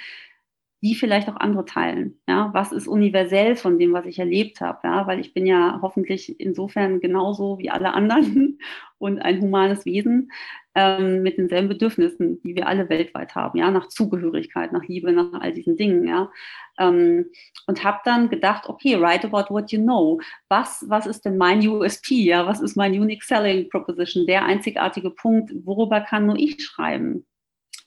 die 0.83 0.97
vielleicht 0.97 1.29
auch 1.29 1.37
andere 1.37 1.65
teilen. 1.65 2.19
Ja, 2.29 2.51
was 2.53 2.73
ist 2.73 2.89
universell 2.89 3.55
von 3.55 3.79
dem, 3.79 3.93
was 3.93 4.05
ich 4.05 4.19
erlebt 4.19 4.61
habe? 4.61 4.81
Ja, 4.83 5.07
weil 5.07 5.21
ich 5.21 5.33
bin 5.33 5.47
ja 5.47 5.79
hoffentlich 5.81 6.41
insofern 6.41 7.01
genauso 7.01 7.59
wie 7.59 7.71
alle 7.71 7.95
anderen 7.95 8.59
und 8.99 9.21
ein 9.21 9.41
humanes 9.41 9.85
Wesen 9.85 10.33
ähm, 10.75 11.23
mit 11.23 11.39
denselben 11.39 11.69
Bedürfnissen, 11.69 12.41
die 12.43 12.57
wir 12.57 12.67
alle 12.67 12.89
weltweit 12.89 13.37
haben. 13.37 13.59
Ja, 13.59 13.71
nach 13.71 13.89
Zugehörigkeit, 13.89 14.73
nach 14.73 14.83
Liebe, 14.83 15.13
nach 15.13 15.41
all 15.41 15.53
diesen 15.53 15.77
Dingen. 15.77 16.09
Ja, 16.09 16.33
ähm, 16.79 17.27
und 17.69 17.85
habe 17.85 18.01
dann 18.05 18.29
gedacht, 18.29 18.69
okay, 18.69 19.01
write 19.01 19.29
about 19.29 19.55
what 19.55 19.71
you 19.71 19.81
know. 19.81 20.21
Was, 20.49 20.85
was 20.89 21.07
ist 21.07 21.25
denn 21.25 21.37
mein 21.37 21.67
USP? 21.67 22.25
Ja, 22.25 22.45
was 22.45 22.61
ist 22.61 22.77
mein 22.77 22.93
Unique 22.93 23.23
Selling 23.23 23.69
Proposition? 23.69 24.27
Der 24.27 24.45
einzigartige 24.47 25.11
Punkt, 25.11 25.53
worüber 25.65 26.01
kann 26.01 26.27
nur 26.27 26.37
ich 26.37 26.61
schreiben? 26.61 27.25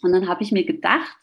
Und 0.01 0.13
dann 0.13 0.29
habe 0.29 0.43
ich 0.43 0.53
mir 0.53 0.65
gedacht, 0.65 1.17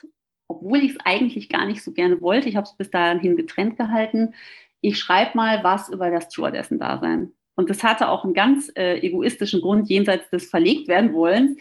obwohl 0.57 0.79
ich 0.79 0.93
es 0.93 1.01
eigentlich 1.05 1.49
gar 1.49 1.67
nicht 1.67 1.83
so 1.83 1.93
gerne 1.93 2.21
wollte, 2.21 2.49
ich 2.49 2.57
habe 2.57 2.67
es 2.67 2.77
bis 2.77 2.91
dahin 2.91 3.37
getrennt 3.37 3.77
gehalten, 3.77 4.35
ich 4.81 4.99
schreibe 4.99 5.37
mal 5.37 5.63
was 5.63 5.89
über 5.89 6.11
das 6.11 6.33
Stewardessen-Dasein. 6.33 7.33
Und 7.55 7.71
das 7.71 7.83
hatte 7.83 8.09
auch 8.09 8.25
einen 8.25 8.35
ganz 8.35 8.73
äh, 8.77 8.99
egoistischen 8.99 9.61
Grund 9.61 9.89
jenseits 9.89 10.29
des 10.31 10.49
verlegt 10.49 10.89
werden 10.89 11.13
wollens. 11.13 11.57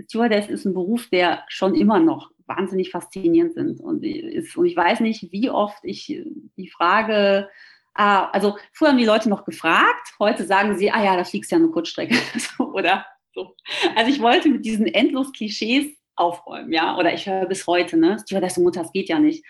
Stewardess 0.00 0.48
ist 0.48 0.64
ein 0.64 0.74
Beruf, 0.74 1.08
der 1.10 1.44
schon 1.48 1.74
immer 1.74 1.98
noch 1.98 2.30
wahnsinnig 2.46 2.90
faszinierend 2.90 3.54
sind. 3.54 3.80
Und, 3.80 4.04
ist, 4.04 4.56
und 4.56 4.66
ich 4.66 4.76
weiß 4.76 5.00
nicht, 5.00 5.30
wie 5.32 5.50
oft 5.50 5.84
ich 5.84 6.22
die 6.56 6.68
Frage, 6.68 7.48
ah, 7.94 8.30
also 8.30 8.56
früher 8.72 8.90
haben 8.90 8.98
die 8.98 9.04
Leute 9.04 9.28
noch 9.28 9.44
gefragt, 9.44 10.14
heute 10.18 10.44
sagen 10.44 10.78
sie, 10.78 10.90
ah 10.90 11.04
ja, 11.04 11.16
da 11.16 11.24
fliegst 11.24 11.50
ja 11.50 11.58
eine 11.58 11.68
Kurzstrecke. 11.68 12.16
oder 12.58 13.04
so. 13.34 13.54
Also 13.96 14.10
ich 14.10 14.20
wollte 14.20 14.48
mit 14.48 14.64
diesen 14.64 14.86
endlos 14.86 15.32
Klischees 15.32 15.86
aufräumen, 16.18 16.72
ja. 16.72 16.96
Oder 16.98 17.14
ich 17.14 17.26
höre 17.26 17.46
bis 17.46 17.66
heute, 17.66 17.96
ne, 17.96 18.18
Stewardess 18.18 18.58
und 18.58 18.64
Mutter, 18.64 18.82
das 18.82 18.92
geht 18.92 19.08
ja 19.08 19.18
nicht. 19.18 19.44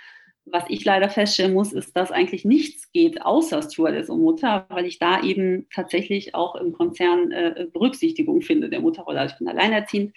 Was 0.44 0.64
ich 0.68 0.85
leider 0.85 1.11
feststellen 1.11 1.52
muss, 1.52 1.72
ist, 1.72 1.94
dass 1.96 2.11
eigentlich 2.11 2.44
nichts 2.44 2.90
geht 2.92 3.20
außer 3.22 3.61
Stewardess 3.62 4.09
und 4.09 4.20
Mutter, 4.22 4.66
weil 4.70 4.87
ich 4.87 4.98
da 4.98 5.22
eben 5.22 5.66
tatsächlich 5.74 6.35
auch 6.35 6.54
im 6.54 6.72
Konzern 6.72 7.33
äh, 7.33 7.66
Berücksichtigung 7.72 8.40
finde 8.40 8.70
der 8.70 8.81
Mutterrolle. 8.81 9.20
Also 9.20 9.35
ich 9.35 9.38
bin 9.38 9.48
alleinerziehend. 9.48 10.16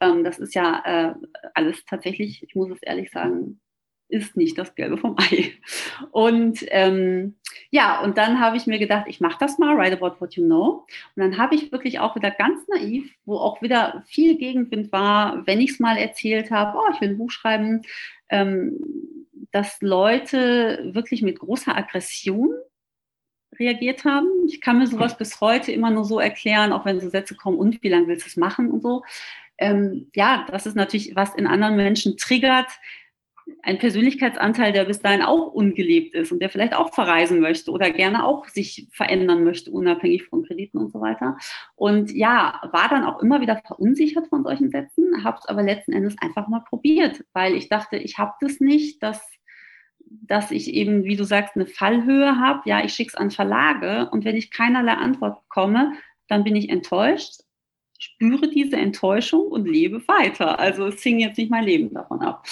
Ähm, 0.00 0.24
das 0.24 0.38
ist 0.38 0.54
ja 0.54 0.82
äh, 0.84 1.14
alles 1.54 1.84
tatsächlich, 1.86 2.42
ich 2.42 2.54
muss 2.54 2.70
es 2.70 2.82
ehrlich 2.82 3.10
sagen, 3.10 3.60
ist 4.10 4.36
nicht 4.36 4.58
das 4.58 4.74
Gelbe 4.74 4.96
vom 4.96 5.16
Ei. 5.18 5.52
Und 6.10 6.64
ähm, 6.68 7.36
ja, 7.70 8.00
und 8.02 8.18
dann 8.18 8.40
habe 8.40 8.56
ich 8.56 8.66
mir 8.66 8.78
gedacht, 8.78 9.06
ich 9.08 9.20
mache 9.20 9.38
das 9.40 9.58
mal, 9.58 9.76
write 9.76 9.96
about 9.96 10.20
what 10.20 10.34
you 10.34 10.44
know. 10.44 10.86
Und 11.16 11.22
dann 11.22 11.38
habe 11.38 11.54
ich 11.54 11.72
wirklich 11.72 12.00
auch 12.00 12.16
wieder 12.16 12.30
ganz 12.30 12.66
naiv, 12.68 13.12
wo 13.24 13.36
auch 13.36 13.62
wieder 13.62 14.02
viel 14.06 14.36
Gegenwind 14.36 14.92
war, 14.92 15.46
wenn 15.46 15.60
ich 15.60 15.72
es 15.72 15.80
mal 15.80 15.96
erzählt 15.96 16.50
habe, 16.50 16.78
oh, 16.78 16.92
ich 16.92 17.00
will 17.00 17.10
ein 17.10 17.18
Buch 17.18 17.30
schreiben, 17.30 17.82
ähm, 18.28 18.78
dass 19.52 19.80
Leute 19.80 20.90
wirklich 20.92 21.22
mit 21.22 21.38
großer 21.38 21.76
Aggression 21.76 22.50
reagiert 23.58 24.04
haben. 24.04 24.28
Ich 24.46 24.60
kann 24.60 24.78
mir 24.78 24.86
sowas 24.86 25.16
bis 25.16 25.40
heute 25.40 25.72
immer 25.72 25.90
nur 25.90 26.04
so 26.04 26.20
erklären, 26.20 26.72
auch 26.72 26.84
wenn 26.84 27.00
so 27.00 27.08
Sätze 27.08 27.34
kommen, 27.34 27.58
und 27.58 27.82
wie 27.82 27.88
lange 27.88 28.06
willst 28.06 28.26
du 28.26 28.28
es 28.28 28.36
machen 28.36 28.70
und 28.70 28.82
so. 28.82 29.02
Ähm, 29.58 30.10
ja, 30.14 30.46
das 30.50 30.66
ist 30.66 30.76
natürlich, 30.76 31.14
was 31.16 31.34
in 31.34 31.46
anderen 31.46 31.76
Menschen 31.76 32.16
triggert, 32.16 32.68
ein 33.62 33.78
Persönlichkeitsanteil, 33.78 34.72
der 34.72 34.84
bis 34.84 35.00
dahin 35.00 35.22
auch 35.22 35.52
ungelebt 35.52 36.14
ist 36.14 36.32
und 36.32 36.40
der 36.40 36.50
vielleicht 36.50 36.74
auch 36.74 36.94
verreisen 36.94 37.40
möchte 37.40 37.70
oder 37.70 37.90
gerne 37.90 38.24
auch 38.24 38.46
sich 38.48 38.88
verändern 38.92 39.44
möchte, 39.44 39.70
unabhängig 39.70 40.24
von 40.24 40.44
Krediten 40.44 40.78
und 40.78 40.92
so 40.92 41.00
weiter. 41.00 41.36
Und 41.74 42.12
ja, 42.12 42.60
war 42.72 42.88
dann 42.88 43.04
auch 43.04 43.20
immer 43.22 43.40
wieder 43.40 43.60
verunsichert 43.66 44.28
von 44.28 44.42
solchen 44.42 44.70
Sätzen, 44.70 45.24
habe 45.24 45.38
es 45.38 45.46
aber 45.46 45.62
letzten 45.62 45.92
Endes 45.92 46.16
einfach 46.20 46.48
mal 46.48 46.60
probiert, 46.60 47.24
weil 47.32 47.54
ich 47.54 47.68
dachte, 47.68 47.96
ich 47.96 48.18
habe 48.18 48.32
das 48.40 48.60
nicht, 48.60 49.02
dass, 49.02 49.20
dass 50.06 50.50
ich 50.50 50.72
eben, 50.72 51.04
wie 51.04 51.16
du 51.16 51.24
sagst, 51.24 51.56
eine 51.56 51.66
Fallhöhe 51.66 52.38
habe. 52.38 52.62
Ja, 52.64 52.84
ich 52.84 52.94
schicke 52.94 53.10
es 53.10 53.14
an 53.14 53.30
Verlage 53.30 54.08
und 54.10 54.24
wenn 54.24 54.36
ich 54.36 54.50
keinerlei 54.50 54.94
Antwort 54.94 55.42
bekomme, 55.42 55.92
dann 56.28 56.44
bin 56.44 56.56
ich 56.56 56.68
enttäuscht, 56.68 57.40
spüre 57.98 58.48
diese 58.48 58.76
Enttäuschung 58.76 59.46
und 59.48 59.68
lebe 59.68 60.06
weiter. 60.08 60.58
Also 60.58 60.86
es 60.86 61.02
hing 61.02 61.20
jetzt 61.20 61.36
nicht 61.36 61.50
mein 61.50 61.64
Leben 61.64 61.92
davon 61.92 62.22
ab. 62.22 62.46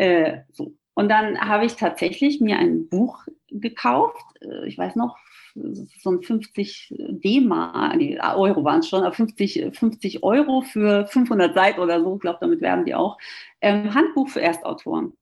Äh, 0.00 0.44
so. 0.50 0.72
Und 0.94 1.10
dann 1.10 1.38
habe 1.40 1.66
ich 1.66 1.76
tatsächlich 1.76 2.40
mir 2.40 2.58
ein 2.58 2.88
Buch 2.88 3.18
gekauft. 3.48 4.24
Äh, 4.40 4.66
ich 4.66 4.78
weiß 4.78 4.96
noch, 4.96 5.18
so 5.54 6.10
ein 6.10 6.22
50 6.22 6.94
D-Mark, 6.96 7.96
nee, 7.96 8.18
Euro 8.18 8.64
waren 8.64 8.80
es 8.80 8.88
schon, 8.88 9.02
aber 9.02 9.14
50, 9.14 9.76
50 9.76 10.22
Euro 10.22 10.62
für 10.62 11.06
500 11.06 11.54
Seiten 11.54 11.80
oder 11.80 12.00
so, 12.00 12.14
ich 12.14 12.20
glaube, 12.20 12.38
damit 12.40 12.60
werben 12.60 12.84
die 12.84 12.94
auch. 12.94 13.18
Ähm, 13.60 13.92
Handbuch 13.92 14.28
für 14.28 14.40
Erstautoren. 14.40 15.12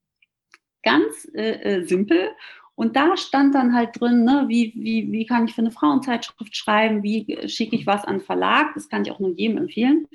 Ganz 0.84 1.28
äh, 1.34 1.78
äh, 1.78 1.82
simpel. 1.84 2.30
Und 2.76 2.94
da 2.94 3.16
stand 3.16 3.54
dann 3.56 3.74
halt 3.74 4.00
drin, 4.00 4.22
ne, 4.22 4.44
wie, 4.46 4.72
wie, 4.76 5.10
wie 5.10 5.26
kann 5.26 5.46
ich 5.46 5.54
für 5.54 5.62
eine 5.62 5.72
Frauenzeitschrift 5.72 6.56
schreiben, 6.56 7.02
wie 7.02 7.48
schicke 7.48 7.74
ich 7.74 7.86
was 7.86 8.04
an 8.04 8.20
Verlag, 8.20 8.74
das 8.74 8.88
kann 8.88 9.02
ich 9.02 9.10
auch 9.10 9.18
nur 9.18 9.30
jedem 9.30 9.58
empfehlen. 9.58 10.06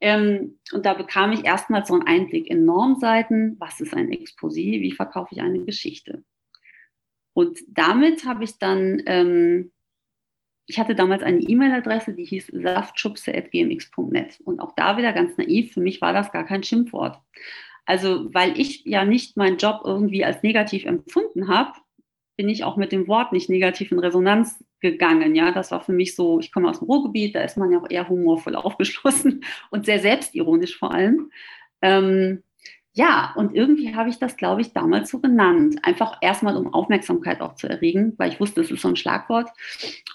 Ähm, 0.00 0.58
und 0.72 0.86
da 0.86 0.94
bekam 0.94 1.32
ich 1.32 1.44
erstmal 1.44 1.84
so 1.84 1.94
einen 1.94 2.06
Einblick 2.06 2.48
in 2.48 2.64
Normseiten. 2.64 3.56
Was 3.58 3.80
ist 3.80 3.94
ein 3.94 4.10
Exposé? 4.10 4.80
Wie 4.80 4.92
verkaufe 4.92 5.34
ich 5.34 5.40
eine 5.40 5.64
Geschichte? 5.64 6.24
Und 7.32 7.60
damit 7.68 8.24
habe 8.24 8.44
ich 8.44 8.58
dann, 8.58 9.02
ähm, 9.06 9.72
ich 10.66 10.78
hatte 10.78 10.94
damals 10.94 11.22
eine 11.22 11.40
E-Mail-Adresse, 11.40 12.14
die 12.14 12.24
hieß 12.24 12.48
saftschubse.gmx.net. 12.52 14.40
Und 14.44 14.60
auch 14.60 14.72
da 14.76 14.96
wieder 14.96 15.12
ganz 15.12 15.36
naiv, 15.36 15.72
für 15.72 15.80
mich 15.80 16.00
war 16.00 16.12
das 16.12 16.32
gar 16.32 16.44
kein 16.44 16.62
Schimpfwort. 16.62 17.20
Also, 17.86 18.32
weil 18.34 18.58
ich 18.60 18.84
ja 18.84 19.04
nicht 19.04 19.36
meinen 19.36 19.56
Job 19.56 19.80
irgendwie 19.84 20.24
als 20.24 20.42
negativ 20.42 20.84
empfunden 20.84 21.48
habe, 21.48 21.72
bin 22.36 22.48
ich 22.48 22.62
auch 22.62 22.76
mit 22.76 22.92
dem 22.92 23.08
Wort 23.08 23.32
nicht 23.32 23.48
negativ 23.48 23.90
in 23.92 23.98
Resonanz 23.98 24.62
gegangen. 24.80 25.34
Ja, 25.34 25.52
das 25.52 25.70
war 25.70 25.80
für 25.80 25.92
mich 25.92 26.14
so, 26.14 26.40
ich 26.40 26.52
komme 26.52 26.68
aus 26.68 26.78
dem 26.78 26.86
Ruhrgebiet, 26.86 27.34
da 27.34 27.42
ist 27.42 27.56
man 27.56 27.72
ja 27.72 27.78
auch 27.78 27.90
eher 27.90 28.08
humorvoll 28.08 28.54
aufgeschlossen 28.56 29.44
und 29.70 29.86
sehr 29.86 30.00
selbstironisch 30.00 30.78
vor 30.78 30.92
allem. 30.92 31.30
Ähm, 31.82 32.42
ja, 32.98 33.32
und 33.36 33.54
irgendwie 33.54 33.94
habe 33.94 34.08
ich 34.10 34.18
das, 34.18 34.36
glaube 34.36 34.60
ich, 34.60 34.72
damals 34.72 35.10
so 35.10 35.20
genannt. 35.20 35.78
Einfach 35.84 36.18
erstmal, 36.20 36.56
um 36.56 36.74
Aufmerksamkeit 36.74 37.40
auch 37.40 37.54
zu 37.54 37.68
erregen, 37.68 38.14
weil 38.16 38.32
ich 38.32 38.40
wusste, 38.40 38.60
es 38.60 38.72
ist 38.72 38.82
so 38.82 38.88
ein 38.88 38.96
Schlagwort. 38.96 39.50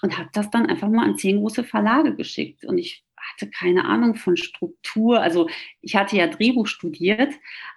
Und 0.02 0.18
habe 0.18 0.28
das 0.34 0.50
dann 0.50 0.66
einfach 0.66 0.88
mal 0.90 1.04
an 1.04 1.16
zehn 1.16 1.38
große 1.38 1.64
Verlage 1.64 2.14
geschickt. 2.14 2.66
Und 2.66 2.76
ich 2.76 3.04
hatte 3.16 3.50
keine 3.50 3.84
Ahnung 3.86 4.16
von 4.16 4.36
Struktur. 4.36 5.20
Also 5.20 5.48
ich 5.80 5.96
hatte 5.96 6.16
ja 6.16 6.26
Drehbuch 6.26 6.66
studiert, 6.66 7.32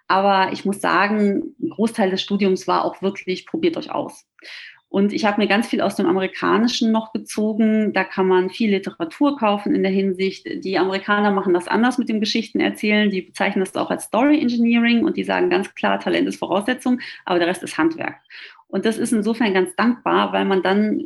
aber 0.07 0.51
ich 0.51 0.65
muss 0.65 0.81
sagen, 0.81 1.55
ein 1.61 1.69
Großteil 1.69 2.11
des 2.11 2.21
Studiums 2.21 2.67
war 2.67 2.83
auch 2.83 3.01
wirklich, 3.01 3.45
probiert 3.45 3.77
euch 3.77 3.91
aus. 3.91 4.27
Und 4.89 5.11
ich 5.11 5.25
habe 5.25 5.41
mir 5.41 5.47
ganz 5.47 5.67
viel 5.67 5.81
aus 5.81 5.95
dem 5.95 6.05
Amerikanischen 6.05 6.91
noch 6.91 7.11
gezogen. 7.11 7.91
Da 7.91 8.05
kann 8.05 8.27
man 8.27 8.49
viel 8.49 8.71
Literatur 8.71 9.37
kaufen 9.37 9.75
in 9.75 9.83
der 9.83 9.91
Hinsicht. 9.91 10.47
Die 10.63 10.77
Amerikaner 10.77 11.31
machen 11.31 11.53
das 11.53 11.67
anders 11.67 11.97
mit 11.97 12.07
dem 12.07 12.21
Geschichtenerzählen. 12.21 13.09
Die 13.09 13.21
bezeichnen 13.21 13.59
das 13.59 13.75
auch 13.75 13.91
als 13.91 14.05
Story 14.05 14.39
Engineering 14.39 15.03
und 15.03 15.17
die 15.17 15.25
sagen 15.25 15.49
ganz 15.49 15.75
klar, 15.75 15.99
Talent 15.99 16.27
ist 16.27 16.39
Voraussetzung, 16.39 17.01
aber 17.25 17.39
der 17.39 17.49
Rest 17.49 17.63
ist 17.63 17.77
Handwerk. 17.77 18.15
Und 18.67 18.85
das 18.85 18.97
ist 18.97 19.11
insofern 19.11 19.53
ganz 19.53 19.75
dankbar, 19.75 20.31
weil 20.31 20.45
man 20.45 20.63
dann, 20.63 21.03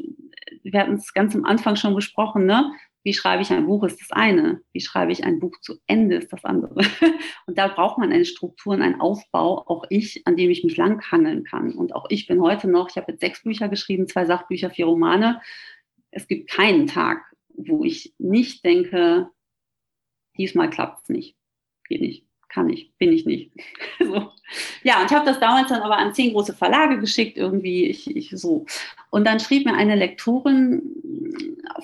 wir 0.64 0.80
hatten 0.80 0.96
es 0.96 1.14
ganz 1.14 1.36
am 1.36 1.46
Anfang 1.46 1.76
schon 1.76 1.96
besprochen, 1.96 2.46
ne? 2.46 2.72
Wie 3.04 3.14
schreibe 3.14 3.42
ich 3.42 3.52
ein 3.52 3.66
Buch 3.66 3.84
ist 3.84 4.00
das 4.00 4.12
eine. 4.12 4.62
Wie 4.74 4.82
schreibe 4.82 5.12
ich 5.12 5.24
ein 5.24 5.40
Buch 5.40 5.60
zu 5.62 5.80
Ende 5.88 6.18
ist 6.18 6.32
das 6.32 6.46
andere. 6.46 6.76
Und 7.48 7.58
da 7.58 7.68
braucht 7.68 7.98
man 7.98 8.12
eine 8.12 8.26
Struktur 8.26 8.74
und 8.74 8.82
einen 8.82 9.02
Aufbau, 9.02 9.64
auch 9.68 9.86
ich, 9.90 10.26
an 10.26 10.36
dem 10.36 10.52
ich 10.52 10.64
mich 10.64 10.78
langhangeln 10.78 11.44
kann. 11.44 11.74
Und 11.74 11.96
auch 11.96 12.06
ich 12.10 12.28
bin 12.28 12.42
heute 12.42 12.70
noch, 12.70 12.90
ich 12.90 12.98
habe 12.98 13.12
jetzt 13.12 13.22
sechs 13.22 13.44
Bücher 13.44 13.70
geschrieben, 13.70 14.08
zwei 14.08 14.26
Sachbücher, 14.26 14.70
vier 14.70 14.86
Romane. 14.86 15.42
Es 16.12 16.28
gibt 16.28 16.50
keinen 16.50 16.88
Tag, 16.88 17.24
wo 17.50 17.84
ich 17.84 18.14
nicht 18.20 18.64
denke, 18.64 19.30
diesmal 20.38 20.70
klappt 20.70 21.04
es 21.04 21.10
nicht. 21.10 21.36
Geht 21.88 22.02
nicht 22.02 22.26
kann 22.52 22.70
ich, 22.70 22.92
bin 22.98 23.14
ich 23.14 23.26
nicht. 23.26 23.52
so. 24.00 24.32
Ja, 24.84 25.02
und 25.02 25.10
ich 25.10 25.16
habe 25.16 25.26
das 25.26 25.40
damals 25.40 25.70
dann 25.70 25.82
aber 25.82 25.98
an 25.98 26.14
zehn 26.14 26.34
große 26.34 26.54
Verlage 26.54 27.00
geschickt, 27.00 27.38
irgendwie, 27.38 27.86
ich, 27.86 28.16
ich 28.16 28.32
so. 28.32 28.66
Und 29.10 29.26
dann 29.26 29.40
schrieb 29.40 29.66
mir 29.66 29.74
eine 29.74 29.96
Lektorin 29.96 30.82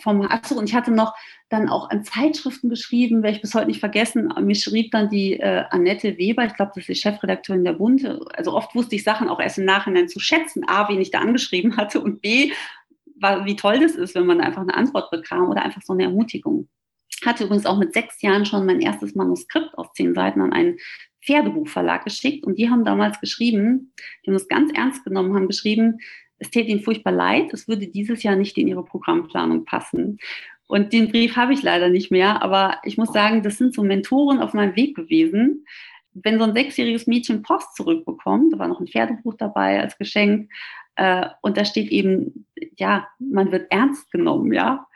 vom, 0.02 0.22
achso, 0.22 0.56
und 0.56 0.70
ich 0.70 0.76
hatte 0.76 0.92
noch 0.92 1.14
dann 1.50 1.70
auch 1.70 1.90
an 1.90 2.04
Zeitschriften 2.04 2.70
geschrieben, 2.70 3.24
werde 3.24 3.38
ich 3.38 3.42
bis 3.42 3.54
heute 3.54 3.68
nicht 3.68 3.80
vergessen. 3.80 4.34
Mir 4.42 4.56
schrieb 4.56 4.92
dann 4.92 5.10
die 5.10 5.40
äh, 5.40 5.64
Annette 5.70 6.18
Weber, 6.18 6.46
ich 6.46 6.56
glaube, 6.56 6.72
das 6.76 6.84
ist 6.84 6.90
die 6.90 6.96
Chefredakteurin 6.96 7.64
der 7.64 7.74
Bund. 7.74 8.06
Also 8.36 8.54
oft 8.54 8.76
wusste 8.76 8.96
ich 8.96 9.04
Sachen 9.04 9.30
auch 9.30 9.40
erst 9.40 9.58
im 9.58 9.66
Nachhinein 9.66 10.10
zu 10.10 10.20
schätzen. 10.20 10.68
A, 10.68 10.90
wen 10.90 11.02
ich 11.02 11.12
da 11.12 11.20
angeschrieben 11.20 11.78
hatte 11.78 12.02
und 12.02 12.22
B, 12.22 12.52
war, 13.20 13.46
wie 13.46 13.56
toll 13.56 13.80
das 13.80 13.96
ist, 13.96 14.16
wenn 14.16 14.28
man 14.28 14.42
einfach 14.42 14.62
eine 14.62 14.76
Antwort 14.76 15.10
bekam 15.10 15.50
oder 15.50 15.64
einfach 15.64 15.82
so 15.82 15.94
eine 15.94 16.04
Ermutigung 16.04 16.68
hatte 17.26 17.46
übrigens 17.46 17.66
auch 17.66 17.78
mit 17.78 17.94
sechs 17.94 18.22
Jahren 18.22 18.46
schon 18.46 18.66
mein 18.66 18.82
erstes 18.82 19.16
Manuskript 19.16 19.78
aus 19.78 19.92
zehn 19.94 20.14
Seiten 20.14 20.42
an 20.42 20.54
einen 20.54 20.78
Pferdebuchverlag 21.26 22.04
geschickt 22.04 22.46
und 22.46 22.58
die 22.58 22.70
haben 22.70 22.86
damals 22.86 23.20
geschrieben, 23.20 23.94
die 24.24 24.30
haben 24.30 24.36
es 24.36 24.48
ganz 24.48 24.72
ernst 24.74 25.04
genommen, 25.04 25.36
haben 25.36 25.48
geschrieben, 25.48 26.00
es 26.40 26.50
täte 26.50 26.70
ihnen 26.70 26.82
furchtbar 26.82 27.14
leid, 27.14 27.54
es 27.54 27.68
würde 27.68 27.88
dieses 27.88 28.24
Jahr 28.24 28.36
nicht 28.36 28.58
in 28.58 28.68
ihre 28.68 28.84
Programmplanung 28.84 29.66
passen. 29.66 30.20
Und 30.68 30.92
den 30.94 31.10
Brief 31.12 31.36
habe 31.36 31.54
ich 31.54 31.64
leider 31.64 31.90
nicht 31.90 32.12
mehr, 32.12 32.42
aber 32.42 32.78
ich 32.84 32.98
muss 32.98 33.14
sagen, 33.14 33.42
das 33.42 33.58
sind 33.58 33.74
so 33.74 33.84
Mentoren 33.84 34.40
auf 34.40 34.54
meinem 34.54 34.76
Weg 34.76 34.96
gewesen. 34.96 35.66
Wenn 36.14 36.40
so 36.40 36.44
ein 36.44 36.54
sechsjähriges 36.54 37.08
Mädchen 37.08 37.42
Post 37.42 37.76
zurückbekommt, 37.76 38.54
da 38.54 38.60
war 38.60 38.68
noch 38.68 38.80
ein 38.80 38.88
Pferdebuch 38.88 39.36
dabei 39.36 39.80
als 39.80 39.98
Geschenk, 39.98 40.52
äh, 40.96 41.28
und 41.42 41.58
da 41.58 41.64
steht 41.64 41.90
eben, 41.92 42.48
ja, 42.78 43.08
man 43.20 43.52
wird 43.52 43.72
ernst 43.72 44.12
genommen, 44.12 44.52
ja 44.52 44.88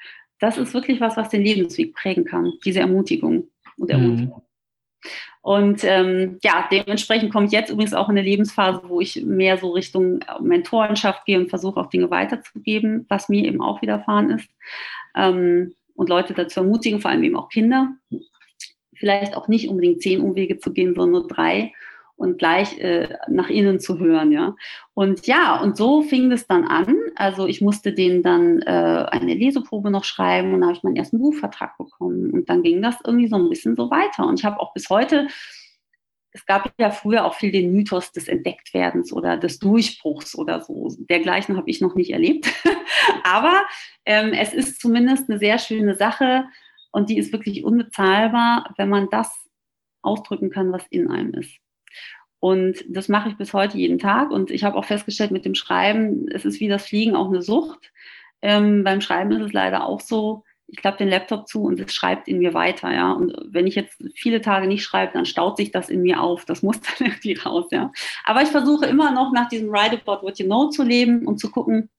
das 0.41 0.57
ist 0.57 0.73
wirklich 0.73 0.99
was, 0.99 1.15
was 1.15 1.29
den 1.29 1.43
Lebensweg 1.43 1.93
prägen 1.93 2.25
kann, 2.25 2.51
diese 2.65 2.81
Ermutigung 2.81 3.47
und. 3.77 3.89
Ermutigung. 3.89 4.37
Mhm. 4.37 4.50
Und 5.41 5.83
ähm, 5.83 6.37
ja, 6.43 6.67
dementsprechend 6.71 7.31
kommt 7.31 7.51
jetzt 7.51 7.71
übrigens 7.71 7.93
auch 7.93 8.09
eine 8.09 8.21
Lebensphase, 8.21 8.81
wo 8.85 9.01
ich 9.01 9.23
mehr 9.23 9.57
so 9.57 9.71
Richtung 9.71 10.19
Mentorenschaft 10.39 11.25
gehe 11.25 11.39
und 11.39 11.49
versuche 11.49 11.79
auch 11.79 11.89
Dinge 11.89 12.11
weiterzugeben, 12.11 13.05
was 13.09 13.27
mir 13.27 13.45
eben 13.45 13.61
auch 13.61 13.81
widerfahren 13.81 14.29
ist. 14.31 14.49
Ähm, 15.15 15.73
und 15.95 16.09
Leute 16.09 16.33
dazu 16.33 16.61
ermutigen, 16.61 17.01
vor 17.01 17.11
allem 17.11 17.23
eben 17.23 17.35
auch 17.35 17.49
Kinder, 17.49 17.89
vielleicht 18.95 19.35
auch 19.35 19.47
nicht 19.47 19.67
unbedingt 19.67 20.01
zehn 20.01 20.21
Umwege 20.21 20.59
zu 20.59 20.71
gehen, 20.71 20.93
sondern 20.93 21.11
nur 21.21 21.27
drei 21.27 21.73
und 22.21 22.37
gleich 22.37 22.77
äh, 22.77 23.09
nach 23.27 23.49
innen 23.49 23.79
zu 23.79 23.97
hören, 23.97 24.31
ja. 24.31 24.55
Und 24.93 25.25
ja, 25.25 25.59
und 25.59 25.75
so 25.75 26.03
fing 26.03 26.31
es 26.31 26.45
dann 26.45 26.65
an. 26.65 26.95
Also 27.15 27.47
ich 27.47 27.61
musste 27.61 27.93
denen 27.93 28.21
dann 28.21 28.61
äh, 28.61 29.05
eine 29.09 29.33
Leseprobe 29.33 29.89
noch 29.89 30.03
schreiben 30.03 30.53
und 30.53 30.61
dann 30.61 30.69
habe 30.69 30.77
ich 30.77 30.83
meinen 30.83 30.97
ersten 30.97 31.17
Buchvertrag 31.17 31.77
bekommen. 31.79 32.29
Und 32.29 32.47
dann 32.47 32.61
ging 32.61 32.81
das 32.81 32.95
irgendwie 33.03 33.27
so 33.27 33.37
ein 33.37 33.49
bisschen 33.49 33.75
so 33.75 33.89
weiter. 33.89 34.27
Und 34.27 34.39
ich 34.39 34.45
habe 34.45 34.59
auch 34.59 34.71
bis 34.73 34.89
heute, 34.91 35.27
es 36.31 36.45
gab 36.45 36.71
ja 36.79 36.91
früher 36.91 37.25
auch 37.25 37.33
viel 37.33 37.51
den 37.51 37.73
Mythos 37.73 38.11
des 38.11 38.27
Entdecktwerdens 38.27 39.11
oder 39.11 39.35
des 39.37 39.57
Durchbruchs 39.57 40.37
oder 40.37 40.61
so. 40.61 40.95
Dergleichen 41.09 41.57
habe 41.57 41.71
ich 41.71 41.81
noch 41.81 41.95
nicht 41.95 42.11
erlebt. 42.11 42.53
Aber 43.23 43.63
ähm, 44.05 44.33
es 44.33 44.53
ist 44.53 44.79
zumindest 44.79 45.27
eine 45.27 45.39
sehr 45.39 45.57
schöne 45.57 45.95
Sache 45.95 46.45
und 46.91 47.09
die 47.09 47.17
ist 47.17 47.33
wirklich 47.33 47.63
unbezahlbar, 47.63 48.73
wenn 48.77 48.89
man 48.89 49.09
das 49.09 49.49
ausdrücken 50.03 50.51
kann, 50.51 50.71
was 50.71 50.85
in 50.89 51.09
einem 51.09 51.33
ist. 51.33 51.57
Und 52.41 52.83
das 52.89 53.07
mache 53.07 53.29
ich 53.29 53.37
bis 53.37 53.53
heute 53.53 53.77
jeden 53.77 53.99
Tag. 53.99 54.31
Und 54.31 54.49
ich 54.49 54.63
habe 54.63 54.75
auch 54.75 54.85
festgestellt 54.85 55.29
mit 55.29 55.45
dem 55.45 55.53
Schreiben, 55.53 56.25
es 56.33 56.43
ist 56.43 56.59
wie 56.59 56.67
das 56.67 56.87
Fliegen 56.87 57.15
auch 57.15 57.27
eine 57.27 57.43
Sucht. 57.43 57.91
Ähm, 58.41 58.83
beim 58.83 58.99
Schreiben 58.99 59.31
ist 59.31 59.45
es 59.45 59.53
leider 59.53 59.85
auch 59.85 60.01
so, 60.01 60.43
ich 60.65 60.77
klappe 60.77 60.97
den 60.97 61.09
Laptop 61.09 61.47
zu 61.47 61.63
und 61.63 61.79
es 61.79 61.93
schreibt 61.93 62.27
in 62.27 62.39
mir 62.39 62.55
weiter, 62.55 62.91
ja. 62.91 63.11
Und 63.11 63.35
wenn 63.45 63.67
ich 63.67 63.75
jetzt 63.75 64.03
viele 64.15 64.41
Tage 64.41 64.65
nicht 64.67 64.83
schreibe, 64.83 65.13
dann 65.13 65.27
staut 65.27 65.57
sich 65.57 65.71
das 65.71 65.87
in 65.87 66.01
mir 66.01 66.19
auf. 66.19 66.45
Das 66.45 66.63
muss 66.63 66.81
dann 66.97 67.09
irgendwie 67.09 67.33
raus, 67.33 67.67
ja. 67.69 67.91
Aber 68.23 68.41
ich 68.41 68.49
versuche 68.49 68.87
immer 68.87 69.11
noch 69.11 69.31
nach 69.31 69.47
diesem 69.47 69.69
Write 69.69 70.01
About 70.03 70.25
What 70.25 70.39
You 70.39 70.47
Know 70.47 70.69
zu 70.69 70.81
leben 70.81 71.27
und 71.27 71.39
zu 71.39 71.51
gucken, 71.51 71.91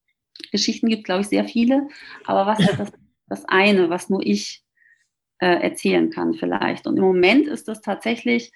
Geschichten 0.51 0.88
gibt, 0.88 1.05
glaube 1.05 1.20
ich, 1.20 1.28
sehr 1.28 1.45
viele. 1.45 1.86
Aber 2.24 2.47
was 2.49 2.59
ist 2.59 2.80
das, 2.80 2.93
das 3.28 3.45
eine, 3.45 3.90
was 3.90 4.11
nur 4.11 4.26
ich 4.26 4.64
äh, 5.38 5.62
erzählen 5.62 6.11
kann 6.11 6.34
vielleicht? 6.34 6.88
Und 6.88 6.97
im 6.97 7.05
Moment 7.05 7.47
ist 7.47 7.68
das 7.68 7.80
tatsächlich 7.80 8.51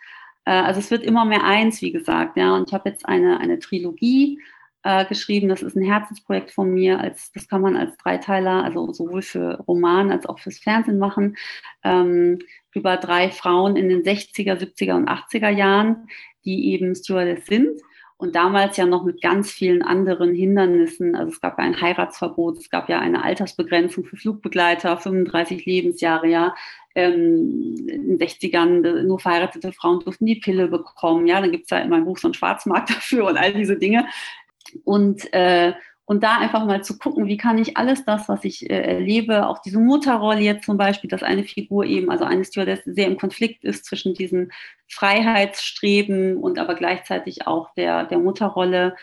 also 0.51 0.81
es 0.81 0.91
wird 0.91 1.03
immer 1.03 1.25
mehr 1.25 1.45
eins, 1.45 1.83
wie 1.83 1.93
gesagt. 1.93 2.37
Ja. 2.37 2.55
Und 2.55 2.69
ich 2.69 2.75
habe 2.75 2.89
jetzt 2.89 3.07
eine, 3.07 3.41
eine 3.41 3.59
Trilogie 3.59 4.41
äh, 4.83 5.05
geschrieben. 5.07 5.49
Das 5.49 5.63
ist 5.63 5.77
ein 5.77 5.85
Herzensprojekt 5.85 6.53
von 6.53 6.73
mir. 6.73 7.01
Als, 7.01 7.33
das 7.33 7.49
kann 7.49 7.61
man 7.61 7.77
als 7.77 7.97
Dreiteiler, 7.97 8.65
also 8.65 8.93
sowohl 8.93 9.23
für 9.23 9.63
Roman 9.67 10.11
als 10.11 10.27
auch 10.27 10.39
fürs 10.39 10.59
Fernsehen 10.59 10.99
machen. 10.99 11.37
Ähm, 11.83 12.39
über 12.73 12.97
drei 12.97 13.31
Frauen 13.31 13.77
in 13.77 13.89
den 13.89 14.03
60er, 14.03 14.55
70er 14.55 14.95
und 14.95 15.09
80er 15.09 15.51
Jahren, 15.51 16.09
die 16.45 16.73
eben 16.73 16.95
Stewardess 16.95 17.47
sind 17.47 17.81
und 18.19 18.35
damals 18.35 18.77
ja 18.77 18.87
noch 18.87 19.05
mit 19.05 19.21
ganz 19.21 19.51
vielen 19.51 19.83
anderen 19.83 20.35
Hindernissen. 20.35 21.15
Also 21.15 21.33
es 21.33 21.41
gab 21.41 21.59
ja 21.59 21.65
ein 21.65 21.81
Heiratsverbot, 21.81 22.59
es 22.59 22.71
gab 22.71 22.89
ja 22.89 22.99
eine 22.99 23.23
Altersbegrenzung 23.23 24.05
für 24.05 24.17
Flugbegleiter, 24.17 24.97
35 24.97 25.67
Lebensjahre, 25.67 26.29
ja. 26.29 26.55
Ähm, 26.97 27.77
in 27.89 28.17
den 28.17 28.19
60ern 28.19 29.03
nur 29.03 29.21
verheiratete 29.21 29.71
Frauen 29.71 30.01
durften 30.01 30.25
die 30.25 30.37
Pille 30.37 30.69
bekommen. 30.69 31.27
Ja, 31.27 31.43
dann 31.43 31.53
gibt 31.53 31.65
es 31.65 31.71
ja 31.71 31.79
in 31.79 31.91
meinem 31.91 32.07
Buch 32.07 32.17
so 32.17 32.29
einen 32.29 32.35
Schwarzmarkt 32.35 32.89
dafür 32.97 33.27
und 33.27 33.37
all 33.37 33.53
diese 33.53 33.77
Dinge. 33.77 34.07
Und, 34.85 35.31
äh, 35.35 35.75
und 36.07 36.23
da 36.23 36.39
einfach 36.39 36.65
mal 36.65 36.83
zu 36.83 36.97
gucken, 36.97 37.27
wie 37.27 37.37
kann 37.37 37.59
ich 37.59 37.77
alles 37.77 38.07
das, 38.07 38.31
was 38.31 38.45
ich 38.45 38.71
äh, 38.71 38.81
erlebe, 38.81 39.47
auch 39.47 39.59
diese 39.59 39.79
Mutterrolle 39.79 40.41
jetzt 40.41 40.65
zum 40.65 40.79
Beispiel, 40.79 41.11
dass 41.11 41.23
eine 41.23 41.45
Figur 41.45 41.85
eben, 41.85 42.11
also 42.11 42.25
eine 42.25 42.47
Stewardess 42.47 42.81
sehr 42.87 43.09
im 43.09 43.19
Konflikt 43.19 43.63
ist 43.65 43.85
zwischen 43.85 44.15
diesen 44.15 44.51
Freiheitsstreben 44.89 46.39
und 46.39 46.59
aber 46.59 46.77
gleichzeitig 46.77 47.47
auch 47.47 47.75
der, 47.75 48.05
der 48.05 48.19
Mutterrolle 48.19 48.97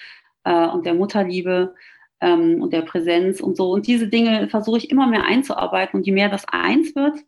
äh, 0.45 0.67
und 0.67 0.87
der 0.87 0.95
Mutterliebe 0.95 1.75
ähm, 2.21 2.59
und 2.59 2.73
der 2.73 2.81
Präsenz 2.81 3.39
und 3.39 3.55
so. 3.55 3.71
Und 3.71 3.85
diese 3.85 4.07
Dinge 4.07 4.47
versuche 4.47 4.77
ich 4.77 4.89
immer 4.89 5.05
mehr 5.05 5.25
einzuarbeiten 5.25 5.99
und 5.99 6.07
je 6.07 6.13
mehr 6.13 6.29
das 6.29 6.45
eins 6.47 6.95
wird, 6.95 7.19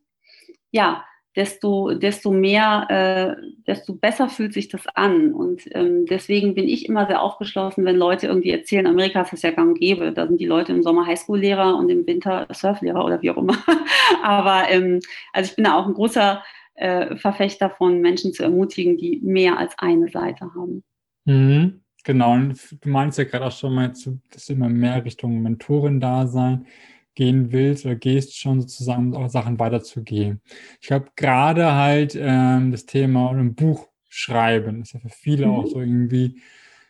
ja, 0.76 1.06
desto, 1.38 1.94
desto 1.94 2.32
mehr, 2.32 2.86
äh, 2.90 3.42
desto 3.66 3.96
besser 3.96 4.30
fühlt 4.30 4.54
sich 4.54 4.68
das 4.68 4.86
an. 4.94 5.34
Und 5.34 5.64
ähm, 5.72 6.06
deswegen 6.06 6.54
bin 6.54 6.68
ich 6.68 6.88
immer 6.88 7.08
sehr 7.08 7.22
aufgeschlossen, 7.22 7.86
wenn 7.86 7.96
Leute 7.96 8.28
irgendwie 8.28 8.52
erzählen, 8.52 8.88
Amerika 8.88 9.22
ist 9.22 9.34
das 9.34 9.42
ja 9.42 9.52
gang 9.52 9.70
und 9.70 9.80
gäbe. 9.80 10.12
Da 10.12 10.28
sind 10.28 10.40
die 10.40 10.46
Leute 10.46 10.74
im 10.74 10.84
Sommer 10.84 11.08
Highschool-Lehrer 11.08 11.78
und 11.78 11.90
im 11.90 12.06
Winter 12.06 12.46
Surflehrer 12.52 13.04
oder 13.04 13.22
wie 13.22 13.32
auch 13.32 13.38
immer. 13.38 13.58
Aber 14.24 14.70
ähm, 14.70 15.00
also 15.32 15.50
ich 15.50 15.56
bin 15.56 15.66
da 15.66 15.76
auch 15.76 15.88
ein 15.88 15.94
großer 15.94 16.44
äh, 16.76 17.16
Verfechter 17.16 17.70
von 17.70 18.02
Menschen 18.02 18.34
zu 18.34 18.44
ermutigen, 18.44 18.98
die 18.98 19.22
mehr 19.24 19.58
als 19.58 19.74
eine 19.78 20.10
Seite 20.10 20.54
haben. 20.54 20.84
Mhm. 21.24 21.82
Genau, 22.04 22.34
und 22.34 22.78
du 22.82 22.90
meinst 22.90 23.18
ja 23.18 23.24
gerade 23.24 23.48
auch 23.48 23.52
schon 23.52 23.74
mal, 23.74 23.92
dass 24.32 24.50
immer 24.50 24.70
mehr 24.70 25.04
Richtung 25.04 25.42
Mentorin-Dasein 25.42 26.68
gehen 27.16 27.52
willst 27.52 27.86
oder 27.86 27.96
gehst 27.96 28.38
schon 28.38 28.62
sozusagen, 28.62 29.14
um 29.14 29.24
auch 29.24 29.30
Sachen 29.30 29.60
weiterzugehen. 29.60 30.42
Ich 30.82 30.88
glaube, 30.88 31.08
gerade 31.16 31.74
halt 31.74 32.16
ähm, 32.20 32.72
das 32.72 32.86
Thema 32.86 33.32
ein 33.32 33.56
Buch 33.56 33.88
schreiben, 34.10 34.82
ist 34.82 34.94
ja 34.94 35.00
für 35.00 35.10
viele 35.10 35.48
mhm. 35.48 35.54
auch 35.54 35.66
so 35.66 35.80
irgendwie, 35.80 36.42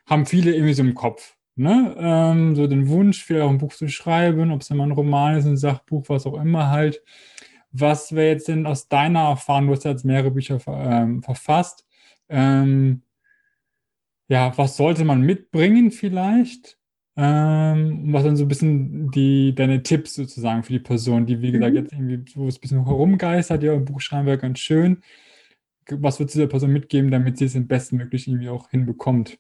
haben 0.06 0.26
viele 0.26 0.54
irgendwie 0.54 0.74
so 0.74 0.84
im 0.84 0.96
Kopf. 0.96 1.36
Ne? 1.56 1.96
Ähm, 1.98 2.56
so 2.56 2.68
den 2.68 2.90
Wunsch, 2.90 3.24
vielleicht 3.24 3.46
auch 3.46 3.50
ein 3.50 3.60
Buch 3.60 3.74
zu 3.74 3.88
schreiben, 3.88 4.52
ob 4.52 4.62
es 4.62 4.70
immer 4.70 4.86
ein 4.86 4.92
Roman 4.92 5.38
ist, 5.38 5.46
ein 5.46 5.58
Sachbuch, 5.58 6.10
was 6.10 6.26
auch 6.26 6.40
immer 6.40 6.70
halt. 6.70 7.02
Was 7.72 8.14
wäre 8.14 8.30
jetzt 8.30 8.48
denn 8.48 8.66
aus 8.66 8.88
deiner 8.88 9.30
Erfahrung, 9.30 9.68
du 9.68 9.74
hast 9.74 9.86
ja 9.86 9.92
jetzt 9.92 10.06
mehrere 10.06 10.32
Bücher 10.32 10.60
ähm, 10.68 11.24
verfasst, 11.24 11.86
ähm, 12.30 13.04
ja, 14.28 14.58
was 14.58 14.78
sollte 14.78 15.06
man 15.06 15.22
mitbringen 15.22 15.92
vielleicht? 15.92 16.80
Ähm, 17.18 18.11
was 18.13 18.24
dann 18.24 18.36
so 18.36 18.43
ein 18.45 18.47
bisschen 18.49 19.09
die, 19.11 19.55
deine 19.55 19.84
Tipps 19.84 20.16
sozusagen 20.16 20.63
für 20.63 20.74
die 20.74 20.80
Person, 20.80 21.26
die, 21.26 21.41
wie 21.41 21.51
gesagt, 21.51 21.72
Mhm. 21.72 21.76
jetzt 21.76 21.93
irgendwie, 21.93 22.24
wo 22.36 22.47
es 22.47 22.57
ein 22.57 22.61
bisschen 22.61 22.86
herumgeistert, 22.86 23.63
ja, 23.63 23.74
im 23.74 23.86
Buch 23.86 24.01
schreiben 24.01 24.28
wäre 24.28 24.38
ganz 24.38 24.59
schön. 24.59 25.01
Was 25.89 26.20
würdest 26.20 26.36
du 26.36 26.39
der 26.41 26.47
Person 26.47 26.74
mitgeben, 26.74 27.11
damit 27.11 27.38
sie 27.38 27.45
es 27.45 27.55
am 27.55 27.68
bestmöglich 27.68 28.28
irgendwie 28.28 28.49
auch 28.49 28.70
hinbekommt? 28.70 29.39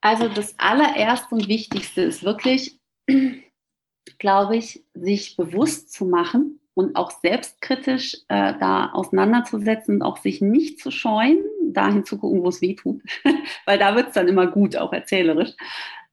Also 0.00 0.28
das 0.28 0.58
allererste 0.58 1.34
und 1.34 1.48
wichtigste 1.48 2.02
ist 2.02 2.22
wirklich, 2.22 2.80
glaube 4.18 4.56
ich, 4.56 4.84
sich 4.94 5.36
bewusst 5.36 5.92
zu 5.92 6.06
machen 6.06 6.60
und 6.74 6.96
auch 6.96 7.10
selbstkritisch 7.10 8.16
äh, 8.28 8.54
da 8.58 8.90
auseinanderzusetzen 8.92 9.96
und 9.96 10.02
auch 10.02 10.16
sich 10.16 10.40
nicht 10.40 10.80
zu 10.80 10.90
scheuen, 10.90 11.42
dahin 11.62 12.04
zu 12.04 12.18
gucken, 12.18 12.42
wo 12.42 12.48
es 12.48 12.62
weh 12.62 12.74
tut, 12.74 13.02
weil 13.66 13.78
da 13.78 13.94
wird 13.94 14.08
es 14.08 14.14
dann 14.14 14.28
immer 14.28 14.46
gut, 14.46 14.76
auch 14.76 14.92
erzählerisch. 14.92 15.52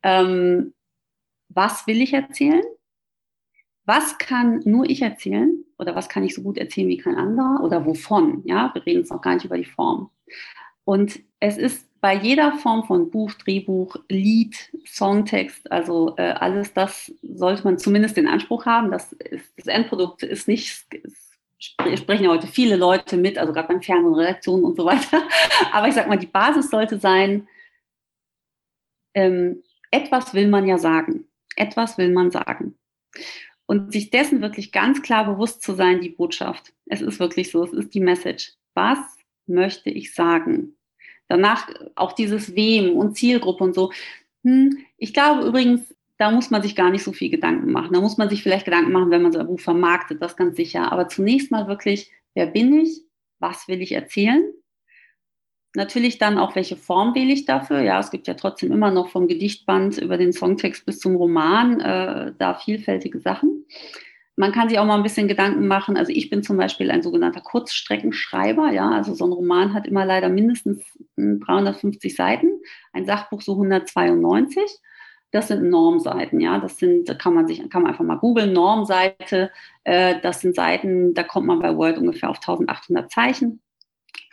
Ähm, 0.03 0.73
was 1.49 1.87
will 1.87 2.01
ich 2.01 2.13
erzählen? 2.13 2.63
Was 3.85 4.17
kann 4.17 4.61
nur 4.65 4.87
ich 4.89 5.01
erzählen? 5.01 5.63
Oder 5.79 5.95
was 5.95 6.09
kann 6.09 6.23
ich 6.23 6.35
so 6.35 6.43
gut 6.43 6.57
erzählen 6.57 6.89
wie 6.89 6.97
kein 6.97 7.15
anderer? 7.15 7.63
Oder 7.63 7.85
wovon? 7.85 8.43
Ja, 8.45 8.69
wir 8.73 8.85
reden 8.85 8.99
jetzt 8.99 9.11
noch 9.11 9.21
gar 9.21 9.33
nicht 9.33 9.45
über 9.45 9.57
die 9.57 9.65
Form. 9.65 10.11
Und 10.89 11.19
es 11.39 11.59
ist 11.59 11.87
bei 12.01 12.15
jeder 12.15 12.53
Form 12.53 12.83
von 12.83 13.11
Buch, 13.11 13.31
Drehbuch, 13.33 13.95
Lied, 14.09 14.71
Songtext, 14.87 15.71
also 15.71 16.15
äh, 16.17 16.31
alles 16.31 16.73
das 16.73 17.13
sollte 17.21 17.63
man 17.63 17.77
zumindest 17.77 18.17
den 18.17 18.27
Anspruch 18.27 18.65
haben. 18.65 18.89
Das, 18.89 19.13
ist, 19.13 19.53
das 19.55 19.67
Endprodukt 19.67 20.23
ist 20.23 20.47
nicht, 20.47 20.87
es 20.89 21.99
sprechen 21.99 22.23
ja 22.23 22.31
heute 22.31 22.47
viele 22.47 22.75
Leute 22.75 23.17
mit, 23.17 23.37
also 23.37 23.53
gerade 23.53 23.67
beim 23.67 23.83
Fernsehen, 23.83 24.15
Redaktionen 24.15 24.63
und 24.65 24.77
so 24.77 24.83
weiter. 24.83 25.21
Aber 25.71 25.87
ich 25.87 25.93
sag 25.93 26.07
mal, 26.07 26.17
die 26.17 26.25
Basis 26.25 26.71
sollte 26.71 26.97
sein, 26.99 27.47
ähm, 29.13 29.61
etwas 29.91 30.33
will 30.33 30.47
man 30.47 30.65
ja 30.65 30.79
sagen. 30.79 31.27
Etwas 31.55 31.99
will 31.99 32.11
man 32.11 32.31
sagen. 32.31 32.79
Und 33.67 33.93
sich 33.93 34.09
dessen 34.09 34.41
wirklich 34.41 34.71
ganz 34.71 35.03
klar 35.03 35.31
bewusst 35.31 35.61
zu 35.61 35.75
sein, 35.75 36.01
die 36.01 36.09
Botschaft. 36.09 36.73
Es 36.87 37.01
ist 37.01 37.19
wirklich 37.19 37.51
so, 37.51 37.63
es 37.63 37.73
ist 37.73 37.93
die 37.93 37.99
Message. 37.99 38.53
Was 38.73 38.97
möchte 39.45 39.91
ich 39.91 40.15
sagen? 40.15 40.75
Danach 41.29 41.69
auch 41.95 42.11
dieses 42.11 42.55
Wem 42.55 42.97
und 42.97 43.15
Zielgruppe 43.15 43.63
und 43.63 43.75
so. 43.75 43.91
Hm, 44.43 44.77
ich 44.97 45.13
glaube 45.13 45.47
übrigens, 45.47 45.95
da 46.17 46.31
muss 46.31 46.49
man 46.49 46.61
sich 46.61 46.75
gar 46.75 46.89
nicht 46.89 47.03
so 47.03 47.13
viel 47.13 47.29
Gedanken 47.29 47.71
machen. 47.71 47.93
Da 47.93 48.01
muss 48.01 48.17
man 48.17 48.29
sich 48.29 48.43
vielleicht 48.43 48.65
Gedanken 48.65 48.91
machen, 48.91 49.11
wenn 49.11 49.21
man 49.21 49.31
so 49.31 49.39
ein 49.39 49.47
Buch 49.47 49.59
vermarktet, 49.59 50.21
das 50.21 50.35
ganz 50.35 50.57
sicher. 50.57 50.91
Aber 50.91 51.07
zunächst 51.07 51.51
mal 51.51 51.67
wirklich, 51.67 52.11
wer 52.33 52.47
bin 52.47 52.77
ich? 52.77 53.01
Was 53.39 53.69
will 53.69 53.81
ich 53.81 53.93
erzählen? 53.93 54.43
Natürlich 55.75 56.17
dann 56.17 56.37
auch, 56.37 56.55
welche 56.55 56.75
Form 56.75 57.13
wähle 57.15 57.31
ich 57.31 57.45
dafür? 57.45 57.81
Ja, 57.81 57.99
es 57.99 58.11
gibt 58.11 58.27
ja 58.27 58.33
trotzdem 58.33 58.71
immer 58.71 58.91
noch 58.91 59.09
vom 59.09 59.27
Gedichtband 59.27 59.99
über 59.99 60.17
den 60.17 60.33
Songtext 60.33 60.85
bis 60.85 60.99
zum 60.99 61.15
Roman 61.15 61.79
äh, 61.79 62.33
da 62.37 62.55
vielfältige 62.55 63.19
Sachen. 63.19 63.65
Man 64.39 64.53
kann 64.53 64.69
sich 64.69 64.79
auch 64.79 64.85
mal 64.85 64.95
ein 64.95 65.03
bisschen 65.03 65.27
Gedanken 65.27 65.67
machen. 65.67 65.97
Also 65.97 66.13
ich 66.13 66.29
bin 66.29 66.43
zum 66.43 66.55
Beispiel 66.55 66.89
ein 66.91 67.03
sogenannter 67.03 67.41
Kurzstreckenschreiber. 67.41 68.71
Ja, 68.71 68.89
also 68.89 69.13
so 69.13 69.25
ein 69.25 69.33
Roman 69.33 69.73
hat 69.73 69.85
immer 69.85 70.05
leider 70.05 70.29
mindestens 70.29 70.81
350 71.17 72.15
Seiten, 72.15 72.47
ein 72.93 73.05
Sachbuch 73.05 73.41
so 73.41 73.51
192. 73.51 74.63
Das 75.31 75.49
sind 75.49 75.69
Normseiten, 75.69 76.39
ja. 76.39 76.57
Das 76.57 76.77
sind, 76.77 77.19
kann 77.19 77.33
man 77.33 77.47
sich, 77.47 77.69
kann 77.69 77.81
man 77.81 77.91
einfach 77.91 78.05
mal 78.05 78.15
googeln, 78.15 78.53
Normseite. 78.53 79.51
Äh, 79.83 80.21
das 80.21 80.39
sind 80.39 80.55
Seiten, 80.55 81.13
da 81.13 81.23
kommt 81.23 81.45
man 81.45 81.59
bei 81.59 81.75
Word 81.75 81.97
ungefähr 81.97 82.29
auf 82.29 82.37
1800 82.37 83.11
Zeichen 83.11 83.59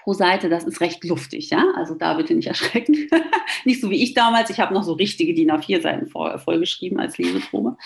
pro 0.06 0.12
Seite, 0.12 0.48
das 0.48 0.62
ist 0.62 0.80
recht 0.80 1.02
luftig, 1.02 1.50
ja. 1.50 1.64
Also 1.74 1.96
da 1.96 2.14
bitte 2.14 2.32
nicht 2.32 2.46
erschrecken. 2.46 2.94
nicht 3.64 3.80
so 3.80 3.90
wie 3.90 4.00
ich 4.00 4.14
damals. 4.14 4.50
Ich 4.50 4.60
habe 4.60 4.72
noch 4.72 4.84
so 4.84 4.92
richtige 4.92 5.34
DIN 5.34 5.50
A4-Seiten 5.50 6.06
vollgeschrieben 6.06 7.00
als 7.00 7.18
Leseprobe. 7.18 7.76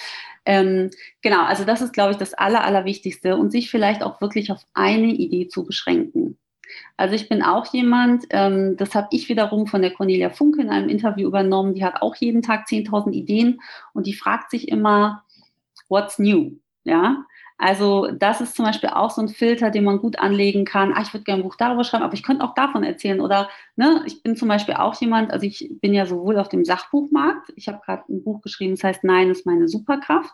Ähm, 0.45 0.91
genau, 1.23 1.45
also 1.45 1.64
das 1.64 1.81
ist, 1.81 1.95
glaube 1.95 2.11
ich, 2.12 2.18
das 2.18 2.35
Aller, 2.35 2.62
Allerwichtigste 2.62 3.39
und 3.39 3.51
sich 3.51 3.71
vielleicht 3.71 4.03
auch 4.03 4.21
wirklich 4.21 4.53
auf 4.53 4.66
eine 4.75 5.07
Idee 5.07 5.49
zu 5.49 5.64
beschränken. 5.64 6.37
Also 6.99 7.14
ich 7.14 7.27
bin 7.31 7.43
auch 7.43 7.73
jemand, 7.73 8.27
ähm, 8.29 8.77
das 8.77 8.95
habe 8.95 9.09
ich 9.12 9.31
wiederum 9.31 9.66
von 9.66 9.81
der 9.81 9.93
Cornelia 9.93 10.29
Funke 10.29 10.61
in 10.61 10.68
einem 10.68 10.91
Interview 10.91 11.27
übernommen, 11.27 11.73
die 11.73 11.87
hat 11.87 12.03
auch 12.03 12.16
jeden 12.16 12.43
Tag 12.43 12.66
10.000 12.68 13.12
Ideen 13.12 13.62
und 13.95 14.07
die 14.07 14.12
fragt 14.12 14.51
sich 14.51 14.68
immer, 14.68 15.25
what's 15.89 16.18
new? 16.18 16.53
Ja, 16.85 17.25
also 17.61 18.08
das 18.11 18.40
ist 18.40 18.56
zum 18.56 18.64
Beispiel 18.64 18.88
auch 18.90 19.11
so 19.11 19.20
ein 19.20 19.28
Filter, 19.28 19.70
den 19.70 19.84
man 19.84 19.98
gut 19.98 20.18
anlegen 20.18 20.64
kann. 20.64 20.92
Ah, 20.94 21.02
ich 21.02 21.12
würde 21.12 21.24
gerne 21.24 21.42
ein 21.42 21.44
Buch 21.44 21.56
darüber 21.56 21.84
schreiben, 21.84 22.04
aber 22.04 22.14
ich 22.14 22.22
könnte 22.22 22.42
auch 22.42 22.54
davon 22.54 22.82
erzählen. 22.84 23.20
Oder 23.20 23.50
ne, 23.76 24.02
ich 24.06 24.22
bin 24.22 24.34
zum 24.36 24.48
Beispiel 24.48 24.74
auch 24.74 24.98
jemand, 25.00 25.30
also 25.30 25.46
ich 25.46 25.70
bin 25.80 25.92
ja 25.92 26.06
sowohl 26.06 26.38
auf 26.38 26.48
dem 26.48 26.64
Sachbuchmarkt, 26.64 27.52
ich 27.56 27.68
habe 27.68 27.80
gerade 27.84 28.04
ein 28.08 28.24
Buch 28.24 28.40
geschrieben, 28.40 28.74
das 28.74 28.84
heißt 28.84 29.04
Nein 29.04 29.30
ist 29.30 29.46
meine 29.46 29.68
Superkraft 29.68 30.32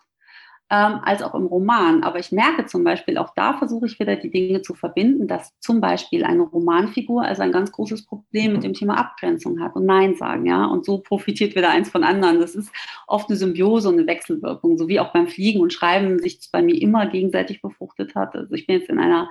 ähm, 0.70 1.00
als 1.04 1.22
auch 1.22 1.34
im 1.34 1.46
Roman. 1.46 2.02
Aber 2.02 2.18
ich 2.18 2.32
merke 2.32 2.66
zum 2.66 2.82
Beispiel, 2.82 3.18
auch 3.18 3.32
da 3.34 3.56
versuche 3.56 3.86
ich 3.86 4.00
wieder 4.00 4.16
die 4.16 4.30
Dinge 4.30 4.62
zu 4.62 4.74
verbinden, 4.74 5.28
dass 5.28 5.52
zum 5.60 5.80
Beispiel 5.80 6.24
eine 6.24 6.42
Romanfigur 6.42 7.22
also 7.22 7.42
ein 7.42 7.52
ganz 7.52 7.70
großes 7.70 8.06
Problem 8.06 8.52
mit 8.52 8.64
dem 8.64 8.74
Thema 8.74 8.98
Abgrenzung 8.98 9.60
hat 9.60 9.76
und 9.76 9.86
Nein 9.86 10.16
sagen, 10.16 10.46
ja. 10.46 10.64
Und 10.64 10.84
so 10.84 10.98
profitiert 10.98 11.54
wieder 11.54 11.70
eins 11.70 11.90
von 11.90 12.02
anderen. 12.02 12.40
Das 12.40 12.54
ist 12.54 12.72
oft 13.06 13.28
eine 13.28 13.36
Symbiose 13.36 13.88
und 13.88 13.94
eine 13.94 14.06
Wechselwirkung, 14.06 14.76
so 14.76 14.88
wie 14.88 14.98
auch 14.98 15.12
beim 15.12 15.28
Fliegen 15.28 15.60
und 15.60 15.72
Schreiben 15.72 16.18
sich 16.18 16.40
bei 16.52 16.62
mir 16.62 16.80
immer 16.80 17.06
gegenseitig 17.06 17.62
befruchtet 17.62 18.14
hat. 18.14 18.34
Also 18.34 18.54
ich 18.54 18.66
bin 18.66 18.80
jetzt 18.80 18.88
in 18.88 18.98
einer 18.98 19.30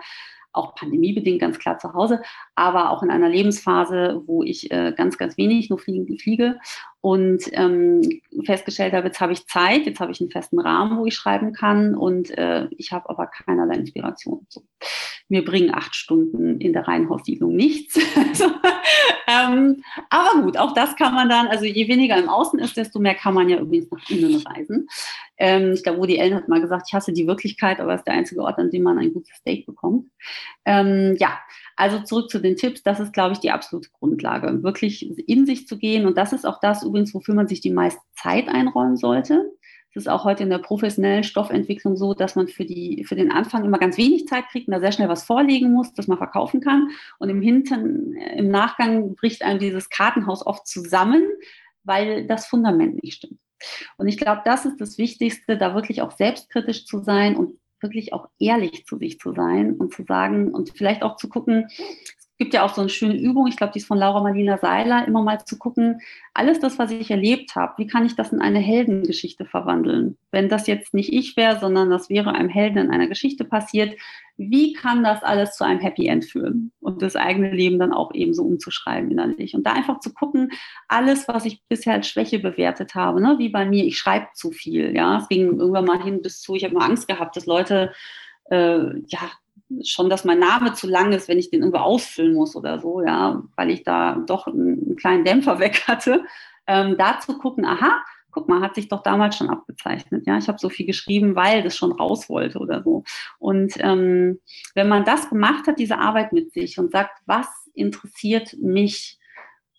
auch 0.55 0.73
pandemiebedingt 0.75 1.41
ganz 1.41 1.59
klar 1.59 1.77
zu 1.79 1.93
Hause, 1.93 2.21
aber 2.55 2.91
auch 2.91 3.03
in 3.03 3.11
einer 3.11 3.29
Lebensphase, 3.29 4.23
wo 4.25 4.43
ich 4.43 4.71
äh, 4.71 4.93
ganz, 4.95 5.17
ganz 5.17 5.37
wenig 5.37 5.69
nur 5.69 5.79
fliegen, 5.79 6.17
fliege 6.17 6.59
und 7.05 7.43
ähm, 7.51 8.01
festgestellt 8.45 8.93
habe, 8.93 9.05
jetzt 9.05 9.21
habe 9.21 9.31
ich 9.31 9.45
Zeit, 9.45 9.85
jetzt 9.85 9.99
habe 9.99 10.11
ich 10.11 10.19
einen 10.21 10.31
festen 10.31 10.59
Rahmen, 10.59 10.97
wo 10.97 11.05
ich 11.05 11.13
schreiben 11.13 11.53
kann 11.53 11.93
und 11.93 12.35
äh, 12.35 12.65
ich 12.71 12.93
habe 12.93 13.07
aber 13.11 13.27
keinerlei 13.27 13.75
Inspiration. 13.75 14.47
So. 14.49 14.63
Mir 15.29 15.45
bringen 15.45 15.71
acht 15.71 15.93
Stunden 15.93 16.59
in 16.59 16.73
der 16.73 16.87
Reihenhaussiedlung 16.87 17.55
nichts. 17.55 17.99
also, 18.15 18.45
ähm, 19.27 19.83
aber 20.09 20.41
gut, 20.41 20.57
auch 20.57 20.73
das 20.73 20.95
kann 20.95 21.13
man 21.13 21.29
dann, 21.29 21.45
also 21.45 21.65
je 21.65 21.87
weniger 21.87 22.17
im 22.17 22.27
Außen 22.27 22.57
ist, 22.57 22.75
desto 22.75 22.97
mehr 22.97 23.13
kann 23.13 23.35
man 23.35 23.49
ja 23.49 23.59
übrigens 23.59 23.91
nach 23.91 24.09
innen 24.09 24.41
reisen. 24.43 24.87
Ähm, 25.37 25.73
ich 25.73 25.83
glaube, 25.83 25.99
Woody 25.99 26.19
Allen 26.19 26.33
hat 26.33 26.47
mal 26.47 26.61
gesagt, 26.61 26.87
ich 26.87 26.93
hasse 26.95 27.13
die 27.13 27.27
Wirklichkeit, 27.27 27.79
aber 27.79 27.93
es 27.93 28.01
ist 28.01 28.07
der 28.07 28.15
einzige 28.15 28.41
Ort, 28.41 28.57
an 28.57 28.71
dem 28.71 28.81
man 28.81 28.97
ein 28.97 29.13
gutes 29.13 29.35
Steak 29.35 29.67
bekommt. 29.67 30.09
Ähm, 30.65 31.15
ja, 31.19 31.37
also 31.75 31.99
zurück 31.99 32.29
zu 32.29 32.39
den 32.39 32.55
Tipps. 32.55 32.83
Das 32.83 32.99
ist, 32.99 33.13
glaube 33.13 33.33
ich, 33.33 33.39
die 33.39 33.51
absolute 33.51 33.89
Grundlage, 33.91 34.63
wirklich 34.63 35.27
in 35.27 35.45
sich 35.45 35.67
zu 35.67 35.77
gehen. 35.77 36.05
Und 36.05 36.17
das 36.17 36.33
ist 36.33 36.45
auch 36.45 36.59
das 36.59 36.83
übrigens, 36.83 37.13
wofür 37.13 37.35
man 37.35 37.47
sich 37.47 37.61
die 37.61 37.71
meiste 37.71 38.01
Zeit 38.15 38.47
einräumen 38.47 38.97
sollte. 38.97 39.51
Es 39.89 40.03
ist 40.03 40.07
auch 40.09 40.25
heute 40.25 40.43
in 40.43 40.49
der 40.49 40.57
professionellen 40.57 41.23
Stoffentwicklung 41.23 41.95
so, 41.95 42.13
dass 42.13 42.35
man 42.35 42.49
für, 42.49 42.65
die, 42.65 43.05
für 43.07 43.15
den 43.15 43.31
Anfang 43.31 43.63
immer 43.63 43.77
ganz 43.77 43.97
wenig 43.97 44.27
Zeit 44.27 44.49
kriegt 44.49 44.67
und 44.67 44.73
da 44.73 44.81
sehr 44.81 44.91
schnell 44.91 45.07
was 45.07 45.23
vorlegen 45.23 45.71
muss, 45.71 45.93
das 45.93 46.07
man 46.07 46.17
verkaufen 46.17 46.59
kann. 46.59 46.89
Und 47.17 47.29
im 47.29 47.41
Hintern, 47.41 48.13
im 48.35 48.49
Nachgang 48.49 49.15
bricht 49.15 49.41
einem 49.41 49.59
dieses 49.59 49.89
Kartenhaus 49.89 50.45
oft 50.45 50.67
zusammen, 50.67 51.23
weil 51.83 52.27
das 52.27 52.45
Fundament 52.45 53.01
nicht 53.03 53.17
stimmt. 53.17 53.39
Und 53.97 54.07
ich 54.07 54.17
glaube, 54.17 54.41
das 54.43 54.65
ist 54.65 54.81
das 54.81 54.97
Wichtigste, 54.97 55.57
da 55.57 55.75
wirklich 55.75 56.01
auch 56.01 56.11
selbstkritisch 56.11 56.85
zu 56.85 56.99
sein 56.99 57.37
und 57.37 57.57
wirklich 57.85 58.13
auch 58.13 58.27
ehrlich 58.39 58.85
zu 58.85 58.97
sich 58.97 59.19
zu 59.19 59.33
sein 59.33 59.73
und 59.73 59.93
zu 59.93 60.03
sagen 60.03 60.53
und 60.53 60.71
vielleicht 60.75 61.03
auch 61.03 61.15
zu 61.15 61.29
gucken, 61.29 61.67
gibt 62.37 62.53
ja 62.53 62.63
auch 62.63 62.73
so 62.73 62.81
eine 62.81 62.89
schöne 62.89 63.15
Übung, 63.15 63.47
ich 63.47 63.55
glaube, 63.55 63.73
die 63.73 63.79
ist 63.79 63.87
von 63.87 63.97
Laura 63.97 64.21
Marlina 64.21 64.57
Seiler, 64.57 65.07
immer 65.07 65.23
mal 65.23 65.43
zu 65.45 65.57
gucken, 65.57 66.01
alles 66.33 66.59
das, 66.59 66.77
was 66.77 66.91
ich 66.91 67.09
erlebt 67.09 67.55
habe, 67.55 67.73
wie 67.77 67.87
kann 67.87 68.05
ich 68.05 68.15
das 68.15 68.33
in 68.33 68.41
eine 68.41 68.59
Heldengeschichte 68.59 69.45
verwandeln? 69.45 70.17
Wenn 70.31 70.49
das 70.49 70.67
jetzt 70.67 70.93
nicht 70.93 71.13
ich 71.13 71.37
wäre, 71.37 71.59
sondern 71.59 71.89
das 71.89 72.09
wäre 72.09 72.33
einem 72.33 72.49
Helden 72.49 72.77
in 72.77 72.91
einer 72.91 73.07
Geschichte 73.07 73.45
passiert, 73.45 73.97
wie 74.37 74.73
kann 74.73 75.03
das 75.03 75.23
alles 75.23 75.55
zu 75.55 75.63
einem 75.63 75.79
Happy 75.79 76.07
End 76.07 76.25
führen 76.25 76.73
und 76.81 77.01
das 77.01 77.15
eigene 77.15 77.51
Leben 77.51 77.79
dann 77.79 77.93
auch 77.93 78.13
ebenso 78.13 78.43
umzuschreiben 78.43 79.09
innerlich. 79.09 79.55
Und 79.55 79.65
da 79.65 79.71
einfach 79.71 80.01
zu 80.01 80.13
gucken, 80.13 80.51
alles, 80.89 81.29
was 81.29 81.45
ich 81.45 81.63
bisher 81.69 81.93
als 81.93 82.09
Schwäche 82.09 82.39
bewertet 82.39 82.95
habe, 82.95 83.21
ne, 83.21 83.35
wie 83.37 83.49
bei 83.49 83.65
mir, 83.65 83.85
ich 83.85 83.97
schreibe 83.97 84.27
zu 84.33 84.51
viel. 84.51 84.93
Ja, 84.93 85.19
es 85.19 85.29
ging 85.29 85.57
irgendwann 85.57 85.85
mal 85.85 86.03
hin 86.03 86.21
bis 86.21 86.41
zu, 86.41 86.55
ich 86.55 86.65
habe 86.65 86.73
mal 86.73 86.85
Angst 86.85 87.07
gehabt, 87.07 87.37
dass 87.37 87.45
Leute, 87.45 87.93
äh, 88.49 88.99
ja, 89.07 89.31
schon, 89.83 90.09
dass 90.09 90.25
mein 90.25 90.39
Name 90.39 90.73
zu 90.73 90.87
lang 90.87 91.11
ist, 91.11 91.27
wenn 91.27 91.39
ich 91.39 91.49
den 91.49 91.61
irgendwo 91.61 91.79
ausfüllen 91.79 92.33
muss 92.33 92.55
oder 92.55 92.79
so, 92.79 93.01
ja, 93.01 93.43
weil 93.55 93.71
ich 93.71 93.83
da 93.83 94.15
doch 94.27 94.47
einen, 94.47 94.85
einen 94.85 94.95
kleinen 94.95 95.25
Dämpfer 95.25 95.59
weg 95.59 95.87
hatte. 95.87 96.23
Ähm, 96.67 96.95
da 96.97 97.19
zu 97.19 97.37
gucken, 97.37 97.65
aha, 97.65 98.01
guck 98.31 98.49
mal, 98.49 98.61
hat 98.61 98.75
sich 98.75 98.89
doch 98.89 99.01
damals 99.01 99.37
schon 99.37 99.49
abgezeichnet. 99.49 100.27
Ja, 100.27 100.37
ich 100.37 100.47
habe 100.47 100.59
so 100.59 100.69
viel 100.69 100.85
geschrieben, 100.85 101.35
weil 101.35 101.63
das 101.63 101.77
schon 101.77 101.93
raus 101.93 102.29
wollte 102.29 102.59
oder 102.59 102.83
so. 102.83 103.03
Und 103.39 103.73
ähm, 103.79 104.39
wenn 104.73 104.89
man 104.89 105.05
das 105.05 105.29
gemacht 105.29 105.67
hat, 105.67 105.79
diese 105.79 105.99
Arbeit 105.99 106.33
mit 106.33 106.51
sich 106.51 106.77
und 106.77 106.91
sagt, 106.91 107.21
was 107.25 107.47
interessiert 107.73 108.55
mich, 108.59 109.19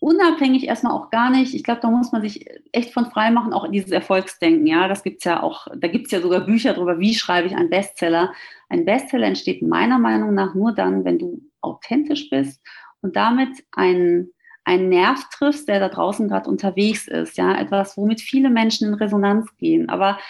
unabhängig 0.06 0.68
erstmal 0.68 0.92
auch 0.92 1.10
gar 1.10 1.30
nicht, 1.30 1.52
ich 1.52 1.64
glaube, 1.64 1.80
da 1.80 1.90
muss 1.90 2.12
man 2.12 2.22
sich 2.22 2.48
echt 2.70 2.94
von 2.94 3.10
frei 3.10 3.32
machen, 3.32 3.52
auch 3.52 3.68
dieses 3.68 3.90
Erfolgsdenken, 3.90 4.64
ja, 4.64 4.86
das 4.86 5.02
es 5.04 5.24
ja 5.24 5.42
auch, 5.42 5.66
da 5.76 5.88
gibt 5.88 6.06
es 6.06 6.12
ja 6.12 6.20
sogar 6.20 6.42
Bücher 6.42 6.74
darüber, 6.74 7.00
wie 7.00 7.12
schreibe 7.12 7.48
ich 7.48 7.56
einen 7.56 7.70
Bestseller. 7.70 8.32
Ein 8.68 8.84
Bestseller 8.84 9.26
entsteht 9.26 9.62
meiner 9.62 9.98
Meinung 9.98 10.32
nach 10.32 10.54
nur 10.54 10.72
dann, 10.72 11.04
wenn 11.04 11.18
du 11.18 11.40
authentisch 11.60 12.30
bist 12.30 12.64
und 13.00 13.16
damit 13.16 13.48
ein, 13.72 14.28
einen 14.62 14.90
Nerv 14.90 15.24
triffst, 15.30 15.68
der 15.68 15.80
da 15.80 15.88
draußen 15.88 16.28
gerade 16.28 16.48
unterwegs 16.48 17.08
ist, 17.08 17.36
ja, 17.36 17.58
etwas, 17.58 17.96
womit 17.96 18.20
viele 18.20 18.48
Menschen 18.48 18.86
in 18.86 18.94
Resonanz 18.94 19.56
gehen. 19.56 19.88
Aber 19.88 20.20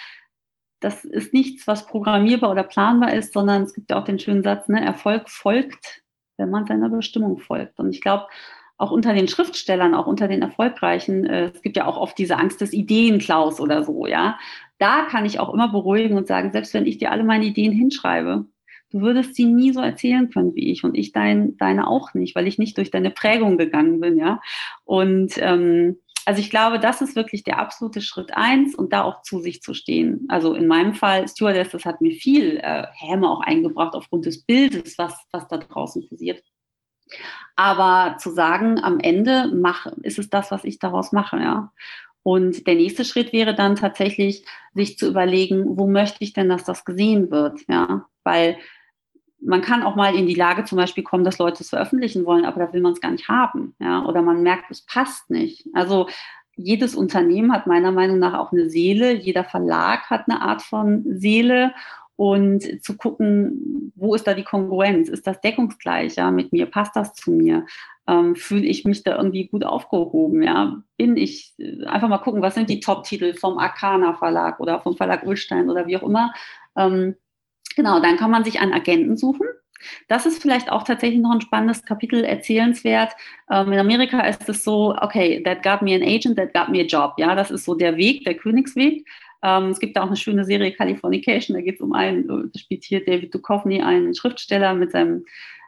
das 0.80 1.04
ist 1.04 1.34
nichts, 1.34 1.66
was 1.66 1.86
programmierbar 1.86 2.50
oder 2.50 2.62
planbar 2.62 3.12
ist, 3.12 3.34
sondern 3.34 3.64
es 3.64 3.74
gibt 3.74 3.90
ja 3.90 4.00
auch 4.00 4.04
den 4.04 4.18
schönen 4.18 4.42
Satz, 4.42 4.68
ne, 4.68 4.82
Erfolg 4.82 5.28
folgt, 5.28 6.02
wenn 6.38 6.48
man 6.48 6.64
seiner 6.64 6.88
Bestimmung 6.88 7.36
folgt. 7.36 7.78
Und 7.78 7.90
ich 7.90 8.00
glaube, 8.00 8.26
auch 8.78 8.90
unter 8.90 9.14
den 9.14 9.28
Schriftstellern, 9.28 9.94
auch 9.94 10.06
unter 10.06 10.28
den 10.28 10.42
Erfolgreichen, 10.42 11.24
äh, 11.24 11.50
es 11.54 11.62
gibt 11.62 11.76
ja 11.76 11.86
auch 11.86 11.96
oft 11.96 12.18
diese 12.18 12.38
Angst 12.38 12.60
des 12.60 12.72
Ideenklaus 12.72 13.60
oder 13.60 13.84
so, 13.84 14.06
ja. 14.06 14.38
Da 14.78 15.06
kann 15.06 15.24
ich 15.24 15.40
auch 15.40 15.52
immer 15.52 15.68
beruhigen 15.68 16.16
und 16.16 16.26
sagen, 16.26 16.52
selbst 16.52 16.74
wenn 16.74 16.86
ich 16.86 16.98
dir 16.98 17.10
alle 17.10 17.24
meine 17.24 17.46
Ideen 17.46 17.72
hinschreibe, 17.72 18.44
du 18.90 19.00
würdest 19.00 19.34
sie 19.34 19.46
nie 19.46 19.72
so 19.72 19.80
erzählen 19.80 20.30
können 20.30 20.54
wie 20.54 20.70
ich 20.70 20.84
und 20.84 20.94
ich 20.96 21.12
dein, 21.12 21.56
deine 21.56 21.88
auch 21.88 22.14
nicht, 22.14 22.34
weil 22.36 22.46
ich 22.46 22.58
nicht 22.58 22.76
durch 22.76 22.90
deine 22.90 23.10
Prägung 23.10 23.56
gegangen 23.56 24.00
bin, 24.00 24.18
ja. 24.18 24.40
Und 24.84 25.32
ähm, 25.38 25.98
also 26.26 26.40
ich 26.40 26.50
glaube, 26.50 26.80
das 26.80 27.00
ist 27.00 27.14
wirklich 27.14 27.44
der 27.44 27.60
absolute 27.60 28.00
Schritt 28.00 28.36
eins 28.36 28.74
und 28.74 28.92
da 28.92 29.04
auch 29.04 29.22
zu 29.22 29.40
sich 29.40 29.62
zu 29.62 29.74
stehen. 29.74 30.26
Also 30.28 30.54
in 30.54 30.66
meinem 30.66 30.92
Fall, 30.92 31.28
Stewardess, 31.28 31.70
das 31.70 31.84
hat 31.84 32.00
mir 32.00 32.12
viel 32.12 32.58
äh, 32.58 32.84
Häme 32.94 33.30
auch 33.30 33.40
eingebracht 33.40 33.94
aufgrund 33.94 34.26
des 34.26 34.42
Bildes, 34.42 34.98
was, 34.98 35.14
was 35.30 35.46
da 35.46 35.58
draußen 35.58 36.08
passiert. 36.08 36.42
Aber 37.56 38.16
zu 38.18 38.30
sagen, 38.30 38.82
am 38.82 39.00
Ende 39.00 39.50
mach, 39.54 39.86
ist 40.02 40.18
es 40.18 40.28
das, 40.28 40.50
was 40.50 40.64
ich 40.64 40.78
daraus 40.78 41.12
mache, 41.12 41.38
ja. 41.38 41.72
Und 42.22 42.66
der 42.66 42.74
nächste 42.74 43.04
Schritt 43.04 43.32
wäre 43.32 43.54
dann 43.54 43.76
tatsächlich, 43.76 44.44
sich 44.74 44.98
zu 44.98 45.08
überlegen, 45.08 45.78
wo 45.78 45.86
möchte 45.86 46.24
ich 46.24 46.32
denn, 46.32 46.48
dass 46.48 46.64
das 46.64 46.84
gesehen 46.84 47.30
wird, 47.30 47.60
ja. 47.68 48.06
Weil 48.24 48.58
man 49.40 49.60
kann 49.60 49.82
auch 49.82 49.96
mal 49.96 50.14
in 50.14 50.26
die 50.26 50.34
Lage 50.34 50.64
zum 50.64 50.76
Beispiel 50.76 51.04
kommen, 51.04 51.24
dass 51.24 51.38
Leute 51.38 51.62
es 51.62 51.70
veröffentlichen 51.70 52.24
wollen, 52.24 52.44
aber 52.44 52.66
da 52.66 52.72
will 52.72 52.80
man 52.80 52.92
es 52.92 53.00
gar 53.00 53.10
nicht 53.10 53.28
haben. 53.28 53.74
Ja? 53.78 54.04
Oder 54.04 54.22
man 54.22 54.42
merkt, 54.42 54.70
es 54.70 54.82
passt 54.82 55.30
nicht. 55.30 55.66
Also 55.74 56.08
jedes 56.56 56.94
Unternehmen 56.94 57.52
hat 57.52 57.66
meiner 57.66 57.92
Meinung 57.92 58.18
nach 58.18 58.34
auch 58.34 58.50
eine 58.50 58.70
Seele, 58.70 59.12
jeder 59.12 59.44
Verlag 59.44 60.10
hat 60.10 60.28
eine 60.28 60.40
Art 60.40 60.62
von 60.62 61.04
Seele 61.06 61.74
und 62.16 62.82
zu 62.82 62.96
gucken, 62.96 63.92
wo 63.94 64.14
ist 64.14 64.26
da 64.26 64.34
die 64.34 64.44
Kongruenz? 64.44 65.08
Ist 65.08 65.26
das 65.26 65.40
deckungsgleich 65.40 66.16
ja, 66.16 66.30
mit 66.30 66.52
mir? 66.52 66.66
Passt 66.66 66.96
das 66.96 67.14
zu 67.14 67.30
mir? 67.30 67.66
Ähm, 68.08 68.36
Fühle 68.36 68.66
ich 68.66 68.84
mich 68.84 69.02
da 69.02 69.16
irgendwie 69.16 69.46
gut 69.48 69.64
aufgehoben? 69.64 70.42
Ja? 70.42 70.82
Bin 70.96 71.16
ich, 71.16 71.54
einfach 71.86 72.08
mal 72.08 72.18
gucken, 72.18 72.42
was 72.42 72.54
sind 72.54 72.70
die 72.70 72.80
Top-Titel 72.80 73.34
vom 73.34 73.58
Arcana 73.58 74.14
Verlag 74.14 74.60
oder 74.60 74.80
vom 74.80 74.96
Verlag 74.96 75.24
Ulstein 75.26 75.70
oder 75.70 75.86
wie 75.86 75.96
auch 75.96 76.02
immer. 76.02 76.32
Ähm, 76.76 77.16
Genau, 77.76 78.00
dann 78.00 78.16
kann 78.16 78.30
man 78.30 78.42
sich 78.42 78.58
einen 78.58 78.72
Agenten 78.72 79.16
suchen. 79.16 79.46
Das 80.08 80.24
ist 80.24 80.40
vielleicht 80.40 80.72
auch 80.72 80.82
tatsächlich 80.82 81.20
noch 81.20 81.32
ein 81.32 81.42
spannendes 81.42 81.84
Kapitel 81.84 82.24
erzählenswert. 82.24 83.12
Ähm, 83.50 83.72
in 83.72 83.78
Amerika 83.78 84.20
ist 84.20 84.48
es 84.48 84.64
so, 84.64 84.96
okay, 84.98 85.42
that 85.42 85.62
got 85.62 85.82
me 85.82 85.94
an 85.94 86.02
agent, 86.02 86.38
that 86.38 86.54
got 86.54 86.70
me 86.70 86.80
a 86.80 86.86
job. 86.86 87.12
Ja, 87.18 87.34
das 87.34 87.50
ist 87.50 87.66
so 87.66 87.74
der 87.74 87.98
Weg, 87.98 88.24
der 88.24 88.34
Königsweg. 88.34 89.06
Ähm, 89.42 89.70
es 89.70 89.80
gibt 89.80 89.96
da 89.96 90.02
auch 90.02 90.08
eine 90.08 90.16
schöne 90.16 90.44
Serie 90.44 90.72
Californication, 90.72 91.56
da 91.56 91.62
geht 91.62 91.76
es 91.76 91.80
um 91.80 91.92
einen, 91.92 92.26
da 92.26 92.58
spielt 92.58 92.84
hier 92.84 93.04
David 93.04 93.34
Duchovny, 93.34 93.82
einen 93.82 94.14
Schriftsteller 94.14 94.74
mit 94.74 94.92
seinem 94.92 95.24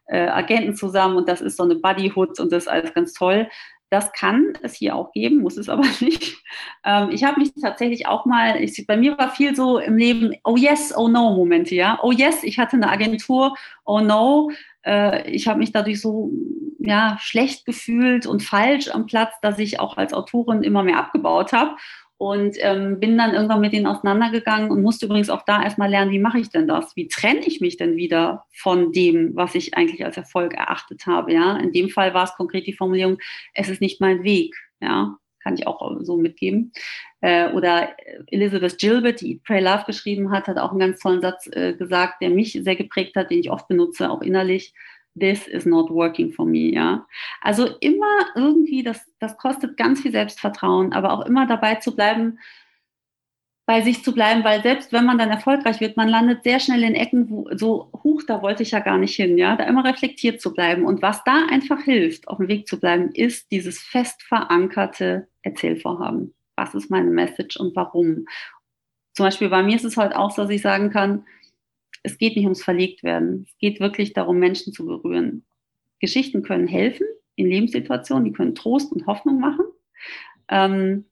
äh, 0.07 0.29
Agenten 0.29 0.75
zusammen 0.75 1.17
und 1.17 1.29
das 1.29 1.41
ist 1.41 1.57
so 1.57 1.65
eine 1.65 1.77
Buddyhood 1.77 2.41
und 2.41 2.53
das 2.53 2.65
ist 2.65 2.69
alles 2.69 2.95
ganz 2.95 3.13
toll. 3.13 3.49
Das 3.91 4.13
kann 4.13 4.53
es 4.63 4.75
hier 4.75 4.95
auch 4.95 5.13
geben, 5.13 5.39
muss 5.39 5.57
es 5.57 5.69
aber 5.69 5.85
nicht. 6.01 6.37
Ähm, 6.85 7.11
ich 7.11 7.25
habe 7.25 7.41
mich 7.41 7.53
tatsächlich 7.61 8.07
auch 8.07 8.27
mal, 8.27 8.63
ich, 8.63 8.87
bei 8.87 8.97
mir 8.97 9.17
war 9.17 9.31
viel 9.31 9.55
so 9.55 9.79
im 9.79 9.97
Leben, 9.97 10.35
oh 10.45 10.57
yes, 10.57 10.95
oh 10.97 11.09
no 11.09 11.35
Momente, 11.35 11.75
ja. 11.75 11.99
Oh 12.03 12.13
yes, 12.13 12.43
ich 12.43 12.59
hatte 12.59 12.77
eine 12.77 12.91
Agentur, 12.91 13.55
oh 13.85 14.01
no, 14.01 14.51
äh, 14.85 15.31
ich 15.31 15.49
habe 15.49 15.59
mich 15.59 15.73
dadurch 15.73 16.01
so 16.01 16.31
ja, 16.79 17.17
schlecht 17.21 17.67
gefühlt 17.67 18.27
und 18.27 18.43
falsch 18.43 18.89
am 18.89 19.07
Platz, 19.07 19.35
dass 19.43 19.59
ich 19.59 19.81
auch 19.81 19.97
als 19.97 20.13
Autorin 20.13 20.63
immer 20.63 20.83
mehr 20.83 20.99
abgebaut 20.99 21.53
habe 21.53 21.77
und 22.19 22.57
ähm, 22.59 22.99
bin 22.99 23.17
dann 23.17 23.33
irgendwann 23.33 23.61
mit 23.61 23.73
denen 23.73 23.87
auseinandergegangen 23.87 24.71
und 24.71 24.83
musste 24.83 25.07
übrigens 25.07 25.31
auch 25.31 25.45
da 25.47 25.63
erstmal 25.63 25.89
lernen, 25.89 26.11
wie 26.11 26.19
mache 26.19 26.41
ich 26.41 26.51
denn 26.51 26.67
das? 26.67 26.97
Wie 26.97 27.07
trenne 27.07 27.47
ich 27.47 27.61
mich 27.61 27.77
denn 27.77 27.97
wieder 27.97 28.45
von 28.53 28.93
dem, 28.93 29.37
was 29.37 29.55
ich 29.55 29.75
eigentlich 29.75 30.05
als 30.05 30.17
Erfolg 30.17 30.53
erachtet 30.55 31.07
habe? 31.07 31.33
Ja, 31.33 31.57
in 31.57 31.73
dem 31.73 31.89
Fall 31.89 32.15
war 32.15 32.25
es 32.25 32.35
konkret 32.35 32.67
die 32.67 32.73
Formulierung, 32.73 33.19
es 33.55 33.69
ist 33.69 33.81
nicht 33.81 34.01
mein 34.01 34.25
Weg. 34.25 34.57
Ja, 34.81 35.17
kann 35.41 35.55
ich 35.55 35.69
auch 35.69 35.97
so 36.01 36.17
mitgeben. 36.17 36.73
Äh, 37.21 37.53
oder 37.53 37.91
Elizabeth 38.27 38.79
Gilbert, 38.79 39.21
die 39.21 39.35
Eat, 39.35 39.45
Pray, 39.45 39.63
Love 39.63 39.85
geschrieben 39.87 40.33
hat, 40.33 40.49
hat 40.49 40.59
auch 40.59 40.71
einen 40.71 40.81
ganz 40.81 40.99
tollen 40.99 41.21
Satz 41.21 41.49
äh, 41.53 41.75
gesagt, 41.75 42.21
der 42.21 42.31
mich 42.31 42.53
sehr 42.53 42.77
geprägt 42.77 43.15
hat, 43.15 43.31
den 43.31 43.39
ich 43.39 43.51
oft 43.51 43.69
benutze, 43.69 44.11
auch 44.11 44.23
innerlich 44.23 44.75
this 45.19 45.47
is 45.47 45.67
not 45.67 45.91
working 45.91 46.33
for 46.33 46.47
me, 46.47 46.73
ja. 46.73 47.07
Also 47.41 47.67
immer 47.81 48.27
irgendwie, 48.35 48.83
das, 48.83 49.01
das 49.19 49.37
kostet 49.37 49.77
ganz 49.77 50.01
viel 50.01 50.13
Selbstvertrauen, 50.13 50.93
aber 50.93 51.13
auch 51.13 51.27
immer 51.27 51.47
dabei 51.47 51.77
zu 51.77 51.95
bleiben, 51.95 52.39
bei 53.69 53.83
sich 53.83 54.03
zu 54.03 54.15
bleiben, 54.15 54.45
weil 54.45 54.63
selbst 54.63 54.95
wenn 54.95 55.05
man 55.05 55.19
dann 55.19 55.29
erfolgreich 55.29 55.79
wird, 55.79 55.99
man 55.99 56.09
landet 56.09 56.43
sehr 56.43 56.59
schnell 56.59 56.83
in 56.83 56.95
Ecken, 56.95 57.29
wo 57.29 57.51
so, 57.55 57.91
huch, 58.03 58.23
da 58.27 58.41
wollte 58.41 58.63
ich 58.63 58.71
ja 58.71 58.81
gar 58.81 58.97
nicht 58.97 59.15
hin, 59.15 59.37
ja, 59.37 59.57
da 59.57 59.65
immer 59.65 59.85
reflektiert 59.85 60.41
zu 60.41 60.55
bleiben. 60.55 60.87
Und 60.87 61.03
was 61.03 61.23
da 61.25 61.45
einfach 61.51 61.83
hilft, 61.83 62.29
auf 62.29 62.39
dem 62.39 62.49
Weg 62.49 62.67
zu 62.67 62.81
bleiben, 62.81 63.11
ist 63.13 63.51
dieses 63.51 63.79
fest 63.79 64.23
verankerte 64.23 65.29
Erzählvorhaben. 65.43 66.35
Was 66.57 66.75
ist 66.75 66.91
meine 66.91 67.11
Message 67.11 67.59
und 67.59 67.77
warum? 67.77 68.25
Zum 69.13 69.27
Beispiel 69.27 69.51
bei 69.51 69.63
mir 69.63 69.77
ist 69.77 69.85
es 69.85 69.99
heute 69.99 70.19
auch 70.19 70.31
so, 70.31 70.43
dass 70.43 70.51
ich 70.51 70.63
sagen 70.63 70.89
kann, 70.89 71.27
es 72.09 72.19
geht 72.19 72.37
nicht 72.37 72.45
ums 72.45 72.63
Verlegtwerden. 72.63 73.45
Es 73.47 73.59
geht 73.59 73.81
wirklich 73.81 74.15
darum, 74.15 74.39
Menschen 74.39 74.73
zu 74.73 74.87
berühren. 74.87 75.45
Geschichten 76.01 76.43
können 76.43 76.67
helfen 76.67 77.07
in 77.37 77.47
Lebenssituationen, 77.47 78.25
die 78.25 78.33
können 78.33 78.55
Trost 78.55 78.93
und 78.93 79.07
Hoffnung 79.07 79.39
machen. 79.41 79.65
Ähm, 80.49 81.05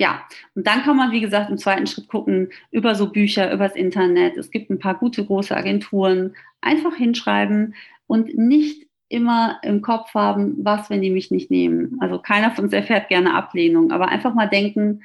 ja, 0.00 0.26
und 0.54 0.66
dann 0.66 0.82
kann 0.82 0.96
man, 0.96 1.12
wie 1.12 1.20
gesagt, 1.20 1.50
im 1.50 1.58
zweiten 1.58 1.86
Schritt 1.86 2.08
gucken 2.08 2.48
über 2.70 2.94
so 2.94 3.12
Bücher, 3.12 3.52
übers 3.52 3.76
Internet. 3.76 4.36
Es 4.36 4.50
gibt 4.50 4.70
ein 4.70 4.78
paar 4.78 4.98
gute 4.98 5.24
große 5.24 5.56
Agenturen. 5.56 6.34
Einfach 6.60 6.96
hinschreiben 6.96 7.74
und 8.06 8.36
nicht 8.36 8.88
immer 9.08 9.60
im 9.62 9.82
Kopf 9.82 10.14
haben, 10.14 10.56
was, 10.64 10.90
wenn 10.90 11.02
die 11.02 11.10
mich 11.10 11.30
nicht 11.30 11.50
nehmen. 11.50 11.98
Also 12.00 12.18
keiner 12.18 12.50
von 12.50 12.64
uns 12.64 12.72
erfährt 12.72 13.08
gerne 13.08 13.34
Ablehnung, 13.34 13.92
aber 13.92 14.08
einfach 14.08 14.34
mal 14.34 14.48
denken, 14.48 15.02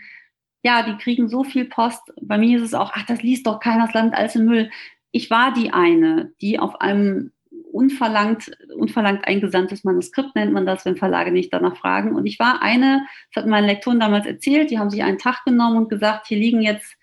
ja, 0.63 0.83
die 0.83 0.97
kriegen 0.97 1.29
so 1.29 1.43
viel 1.43 1.65
Post. 1.65 2.01
Bei 2.21 2.37
mir 2.37 2.57
ist 2.57 2.63
es 2.63 2.73
auch, 2.73 2.91
ach, 2.95 3.05
das 3.05 3.21
liest 3.21 3.45
doch 3.45 3.59
keiner, 3.59 3.85
das 3.85 3.93
landet 3.93 4.15
alles 4.15 4.35
im 4.35 4.45
Müll 4.45 4.71
ich 5.11 5.29
war 5.29 5.53
die 5.53 5.71
eine, 5.71 6.33
die 6.41 6.59
auf 6.59 6.81
einem 6.81 7.31
unverlangt, 7.71 8.51
unverlangt 8.75 9.27
eingesandtes 9.27 9.83
Manuskript 9.83 10.35
nennt 10.35 10.53
man 10.53 10.65
das, 10.65 10.85
wenn 10.85 10.97
Verlage 10.97 11.31
nicht 11.31 11.53
danach 11.53 11.77
fragen. 11.77 12.15
Und 12.15 12.25
ich 12.25 12.39
war 12.39 12.61
eine, 12.61 13.05
das 13.33 13.43
hat 13.43 13.49
meine 13.49 13.67
Lektoren 13.67 13.99
damals 13.99 14.25
erzählt, 14.25 14.71
die 14.71 14.79
haben 14.79 14.89
sich 14.89 15.03
einen 15.03 15.17
Tag 15.17 15.43
genommen 15.45 15.77
und 15.77 15.89
gesagt, 15.89 16.27
hier 16.27 16.37
liegen 16.37 16.61
jetzt, 16.61 16.95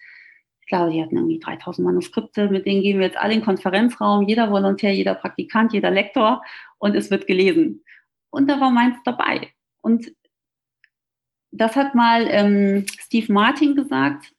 ich 0.60 0.66
glaube, 0.66 0.92
die 0.92 1.00
hatten 1.00 1.16
irgendwie 1.16 1.38
3000 1.38 1.86
Manuskripte, 1.86 2.48
mit 2.48 2.66
denen 2.66 2.82
gehen 2.82 2.98
wir 2.98 3.06
jetzt 3.06 3.18
alle 3.18 3.34
in 3.34 3.40
den 3.40 3.44
Konferenzraum, 3.44 4.26
jeder 4.26 4.50
Volontär, 4.50 4.92
jeder 4.92 5.14
Praktikant, 5.14 5.72
jeder 5.72 5.90
Lektor 5.90 6.42
und 6.78 6.96
es 6.96 7.10
wird 7.10 7.26
gelesen. 7.26 7.84
Und 8.30 8.50
da 8.50 8.60
war 8.60 8.70
meins 8.70 8.96
dabei. 9.04 9.52
Und 9.80 10.12
das 11.52 11.76
hat 11.76 11.94
mal 11.94 12.26
ähm, 12.28 12.84
Steve 12.98 13.32
Martin 13.32 13.76
gesagt, 13.76 14.32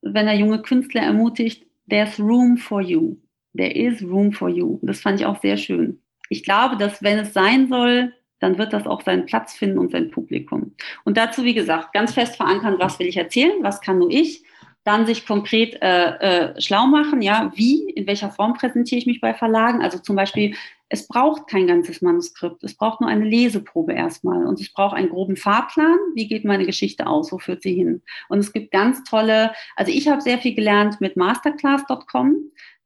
wenn 0.00 0.26
er 0.26 0.34
junge 0.34 0.62
Künstler 0.62 1.02
ermutigt, 1.02 1.67
there's 1.88 2.18
room 2.18 2.56
for 2.56 2.80
you. 2.80 3.16
There 3.54 3.70
is 3.70 4.02
room 4.02 4.32
for 4.32 4.48
you. 4.48 4.78
Das 4.82 5.00
fand 5.00 5.20
ich 5.20 5.26
auch 5.26 5.40
sehr 5.40 5.56
schön. 5.56 6.00
Ich 6.28 6.44
glaube, 6.44 6.76
dass 6.76 7.02
wenn 7.02 7.18
es 7.18 7.32
sein 7.32 7.68
soll, 7.68 8.12
dann 8.40 8.58
wird 8.58 8.72
das 8.72 8.86
auch 8.86 9.02
seinen 9.02 9.26
Platz 9.26 9.54
finden 9.54 9.78
und 9.78 9.90
sein 9.90 10.10
Publikum. 10.10 10.74
Und 11.04 11.16
dazu, 11.16 11.44
wie 11.44 11.54
gesagt, 11.54 11.92
ganz 11.92 12.14
fest 12.14 12.36
verankern, 12.36 12.76
was 12.78 12.98
will 12.98 13.06
ich 13.06 13.16
erzählen, 13.16 13.62
was 13.62 13.80
kann 13.80 13.98
nur 13.98 14.10
ich, 14.10 14.44
dann 14.84 15.06
sich 15.06 15.26
konkret 15.26 15.76
äh, 15.82 16.52
äh, 16.52 16.60
schlau 16.60 16.86
machen, 16.86 17.20
ja, 17.20 17.52
wie, 17.54 17.90
in 17.90 18.06
welcher 18.06 18.30
Form 18.30 18.54
präsentiere 18.54 18.98
ich 19.00 19.06
mich 19.06 19.20
bei 19.20 19.34
Verlagen. 19.34 19.82
Also 19.82 19.98
zum 19.98 20.16
Beispiel, 20.16 20.54
es 20.88 21.06
braucht 21.06 21.48
kein 21.48 21.66
ganzes 21.66 22.00
Manuskript, 22.00 22.64
es 22.64 22.74
braucht 22.74 23.00
nur 23.00 23.10
eine 23.10 23.24
Leseprobe 23.24 23.92
erstmal 23.92 24.46
und 24.46 24.60
ich 24.60 24.72
brauche 24.72 24.96
einen 24.96 25.10
groben 25.10 25.36
Fahrplan, 25.36 25.98
wie 26.14 26.28
geht 26.28 26.44
meine 26.44 26.66
Geschichte 26.66 27.06
aus, 27.06 27.30
wo 27.30 27.38
führt 27.38 27.62
sie 27.62 27.74
hin. 27.74 28.02
Und 28.28 28.38
es 28.38 28.52
gibt 28.52 28.70
ganz 28.70 29.04
tolle, 29.04 29.52
also 29.76 29.92
ich 29.92 30.08
habe 30.08 30.22
sehr 30.22 30.38
viel 30.38 30.54
gelernt 30.54 31.00
mit 31.00 31.16
masterclass.com, 31.16 32.36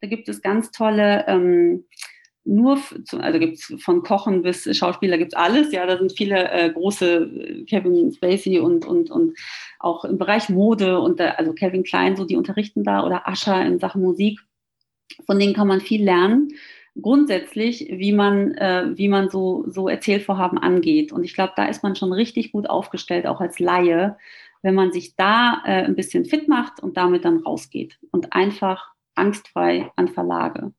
da 0.00 0.08
gibt 0.08 0.28
es 0.28 0.42
ganz 0.42 0.72
tolle 0.72 1.24
ähm, 1.28 1.84
nur, 2.44 2.80
also 3.18 3.38
gibt 3.38 3.58
es 3.58 3.82
von 3.82 4.02
Kochen 4.02 4.42
bis 4.42 4.76
Schauspieler 4.76 5.16
gibt 5.16 5.32
es 5.32 5.38
alles. 5.38 5.72
Ja, 5.72 5.86
da 5.86 5.96
sind 5.96 6.12
viele 6.12 6.50
äh, 6.50 6.70
große 6.70 7.16
äh, 7.22 7.64
Kevin 7.66 8.12
Spacey 8.12 8.58
und, 8.58 8.84
und, 8.84 9.10
und 9.10 9.38
auch 9.78 10.04
im 10.04 10.18
Bereich 10.18 10.48
Mode 10.48 10.98
und 10.98 11.20
da, 11.20 11.30
also 11.32 11.52
Kevin 11.52 11.84
Klein, 11.84 12.16
so 12.16 12.24
die 12.24 12.36
unterrichten 12.36 12.82
da 12.82 13.04
oder 13.04 13.28
Ascher 13.28 13.64
in 13.64 13.78
Sachen 13.78 14.02
Musik. 14.02 14.40
Von 15.26 15.38
denen 15.38 15.54
kann 15.54 15.68
man 15.68 15.80
viel 15.80 16.02
lernen. 16.02 16.52
Grundsätzlich, 17.00 17.88
wie 17.90 18.12
man, 18.12 18.52
äh, 18.54 18.90
wie 18.94 19.08
man 19.08 19.30
so, 19.30 19.64
so 19.68 19.88
Erzählvorhaben 19.88 20.58
angeht. 20.58 21.12
Und 21.12 21.24
ich 21.24 21.34
glaube, 21.34 21.54
da 21.56 21.64
ist 21.66 21.82
man 21.82 21.96
schon 21.96 22.12
richtig 22.12 22.52
gut 22.52 22.68
aufgestellt, 22.68 23.26
auch 23.26 23.40
als 23.40 23.58
Laie, 23.58 24.16
wenn 24.62 24.74
man 24.74 24.92
sich 24.92 25.16
da 25.16 25.62
äh, 25.64 25.84
ein 25.84 25.96
bisschen 25.96 26.24
fit 26.24 26.48
macht 26.48 26.82
und 26.82 26.96
damit 26.96 27.24
dann 27.24 27.38
rausgeht 27.38 27.98
und 28.10 28.32
einfach 28.32 28.92
angstfrei 29.14 29.90
an 29.96 30.08
Verlage 30.08 30.72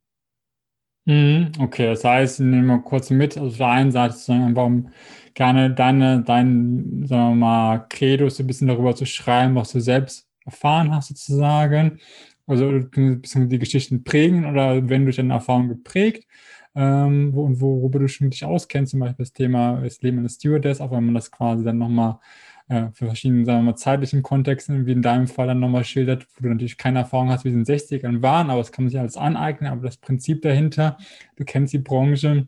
Mhm, 1.05 1.51
okay, 1.59 1.87
das 1.87 2.03
heißt, 2.05 2.39
nehmen 2.39 2.67
wir 2.67 2.79
kurz 2.79 3.09
mit, 3.09 3.37
also 3.37 3.49
auf 3.49 3.57
der 3.57 3.67
einen 3.67 3.91
Seite 3.91 4.13
sozusagen 4.13 4.55
warum 4.55 4.89
gerne 5.33 5.69
deine, 5.73 6.21
dein, 6.23 7.05
sagen 7.05 7.31
wir 7.31 7.35
mal, 7.35 7.87
Credo 7.89 8.29
so 8.29 8.43
ein 8.43 8.47
bisschen 8.47 8.69
darüber 8.69 8.95
zu 8.95 9.05
schreiben, 9.05 9.55
was 9.55 9.73
du 9.73 9.81
selbst 9.81 10.29
erfahren 10.45 10.95
hast 10.95 11.09
sozusagen. 11.09 11.99
Also 12.45 12.79
die 12.79 13.59
Geschichten 13.59 14.03
prägen 14.03 14.45
oder 14.45 14.89
wenn 14.89 15.05
durch 15.05 15.15
deine 15.15 15.33
Erfahrung 15.33 15.69
geprägt, 15.69 16.27
ähm, 16.75 17.33
wo, 17.33 17.49
worüber 17.61 17.99
du 17.99 18.07
schon 18.07 18.29
dich 18.31 18.43
auskennst, 18.43 18.91
zum 18.91 18.99
Beispiel 18.99 19.23
das 19.23 19.33
Thema 19.33 19.81
das 19.81 20.01
Leben 20.01 20.19
eines 20.19 20.35
Stewardess, 20.35 20.81
auch 20.81 20.91
wenn 20.91 21.05
man 21.05 21.15
das 21.15 21.31
quasi 21.31 21.63
dann 21.63 21.77
nochmal 21.77 22.19
äh, 22.67 22.87
für 22.93 23.05
verschiedene, 23.05 23.45
sagen 23.45 23.59
wir 23.59 23.71
mal, 23.71 23.75
zeitlichen 23.77 24.23
Kontexten, 24.23 24.85
wie 24.85 24.91
in 24.93 25.01
deinem 25.01 25.27
Fall 25.27 25.47
dann 25.47 25.59
nochmal 25.59 25.83
schildert, 25.83 26.27
wo 26.35 26.43
du 26.43 26.49
natürlich 26.49 26.77
keine 26.77 26.99
Erfahrung 26.99 27.29
hast, 27.29 27.45
wie 27.45 27.49
es 27.49 27.55
in 27.55 27.63
den 27.63 27.65
60ern 27.65 28.21
waren, 28.21 28.49
aber 28.49 28.59
das 28.59 28.71
kann 28.71 28.85
man 28.85 28.89
sich 28.91 28.99
alles 28.99 29.17
aneignen, 29.17 29.71
aber 29.71 29.83
das 29.83 29.97
Prinzip 29.97 30.41
dahinter, 30.41 30.97
du 31.35 31.45
kennst 31.45 31.73
die 31.73 31.79
Branche, 31.79 32.47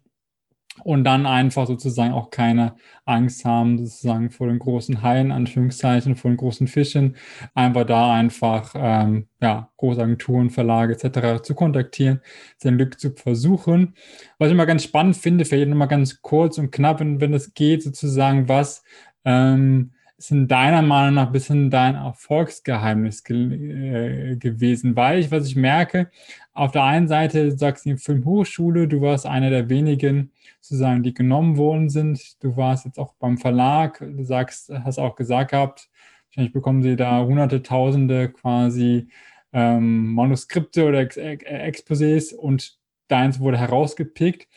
und 0.83 1.03
dann 1.03 1.25
einfach 1.25 1.67
sozusagen 1.67 2.13
auch 2.13 2.29
keine 2.29 2.75
Angst 3.05 3.45
haben, 3.45 3.77
sozusagen 3.77 4.29
vor 4.29 4.47
den 4.47 4.59
großen 4.59 5.01
Haien, 5.01 5.31
Anführungszeichen, 5.31 6.15
vor 6.15 6.31
den 6.31 6.37
großen 6.37 6.67
Fischen, 6.67 7.15
einfach 7.53 7.85
da 7.85 8.13
einfach 8.13 8.73
ähm, 8.75 9.27
ja, 9.41 9.69
Großagenturen, 9.77 10.49
Verlage 10.49 10.93
etc. 10.93 11.41
zu 11.43 11.55
kontaktieren, 11.55 12.21
sein 12.57 12.77
Glück 12.77 12.99
zu 12.99 13.11
versuchen. 13.11 13.95
Was 14.37 14.47
ich 14.47 14.53
immer 14.53 14.65
ganz 14.65 14.83
spannend 14.83 15.17
finde, 15.17 15.45
für 15.45 15.55
jeden 15.55 15.71
immer 15.71 15.87
ganz 15.87 16.21
kurz 16.21 16.57
und 16.57 16.71
knapp, 16.71 16.99
wenn, 16.99 17.21
wenn 17.21 17.33
es 17.33 17.53
geht, 17.53 17.83
sozusagen, 17.83 18.49
was 18.49 18.83
ähm, 19.23 19.91
ist 20.17 20.31
in 20.31 20.47
deiner 20.47 20.81
Meinung 20.81 21.15
nach 21.15 21.27
ein 21.27 21.31
bisschen 21.31 21.69
dein 21.69 21.95
Erfolgsgeheimnis 21.95 23.23
ge 23.23 24.33
äh, 24.33 24.37
gewesen? 24.37 24.95
Weil 24.95 25.19
ich, 25.19 25.31
was 25.31 25.47
ich 25.47 25.55
merke, 25.55 26.09
auf 26.53 26.71
der 26.71 26.83
einen 26.83 27.07
Seite 27.07 27.57
sagst 27.57 27.85
du 27.85 27.91
in 27.91 27.97
Filmhochschule, 27.97 28.87
du 28.87 29.01
warst 29.01 29.25
einer 29.25 29.49
der 29.49 29.69
wenigen, 29.69 30.31
sozusagen, 30.61 31.03
die 31.03 31.13
genommen 31.13 31.57
worden 31.57 31.89
sind. 31.89 32.41
Du 32.41 32.55
warst 32.55 32.85
jetzt 32.85 32.97
auch 32.97 33.13
beim 33.19 33.37
Verlag, 33.37 33.99
du 33.99 34.23
sagst, 34.23 34.71
hast 34.83 34.99
auch 34.99 35.15
gesagt 35.15 35.51
gehabt, 35.51 35.89
wahrscheinlich 36.27 36.53
bekommen 36.53 36.81
sie 36.81 36.95
da 36.95 37.23
hunderte, 37.23 37.61
tausende 37.61 38.29
quasi 38.29 39.09
ähm, 39.53 40.13
Manuskripte 40.13 40.85
oder 40.85 40.99
Ex 41.01 41.17
Exposés 41.17 42.33
und 42.33 42.77
deins 43.07 43.39
wurde 43.39 43.57
herausgepickt. 43.57 44.47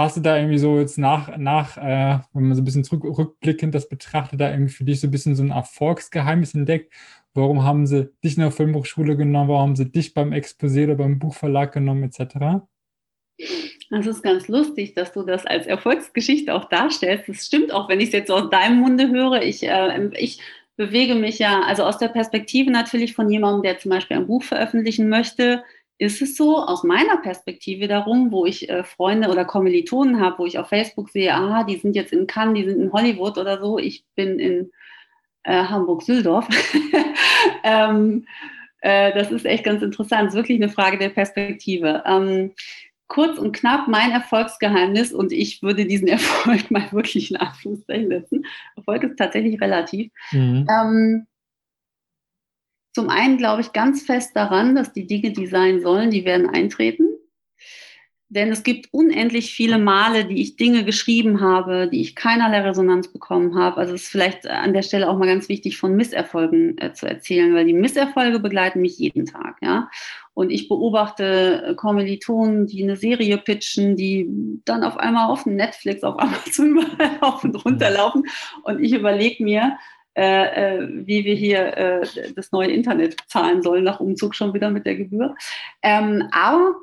Hast 0.00 0.16
du 0.16 0.22
da 0.22 0.38
irgendwie 0.38 0.56
so 0.56 0.78
jetzt 0.78 0.96
nach, 0.96 1.36
nach 1.36 1.76
äh, 1.76 2.20
wenn 2.32 2.44
man 2.44 2.54
so 2.54 2.62
ein 2.62 2.64
bisschen 2.64 2.84
zurück, 2.84 3.04
rückblickend 3.04 3.74
das 3.74 3.86
betrachtet, 3.86 4.40
da 4.40 4.50
irgendwie 4.50 4.72
für 4.72 4.84
dich 4.84 4.98
so 4.98 5.08
ein 5.08 5.10
bisschen 5.10 5.36
so 5.36 5.42
ein 5.42 5.50
Erfolgsgeheimnis 5.50 6.54
entdeckt? 6.54 6.90
Warum 7.34 7.64
haben 7.64 7.86
sie 7.86 8.10
dich 8.24 8.38
in 8.38 8.40
der 8.40 8.50
Filmhochschule 8.50 9.18
genommen? 9.18 9.50
Warum 9.50 9.60
haben 9.60 9.76
sie 9.76 9.92
dich 9.92 10.14
beim 10.14 10.32
Exposé 10.32 10.84
oder 10.84 10.94
beim 10.94 11.18
Buchverlag 11.18 11.72
genommen, 11.72 12.04
etc.? 12.04 12.62
Das 13.90 14.06
ist 14.06 14.22
ganz 14.22 14.48
lustig, 14.48 14.94
dass 14.94 15.12
du 15.12 15.22
das 15.22 15.44
als 15.44 15.66
Erfolgsgeschichte 15.66 16.54
auch 16.54 16.70
darstellst. 16.70 17.28
Das 17.28 17.44
stimmt 17.44 17.70
auch, 17.70 17.90
wenn 17.90 18.00
ich 18.00 18.06
es 18.06 18.14
jetzt 18.14 18.30
aus 18.30 18.48
deinem 18.48 18.80
Munde 18.80 19.10
höre. 19.10 19.42
Ich, 19.42 19.62
äh, 19.64 20.08
ich 20.16 20.40
bewege 20.76 21.14
mich 21.14 21.38
ja, 21.38 21.60
also 21.60 21.84
aus 21.84 21.98
der 21.98 22.08
Perspektive 22.08 22.70
natürlich 22.70 23.12
von 23.12 23.28
jemandem, 23.28 23.64
der 23.64 23.78
zum 23.78 23.90
Beispiel 23.90 24.16
ein 24.16 24.26
Buch 24.26 24.44
veröffentlichen 24.44 25.10
möchte, 25.10 25.62
ist 26.00 26.22
es 26.22 26.34
so, 26.34 26.56
aus 26.56 26.82
meiner 26.82 27.18
Perspektive 27.18 27.86
darum, 27.86 28.32
wo 28.32 28.46
ich 28.46 28.70
äh, 28.70 28.84
Freunde 28.84 29.28
oder 29.28 29.44
Kommilitonen 29.44 30.18
habe, 30.18 30.38
wo 30.38 30.46
ich 30.46 30.58
auf 30.58 30.70
Facebook 30.70 31.10
sehe, 31.10 31.34
ah, 31.34 31.62
die 31.62 31.76
sind 31.76 31.94
jetzt 31.94 32.14
in 32.14 32.26
Cannes, 32.26 32.54
die 32.54 32.64
sind 32.64 32.80
in 32.80 32.90
Hollywood 32.90 33.36
oder 33.36 33.60
so, 33.60 33.78
ich 33.78 34.02
bin 34.14 34.38
in 34.38 34.70
äh, 35.42 35.62
Hamburg-Süldorf. 35.64 36.48
ähm, 37.64 38.26
äh, 38.80 39.12
das 39.12 39.30
ist 39.30 39.44
echt 39.44 39.62
ganz 39.62 39.82
interessant, 39.82 40.28
das 40.28 40.34
ist 40.34 40.38
wirklich 40.38 40.62
eine 40.62 40.72
Frage 40.72 40.96
der 40.96 41.10
Perspektive. 41.10 42.02
Ähm, 42.06 42.52
kurz 43.08 43.38
und 43.38 43.52
knapp 43.52 43.86
mein 43.86 44.10
Erfolgsgeheimnis 44.10 45.12
und 45.12 45.32
ich 45.32 45.60
würde 45.62 45.84
diesen 45.84 46.08
Erfolg 46.08 46.70
mal 46.70 46.90
wirklich 46.92 47.30
in 47.30 47.36
Anführungszeichen 47.36 48.08
setzen. 48.08 48.46
Erfolg 48.74 49.02
ist 49.02 49.18
tatsächlich 49.18 49.60
relativ. 49.60 50.10
Mhm. 50.32 50.66
Ähm, 50.66 51.26
zum 52.92 53.08
einen 53.08 53.38
glaube 53.38 53.60
ich 53.62 53.72
ganz 53.72 54.02
fest 54.02 54.32
daran, 54.34 54.74
dass 54.74 54.92
die 54.92 55.06
Dinge, 55.06 55.32
die 55.32 55.46
sein 55.46 55.80
sollen, 55.80 56.10
die 56.10 56.24
werden 56.24 56.48
eintreten. 56.48 57.04
Denn 58.32 58.52
es 58.52 58.62
gibt 58.62 58.86
unendlich 58.92 59.52
viele 59.52 59.76
Male, 59.76 60.24
die 60.24 60.40
ich 60.40 60.54
Dinge 60.54 60.84
geschrieben 60.84 61.40
habe, 61.40 61.88
die 61.88 62.00
ich 62.00 62.14
keinerlei 62.14 62.60
Resonanz 62.60 63.08
bekommen 63.08 63.58
habe. 63.58 63.78
Also 63.78 63.94
es 63.94 64.02
ist 64.02 64.08
vielleicht 64.08 64.46
an 64.46 64.72
der 64.72 64.82
Stelle 64.82 65.10
auch 65.10 65.18
mal 65.18 65.26
ganz 65.26 65.48
wichtig, 65.48 65.78
von 65.78 65.96
Misserfolgen 65.96 66.78
äh, 66.78 66.92
zu 66.92 67.06
erzählen, 67.06 67.52
weil 67.56 67.64
die 67.64 67.72
Misserfolge 67.72 68.38
begleiten 68.38 68.82
mich 68.82 68.98
jeden 68.98 69.26
Tag. 69.26 69.56
Ja? 69.60 69.90
Und 70.32 70.50
ich 70.50 70.68
beobachte 70.68 71.64
äh, 71.70 71.74
Kommilitonen, 71.74 72.68
die 72.68 72.84
eine 72.84 72.94
Serie 72.94 73.36
pitchen, 73.36 73.96
die 73.96 74.30
dann 74.64 74.84
auf 74.84 74.96
einmal 74.96 75.28
auf 75.28 75.44
Netflix, 75.44 76.04
auf 76.04 76.16
Amazon 76.20 76.70
überall 76.78 77.18
auf 77.22 77.42
und 77.42 77.56
runter 77.64 77.90
laufen. 77.90 78.28
Und 78.62 78.80
ich 78.80 78.92
überlege 78.92 79.42
mir, 79.42 79.76
äh, 80.14 80.76
äh, 80.76 80.88
wie 81.06 81.24
wir 81.24 81.34
hier 81.34 81.76
äh, 81.76 82.32
das 82.34 82.52
neue 82.52 82.70
Internet 82.70 83.16
zahlen 83.28 83.62
sollen, 83.62 83.84
nach 83.84 84.00
Umzug 84.00 84.34
schon 84.34 84.54
wieder 84.54 84.70
mit 84.70 84.84
der 84.84 84.96
Gebühr. 84.96 85.34
Ähm, 85.82 86.28
aber 86.32 86.74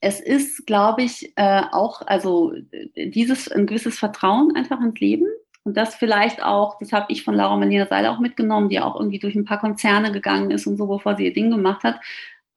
es 0.00 0.20
ist, 0.20 0.66
glaube 0.66 1.02
ich, 1.02 1.32
äh, 1.36 1.62
auch, 1.72 2.02
also 2.06 2.52
dieses 2.96 3.50
ein 3.50 3.66
gewisses 3.66 3.98
Vertrauen 3.98 4.56
einfach 4.56 4.80
ins 4.80 5.00
Leben. 5.00 5.26
Und 5.64 5.76
das 5.76 5.94
vielleicht 5.94 6.42
auch, 6.42 6.78
das 6.80 6.92
habe 6.92 7.06
ich 7.08 7.22
von 7.22 7.34
Laura 7.34 7.56
Marlene 7.56 7.86
Seiler 7.86 8.12
auch 8.12 8.18
mitgenommen, 8.18 8.68
die 8.68 8.80
auch 8.80 8.98
irgendwie 8.98 9.20
durch 9.20 9.36
ein 9.36 9.44
paar 9.44 9.60
Konzerne 9.60 10.10
gegangen 10.10 10.50
ist 10.50 10.66
und 10.66 10.76
so, 10.76 10.86
bevor 10.86 11.16
sie 11.16 11.26
ihr 11.26 11.32
Ding 11.32 11.50
gemacht 11.50 11.84
hat. 11.84 12.00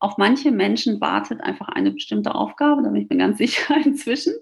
Auf 0.06 0.20
manche 0.20 0.52
Menschen 0.52 1.02
wartet 1.02 1.42
einfach 1.42 1.68
eine 1.68 1.90
bestimmte 1.90 2.36
Aufgabe, 2.36 2.84
da 2.84 2.90
bin 2.90 3.02
ich 3.02 3.10
mir 3.10 3.18
ganz 3.18 3.38
sicher 3.40 3.76
inzwischen. 3.84 4.36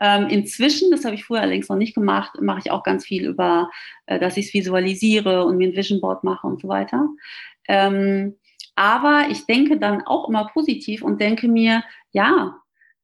Ähm, 0.00 0.28
inzwischen, 0.28 0.90
das 0.90 1.04
habe 1.04 1.14
ich 1.14 1.26
früher 1.26 1.42
allerdings 1.42 1.68
noch 1.68 1.76
nicht 1.76 1.94
gemacht, 1.94 2.40
mache 2.40 2.60
ich 2.60 2.70
auch 2.70 2.82
ganz 2.82 3.04
viel 3.04 3.26
über, 3.26 3.68
äh, 4.06 4.18
dass 4.18 4.38
ich 4.38 4.46
es 4.46 4.54
visualisiere 4.54 5.44
und 5.44 5.58
mir 5.58 5.68
ein 5.68 5.76
Vision 5.76 6.00
Board 6.00 6.24
mache 6.24 6.46
und 6.46 6.62
so 6.62 6.68
weiter. 6.68 7.10
Ähm, 7.68 8.38
aber 8.74 9.26
ich 9.28 9.44
denke 9.44 9.78
dann 9.78 10.00
auch 10.00 10.30
immer 10.30 10.46
positiv 10.46 11.02
und 11.02 11.20
denke 11.20 11.46
mir, 11.46 11.84
ja, 12.12 12.56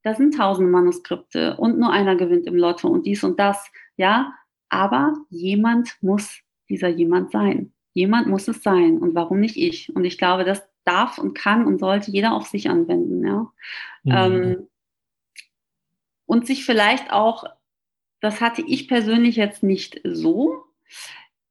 da 0.02 0.14
sind 0.14 0.34
tausende 0.34 0.70
Manuskripte 0.70 1.58
und 1.58 1.78
nur 1.78 1.92
einer 1.92 2.16
gewinnt 2.16 2.46
im 2.46 2.56
Lotto 2.56 2.88
und 2.88 3.04
dies 3.04 3.22
und 3.22 3.38
das, 3.38 3.70
ja, 3.98 4.32
aber 4.70 5.12
jemand 5.28 5.90
muss 6.00 6.40
dieser 6.70 6.88
jemand 6.88 7.32
sein. 7.32 7.74
Jemand 7.92 8.28
muss 8.28 8.48
es 8.48 8.62
sein 8.62 8.96
und 8.96 9.14
warum 9.14 9.40
nicht 9.40 9.58
ich? 9.58 9.94
Und 9.94 10.06
ich 10.06 10.16
glaube, 10.16 10.44
das 10.44 10.66
darf 10.88 11.18
und 11.18 11.34
kann 11.34 11.66
und 11.66 11.78
sollte 11.78 12.10
jeder 12.10 12.32
auf 12.32 12.46
sich 12.46 12.70
anwenden, 12.70 13.26
ja. 13.26 13.52
Mhm. 14.04 14.12
Ähm, 14.12 14.68
und 16.26 16.46
sich 16.46 16.64
vielleicht 16.64 17.10
auch, 17.12 17.44
das 18.20 18.40
hatte 18.40 18.62
ich 18.66 18.88
persönlich 18.88 19.36
jetzt 19.36 19.62
nicht 19.62 20.00
so, 20.04 20.64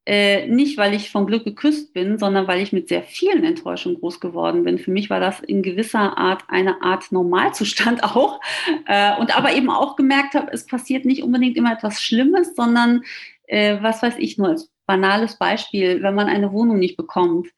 äh, 0.06 0.48
nicht 0.48 0.78
weil 0.78 0.94
ich 0.94 1.12
vom 1.12 1.28
Glück 1.28 1.44
geküsst 1.44 1.94
bin, 1.94 2.18
sondern 2.18 2.48
weil 2.48 2.62
ich 2.62 2.72
mit 2.72 2.88
sehr 2.88 3.04
vielen 3.04 3.44
Enttäuschungen 3.44 4.00
groß 4.00 4.22
geworden 4.22 4.64
bin. 4.64 4.80
Für 4.80 4.92
mich 4.92 5.10
war 5.10 5.20
das 5.20 5.42
in 5.42 5.64
gewisser 5.64 6.18
Art 6.18 6.44
eine 6.48 6.82
Art 6.82 7.12
Normalzustand 7.12 8.04
auch. 8.16 8.40
Äh, 8.86 9.18
und 9.20 9.36
aber 9.36 9.54
eben 9.54 9.70
auch 9.70 9.98
gemerkt 9.98 10.34
habe, 10.34 10.52
es 10.54 10.66
passiert 10.66 11.04
nicht 11.04 11.24
unbedingt 11.24 11.58
immer 11.58 11.74
etwas 11.74 12.02
Schlimmes, 12.02 12.56
sondern 12.56 13.04
äh, 13.48 13.78
was 13.82 14.02
weiß 14.02 14.16
ich 14.18 14.38
nur 14.38 14.48
als 14.48 14.72
banales 14.86 15.38
Beispiel, 15.38 16.02
wenn 16.02 16.16
man 16.16 16.28
eine 16.28 16.54
Wohnung 16.54 16.80
nicht 16.80 16.96
bekommt 16.96 17.50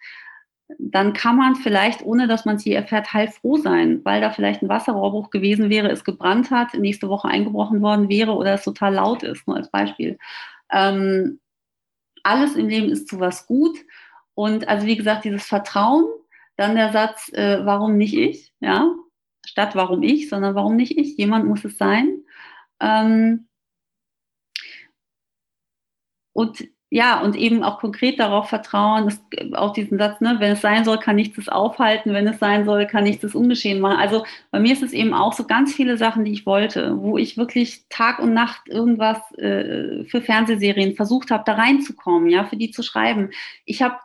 dann 0.78 1.14
kann 1.14 1.36
man 1.36 1.56
vielleicht, 1.56 2.04
ohne 2.04 2.28
dass 2.28 2.46
man 2.46 2.60
sie 2.60 2.74
erfährt, 2.74 3.12
heilfroh 3.14 3.58
sein, 3.58 4.02
weil 4.06 4.22
da 4.22 4.30
vielleicht 4.30 4.62
ein 4.62 4.70
Wasserrohrbruch 4.70 5.32
gewesen 5.32 5.70
wäre, 5.70 5.90
es 5.90 6.04
gebrannt 6.04 6.52
hat, 6.52 6.76
nächste 6.76 7.10
Woche 7.10 7.28
eingebrochen 7.28 7.82
worden 7.82 8.08
wäre 8.08 8.34
oder 8.34 8.54
es 8.54 8.64
total 8.64 8.94
laut 8.94 9.24
ist, 9.24 9.48
nur 9.48 9.58
als 9.58 9.72
Beispiel. 9.72 10.20
Ähm, 10.72 11.40
alles 12.24 12.56
im 12.56 12.70
Leben 12.70 12.90
ist 12.90 13.08
zu 13.08 13.20
was 13.20 13.48
gut. 13.48 13.78
Und 14.36 14.68
also 14.68 14.86
wie 14.86 14.96
gesagt, 14.96 15.26
dieses 15.26 15.46
Vertrauen, 15.48 16.06
dann 16.56 16.76
der 16.76 16.92
Satz, 16.92 17.30
äh, 17.34 17.66
warum 17.66 17.98
nicht 17.98 18.14
ich, 18.14 18.54
ja, 18.60 18.94
statt 19.46 19.76
warum 19.76 20.04
ich, 20.04 20.30
sondern 20.30 20.56
warum 20.56 20.76
nicht 20.76 20.98
ich, 20.98 21.18
jemand 21.18 21.48
muss 21.48 21.66
es 21.66 21.78
sein. 21.78 22.24
Ähm, 22.80 23.48
und 26.34 26.64
ja, 26.92 27.22
und 27.22 27.36
eben 27.36 27.64
auch 27.64 27.80
konkret 27.80 28.20
darauf 28.20 28.50
vertrauen, 28.50 29.06
dass, 29.06 29.22
auch 29.54 29.74
diesen 29.74 30.00
Satz, 30.00 30.22
ne, 30.22 30.38
wenn 30.40 30.54
es 30.54 30.62
sein 30.62 30.86
soll, 30.86 30.98
kann 30.98 31.16
nichts 31.18 31.38
es 31.38 31.48
aufhalten, 31.48 32.14
wenn 32.14 32.28
es 32.28 32.40
sein 32.40 32.66
soll, 32.66 32.88
kann 32.88 33.04
nichts 33.04 33.24
es 33.24 33.36
ungeschehen 33.36 33.80
machen. 33.80 33.98
Also 34.00 34.26
bei 34.50 34.60
mir 34.60 34.74
ist 34.74 34.82
es 34.82 34.92
eben 34.92 35.14
auch 35.14 35.34
so 35.34 35.46
ganz 35.46 35.74
viele 35.74 35.98
Sachen, 35.98 36.26
die 36.26 36.32
ich 36.32 36.48
wollte, 36.48 37.00
wo 37.00 37.18
ich 37.20 37.38
wirklich 37.38 37.84
Tag 37.90 38.20
und 38.20 38.34
Nacht 38.34 38.68
irgendwas 38.68 39.18
äh, 39.38 40.04
für 40.06 40.22
Fernsehserien 40.22 40.96
versucht 40.96 41.30
habe, 41.30 41.44
da 41.46 41.54
reinzukommen, 41.54 42.30
ja, 42.30 42.46
für 42.46 42.58
die 42.58 42.72
zu 42.72 42.82
schreiben. 42.82 43.30
Ich 43.66 43.84
habe 43.84 43.98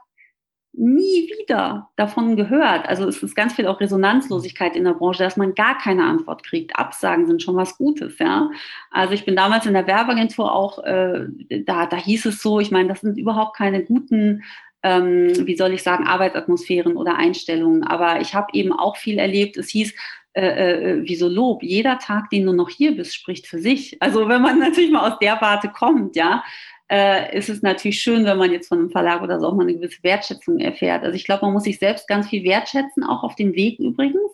nie 0.77 1.31
wieder 1.39 1.91
davon 1.97 2.37
gehört. 2.37 2.89
Also 2.89 3.07
es 3.09 3.23
ist 3.23 3.35
ganz 3.35 3.55
viel 3.55 3.67
auch 3.67 3.81
Resonanzlosigkeit 3.81 4.77
in 4.77 4.85
der 4.85 4.95
Branche, 4.95 5.23
dass 5.23 5.37
man 5.37 5.55
gar 5.55 5.79
keine 5.79 6.05
Antwort 6.05 6.43
kriegt. 6.45 6.77
Absagen 6.77 7.27
sind 7.27 7.43
schon 7.43 7.57
was 7.57 7.77
Gutes, 7.77 8.19
ja. 8.19 8.51
Also 8.91 9.15
ich 9.15 9.25
bin 9.25 9.37
damals 9.37 9.67
in 9.67 9.75
der 9.75 9.87
Werbeagentur 9.87 10.53
auch, 10.53 10.83
äh, 10.85 11.27
da, 11.65 11.87
da 11.87 11.97
hieß 11.97 12.27
es 12.27 12.43
so, 12.43 12.61
ich 12.61 12.71
meine, 12.71 12.89
das 12.89 13.01
sind 13.01 13.19
überhaupt 13.19 13.57
keine 13.57 13.85
guten, 13.85 14.43
ähm, 14.83 15.47
wie 15.47 15.57
soll 15.57 15.73
ich 15.73 15.83
sagen, 15.83 16.07
Arbeitsatmosphären 16.07 16.97
oder 16.97 17.17
Einstellungen. 17.17 17.85
Aber 17.85 18.21
ich 18.21 18.35
habe 18.35 18.49
eben 18.53 18.73
auch 18.73 18.97
viel 18.97 19.19
erlebt. 19.19 19.57
Es 19.57 19.69
hieß, 19.71 19.95
äh, 20.35 20.97
äh, 20.97 21.01
wieso 21.05 21.29
Lob? 21.29 21.63
Jeder 21.63 21.99
Tag, 22.01 22.29
den 22.31 22.47
du 22.47 22.53
noch 22.53 22.69
hier 22.69 22.97
bist, 22.97 23.15
spricht 23.15 23.47
für 23.47 23.61
sich. 23.61 24.03
Also 24.03 24.29
wenn 24.29 24.43
man 24.43 24.59
natürlich 24.61 24.91
mal 24.91 25.09
aus 25.09 25.19
der 25.21 25.41
Warte 25.41 25.69
kommt, 25.69 26.17
ja, 26.17 26.43
äh, 26.95 27.37
ist 27.37 27.49
es 27.49 27.61
natürlich 27.61 28.01
schön, 28.01 28.25
wenn 28.25 28.39
man 28.39 28.53
jetzt 28.53 28.69
von 28.69 28.79
einem 28.79 28.91
Verlag 28.91 29.21
oder 29.23 29.41
so 29.41 29.49
auch 29.49 29.55
mal 29.55 29.65
eine 29.65 29.75
gewisse 29.75 30.03
Wertschätzung 30.03 30.61
erfährt. 30.61 31.03
Also 31.03 31.17
ich 31.17 31.25
glaube, 31.25 31.45
man 31.45 31.55
muss 31.55 31.65
sich 31.65 31.81
selbst 31.81 32.07
ganz 32.07 32.29
viel 32.29 32.45
wertschätzen, 32.45 33.03
auch 33.03 33.25
auf 33.25 33.35
dem 33.35 33.55
Weg 33.55 33.81
übrigens. 33.81 34.31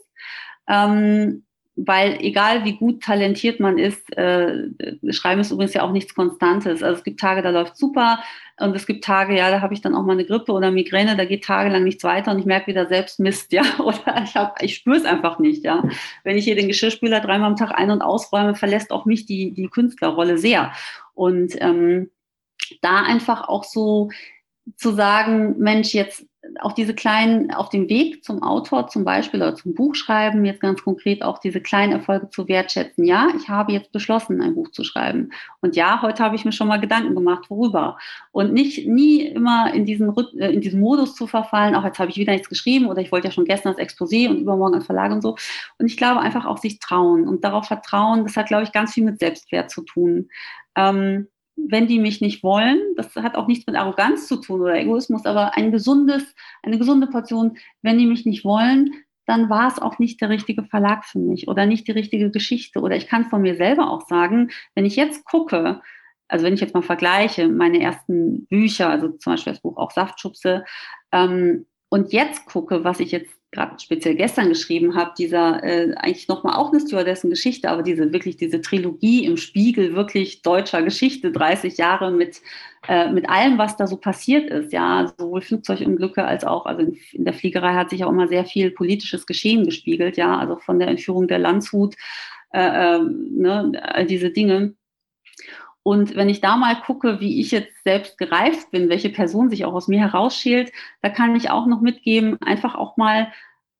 Ähm, 0.68 1.44
weil 1.76 2.18
egal 2.20 2.64
wie 2.64 2.76
gut 2.76 3.02
talentiert 3.02 3.60
man 3.60 3.78
ist, 3.78 4.14
äh, 4.18 4.68
Schreiben 5.10 5.40
ist 5.40 5.52
übrigens 5.52 5.72
ja 5.72 5.82
auch 5.82 5.92
nichts 5.92 6.14
Konstantes. 6.14 6.82
Also 6.82 6.98
es 6.98 7.04
gibt 7.04 7.18
Tage, 7.20 7.40
da 7.40 7.48
läuft 7.48 7.78
super 7.78 8.18
und 8.58 8.76
es 8.76 8.86
gibt 8.86 9.04
Tage, 9.04 9.34
ja, 9.34 9.50
da 9.50 9.62
habe 9.62 9.72
ich 9.72 9.80
dann 9.80 9.94
auch 9.94 10.02
mal 10.02 10.12
eine 10.12 10.26
Grippe 10.26 10.52
oder 10.52 10.70
Migräne, 10.70 11.16
da 11.16 11.24
geht 11.24 11.44
tagelang 11.44 11.84
nichts 11.84 12.04
weiter 12.04 12.32
und 12.32 12.40
ich 12.40 12.44
merke 12.44 12.66
wieder 12.66 12.88
selbst 12.88 13.20
Mist, 13.20 13.52
ja, 13.52 13.62
oder 13.78 14.22
ich, 14.24 14.34
ich 14.60 14.74
spüre 14.74 14.96
es 14.96 15.06
einfach 15.06 15.38
nicht, 15.38 15.64
ja. 15.64 15.82
Wenn 16.24 16.36
ich 16.36 16.44
hier 16.44 16.56
den 16.56 16.68
Geschirrspüler 16.68 17.20
dreimal 17.20 17.48
am 17.48 17.56
Tag 17.56 17.72
ein- 17.72 17.90
und 17.90 18.02
ausräume, 18.02 18.54
verlässt 18.54 18.90
auch 18.90 19.06
mich 19.06 19.24
die, 19.24 19.52
die 19.52 19.68
Künstlerrolle 19.68 20.36
sehr. 20.36 20.72
Und 21.14 21.54
ähm, 21.60 22.10
da 22.82 23.02
einfach 23.02 23.48
auch 23.48 23.64
so 23.64 24.10
zu 24.76 24.92
sagen, 24.92 25.58
Mensch, 25.58 25.94
jetzt 25.94 26.24
auch 26.60 26.72
diese 26.72 26.94
kleinen, 26.94 27.52
auf 27.52 27.68
dem 27.68 27.88
Weg 27.88 28.24
zum 28.24 28.42
Autor 28.42 28.88
zum 28.88 29.04
Beispiel 29.04 29.40
oder 29.42 29.54
zum 29.54 29.74
Buchschreiben, 29.74 30.44
jetzt 30.44 30.60
ganz 30.60 30.82
konkret 30.82 31.22
auch 31.22 31.38
diese 31.38 31.60
kleinen 31.60 31.92
Erfolge 31.92 32.30
zu 32.30 32.48
wertschätzen. 32.48 33.04
Ja, 33.04 33.28
ich 33.36 33.48
habe 33.48 33.72
jetzt 33.72 33.92
beschlossen, 33.92 34.40
ein 34.40 34.54
Buch 34.54 34.70
zu 34.70 34.82
schreiben. 34.82 35.30
Und 35.60 35.76
ja, 35.76 36.00
heute 36.02 36.24
habe 36.24 36.36
ich 36.36 36.44
mir 36.44 36.52
schon 36.52 36.68
mal 36.68 36.80
Gedanken 36.80 37.14
gemacht, 37.14 37.50
worüber. 37.50 37.98
Und 38.32 38.52
nicht, 38.52 38.86
nie 38.86 39.26
immer 39.26 39.72
in 39.74 39.84
diesen, 39.84 40.16
äh, 40.38 40.50
in 40.50 40.60
diesen 40.60 40.80
Modus 40.80 41.14
zu 41.14 41.26
verfallen, 41.26 41.74
auch 41.74 41.84
jetzt 41.84 41.98
habe 41.98 42.10
ich 42.10 42.16
wieder 42.16 42.32
nichts 42.32 42.48
geschrieben 42.48 42.86
oder 42.86 43.02
ich 43.02 43.12
wollte 43.12 43.28
ja 43.28 43.32
schon 43.32 43.44
gestern 43.44 43.74
das 43.74 43.86
Exposé 43.86 44.28
und 44.28 44.38
übermorgen 44.38 44.76
ein 44.76 44.82
Verlag 44.82 45.12
und 45.12 45.22
so. 45.22 45.36
Und 45.78 45.86
ich 45.86 45.96
glaube 45.96 46.20
einfach 46.20 46.46
auch 46.46 46.58
sich 46.58 46.78
trauen 46.78 47.28
und 47.28 47.44
darauf 47.44 47.66
vertrauen, 47.66 48.24
das 48.24 48.36
hat, 48.36 48.46
glaube 48.46 48.64
ich, 48.64 48.72
ganz 48.72 48.94
viel 48.94 49.04
mit 49.04 49.18
Selbstwert 49.18 49.70
zu 49.70 49.82
tun. 49.82 50.28
Ähm, 50.74 51.28
wenn 51.68 51.86
die 51.86 51.98
mich 51.98 52.20
nicht 52.20 52.42
wollen, 52.42 52.78
das 52.96 53.14
hat 53.16 53.36
auch 53.36 53.46
nichts 53.46 53.66
mit 53.66 53.76
Arroganz 53.76 54.26
zu 54.26 54.36
tun 54.36 54.60
oder 54.60 54.76
Egoismus, 54.76 55.24
aber 55.26 55.56
ein 55.56 55.72
gesundes, 55.72 56.34
eine 56.62 56.78
gesunde 56.78 57.06
Portion, 57.06 57.56
wenn 57.82 57.98
die 57.98 58.06
mich 58.06 58.26
nicht 58.26 58.44
wollen, 58.44 58.92
dann 59.26 59.48
war 59.48 59.68
es 59.68 59.78
auch 59.78 59.98
nicht 59.98 60.20
der 60.20 60.28
richtige 60.28 60.64
Verlag 60.64 61.04
für 61.04 61.20
mich 61.20 61.46
oder 61.46 61.64
nicht 61.66 61.86
die 61.86 61.92
richtige 61.92 62.30
Geschichte. 62.30 62.80
Oder 62.80 62.96
ich 62.96 63.06
kann 63.06 63.26
von 63.26 63.42
mir 63.42 63.54
selber 63.54 63.90
auch 63.90 64.06
sagen, 64.08 64.50
wenn 64.74 64.84
ich 64.84 64.96
jetzt 64.96 65.24
gucke, 65.24 65.80
also 66.26 66.44
wenn 66.44 66.54
ich 66.54 66.60
jetzt 66.60 66.74
mal 66.74 66.82
vergleiche, 66.82 67.48
meine 67.48 67.80
ersten 67.80 68.46
Bücher, 68.46 68.88
also 68.88 69.08
zum 69.08 69.34
Beispiel 69.34 69.52
das 69.52 69.62
Buch 69.62 69.76
auch 69.76 69.92
Saftschubse, 69.92 70.64
ähm, 71.12 71.66
und 71.88 72.12
jetzt 72.12 72.46
gucke, 72.46 72.84
was 72.84 73.00
ich 73.00 73.10
jetzt 73.10 73.39
gerade 73.52 73.78
speziell 73.80 74.14
gestern 74.14 74.48
geschrieben 74.48 74.94
habe, 74.94 75.12
dieser 75.18 75.62
äh, 75.64 75.92
eigentlich 75.96 76.28
nochmal 76.28 76.56
auch 76.56 76.70
eine 76.70 76.80
Stewardessen-Geschichte, 76.80 77.68
aber 77.68 77.82
diese 77.82 78.12
wirklich 78.12 78.36
diese 78.36 78.60
Trilogie 78.60 79.24
im 79.24 79.36
Spiegel 79.36 79.94
wirklich 79.96 80.42
deutscher 80.42 80.82
Geschichte, 80.82 81.32
30 81.32 81.76
Jahre 81.76 82.12
mit, 82.12 82.40
äh, 82.86 83.10
mit 83.10 83.28
allem, 83.28 83.58
was 83.58 83.76
da 83.76 83.88
so 83.88 83.96
passiert 83.96 84.50
ist, 84.50 84.72
ja, 84.72 85.12
sowohl 85.18 85.40
Flugzeugunglücke 85.40 86.24
als 86.24 86.44
auch, 86.44 86.66
also 86.66 86.82
in, 86.82 86.96
in 87.12 87.24
der 87.24 87.34
Fliegerei 87.34 87.74
hat 87.74 87.90
sich 87.90 88.04
auch 88.04 88.10
immer 88.10 88.28
sehr 88.28 88.44
viel 88.44 88.70
politisches 88.70 89.26
Geschehen 89.26 89.64
gespiegelt, 89.64 90.16
ja, 90.16 90.38
also 90.38 90.56
von 90.56 90.78
der 90.78 90.88
Entführung 90.88 91.26
der 91.26 91.40
Landshut, 91.40 91.96
äh, 92.52 92.96
äh, 92.96 93.00
ne, 93.02 93.72
all 93.82 94.06
diese 94.06 94.30
Dinge. 94.30 94.74
Und 95.82 96.14
wenn 96.14 96.28
ich 96.28 96.40
da 96.40 96.56
mal 96.56 96.80
gucke, 96.80 97.20
wie 97.20 97.40
ich 97.40 97.50
jetzt 97.50 97.72
selbst 97.84 98.18
gereift 98.18 98.70
bin, 98.70 98.88
welche 98.88 99.08
Person 99.08 99.48
sich 99.48 99.64
auch 99.64 99.72
aus 99.72 99.88
mir 99.88 100.00
herausschält, 100.00 100.72
da 101.02 101.08
kann 101.08 101.34
ich 101.36 101.50
auch 101.50 101.66
noch 101.66 101.80
mitgeben, 101.80 102.36
einfach 102.42 102.74
auch 102.74 102.96
mal 102.96 103.32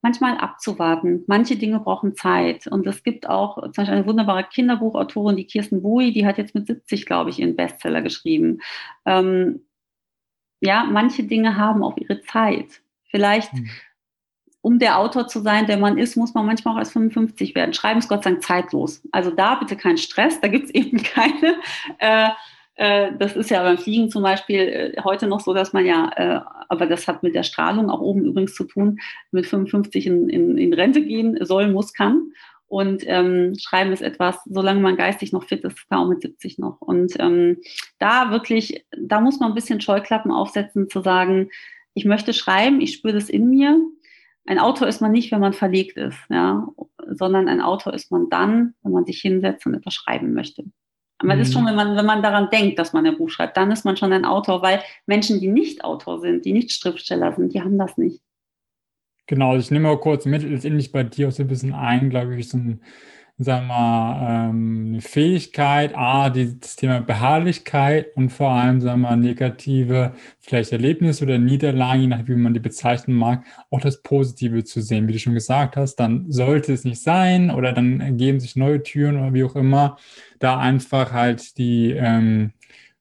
manchmal 0.02 0.38
abzuwarten. 0.38 1.24
Manche 1.26 1.56
Dinge 1.56 1.80
brauchen 1.80 2.14
Zeit. 2.14 2.66
Und 2.66 2.86
es 2.86 3.02
gibt 3.02 3.28
auch 3.28 3.60
zum 3.62 3.72
Beispiel 3.72 3.96
eine 3.96 4.06
wunderbare 4.06 4.44
Kinderbuchautorin, 4.44 5.36
die 5.36 5.46
Kirsten 5.46 5.82
Bui, 5.82 6.12
die 6.12 6.26
hat 6.26 6.38
jetzt 6.38 6.54
mit 6.54 6.66
70, 6.66 7.04
glaube 7.04 7.30
ich, 7.30 7.38
ihren 7.38 7.54
Bestseller 7.54 8.00
geschrieben. 8.00 8.60
Ähm, 9.04 9.66
ja, 10.60 10.84
manche 10.84 11.24
Dinge 11.24 11.56
haben 11.56 11.82
auch 11.82 11.98
ihre 11.98 12.22
Zeit. 12.22 12.80
Vielleicht 13.10 13.52
mhm 13.52 13.68
um 14.62 14.78
der 14.78 14.98
Autor 14.98 15.26
zu 15.26 15.40
sein, 15.40 15.66
der 15.66 15.78
man 15.78 15.98
ist, 15.98 16.16
muss 16.16 16.34
man 16.34 16.46
manchmal 16.46 16.74
auch 16.74 16.78
erst 16.78 16.92
55 16.92 17.54
werden. 17.54 17.72
Schreiben 17.72 17.98
ist 17.98 18.08
Gott 18.08 18.24
sei 18.24 18.30
Dank 18.30 18.42
zeitlos. 18.42 19.02
Also 19.10 19.30
da 19.30 19.54
bitte 19.54 19.76
kein 19.76 19.96
Stress, 19.96 20.40
da 20.40 20.48
gibt 20.48 20.66
es 20.66 20.70
eben 20.74 21.02
keine. 21.02 21.56
Äh, 21.98 22.28
äh, 22.76 23.12
das 23.18 23.36
ist 23.36 23.50
ja 23.50 23.62
beim 23.62 23.78
Fliegen 23.78 24.10
zum 24.10 24.22
Beispiel 24.22 24.60
äh, 24.96 25.02
heute 25.02 25.26
noch 25.26 25.40
so, 25.40 25.54
dass 25.54 25.72
man 25.72 25.86
ja, 25.86 26.10
äh, 26.16 26.40
aber 26.68 26.86
das 26.86 27.08
hat 27.08 27.22
mit 27.22 27.34
der 27.34 27.42
Strahlung 27.42 27.90
auch 27.90 28.00
oben 28.00 28.24
übrigens 28.24 28.54
zu 28.54 28.64
tun, 28.64 28.98
mit 29.32 29.46
55 29.46 30.06
in, 30.06 30.28
in, 30.28 30.58
in 30.58 30.72
Rente 30.72 31.02
gehen 31.02 31.38
soll, 31.44 31.68
muss, 31.68 31.92
kann. 31.92 32.32
Und 32.66 33.02
ähm, 33.06 33.54
Schreiben 33.58 33.92
ist 33.92 34.00
etwas, 34.00 34.38
solange 34.46 34.80
man 34.80 34.96
geistig 34.96 35.32
noch 35.32 35.44
fit 35.44 35.64
ist, 35.64 35.90
kaum 35.90 36.10
mit 36.10 36.22
70 36.22 36.58
noch. 36.58 36.80
Und 36.80 37.14
ähm, 37.18 37.58
da 37.98 38.30
wirklich, 38.30 38.86
da 38.96 39.20
muss 39.20 39.40
man 39.40 39.50
ein 39.50 39.56
bisschen 39.56 39.80
Scheuklappen 39.80 40.30
aufsetzen, 40.30 40.88
zu 40.88 41.02
sagen, 41.02 41.50
ich 41.94 42.04
möchte 42.04 42.32
schreiben, 42.32 42.80
ich 42.80 42.94
spüre 42.94 43.14
das 43.14 43.28
in 43.28 43.50
mir 43.50 43.78
ein 44.46 44.58
Autor 44.58 44.88
ist 44.88 45.00
man 45.00 45.12
nicht, 45.12 45.30
wenn 45.32 45.40
man 45.40 45.52
verlegt 45.52 45.96
ist, 45.96 46.18
ja, 46.28 46.66
sondern 47.06 47.48
ein 47.48 47.60
Autor 47.60 47.94
ist 47.94 48.10
man 48.10 48.28
dann, 48.30 48.74
wenn 48.82 48.92
man 48.92 49.04
sich 49.04 49.20
hinsetzt 49.20 49.66
und 49.66 49.74
etwas 49.74 49.94
schreiben 49.94 50.32
möchte. 50.32 50.64
Aber 51.18 51.34
mhm. 51.34 51.42
ist 51.42 51.52
schon, 51.52 51.66
wenn 51.66 51.74
man, 51.74 51.96
wenn 51.96 52.06
man 52.06 52.22
daran 52.22 52.48
denkt, 52.50 52.78
dass 52.78 52.92
man 52.92 53.06
ein 53.06 53.16
Buch 53.18 53.28
schreibt, 53.28 53.56
dann 53.56 53.70
ist 53.70 53.84
man 53.84 53.96
schon 53.96 54.12
ein 54.12 54.24
Autor, 54.24 54.62
weil 54.62 54.80
Menschen, 55.06 55.40
die 55.40 55.48
nicht 55.48 55.84
Autor 55.84 56.20
sind, 56.20 56.44
die 56.44 56.52
nicht 56.52 56.72
Schriftsteller 56.72 57.34
sind, 57.34 57.52
die 57.52 57.60
haben 57.60 57.78
das 57.78 57.98
nicht. 57.98 58.22
Genau, 59.26 59.56
ich 59.56 59.70
nehme 59.70 59.88
mal 59.88 60.00
kurz 60.00 60.24
mit, 60.24 60.42
letztendlich 60.42 60.90
bei 60.90 61.04
dir 61.04 61.28
auch 61.28 61.32
so 61.32 61.42
ein 61.42 61.48
bisschen 61.48 61.74
ein, 61.74 62.10
glaube 62.10 62.34
ich, 62.36 62.48
so 62.48 62.56
ein 62.56 62.80
sagen 63.42 63.68
wir 63.68 63.74
mal, 63.74 64.50
ähm, 64.50 64.88
eine 64.88 65.00
Fähigkeit, 65.00 65.96
A, 65.96 66.28
das 66.28 66.76
Thema 66.76 67.00
Beharrlichkeit 67.00 68.14
und 68.14 68.28
vor 68.28 68.50
allem, 68.50 68.82
sagen 68.82 69.00
wir 69.00 69.08
mal, 69.10 69.16
negative, 69.16 70.12
vielleicht 70.40 70.72
Erlebnisse 70.72 71.24
oder 71.24 71.38
Niederlagen, 71.38 72.02
je 72.02 72.06
nachdem, 72.08 72.36
wie 72.36 72.42
man 72.42 72.52
die 72.52 72.60
bezeichnen 72.60 73.16
mag, 73.16 73.44
auch 73.70 73.80
das 73.80 74.02
Positive 74.02 74.64
zu 74.64 74.82
sehen. 74.82 75.08
Wie 75.08 75.12
du 75.12 75.18
schon 75.18 75.32
gesagt 75.32 75.76
hast, 75.76 75.96
dann 75.96 76.30
sollte 76.30 76.74
es 76.74 76.84
nicht 76.84 77.02
sein 77.02 77.50
oder 77.50 77.72
dann 77.72 78.00
ergeben 78.00 78.40
sich 78.40 78.56
neue 78.56 78.82
Türen 78.82 79.16
oder 79.16 79.32
wie 79.32 79.44
auch 79.44 79.56
immer. 79.56 79.96
Da 80.38 80.58
einfach 80.58 81.12
halt 81.12 81.56
die 81.56 81.92
ähm, 81.92 82.52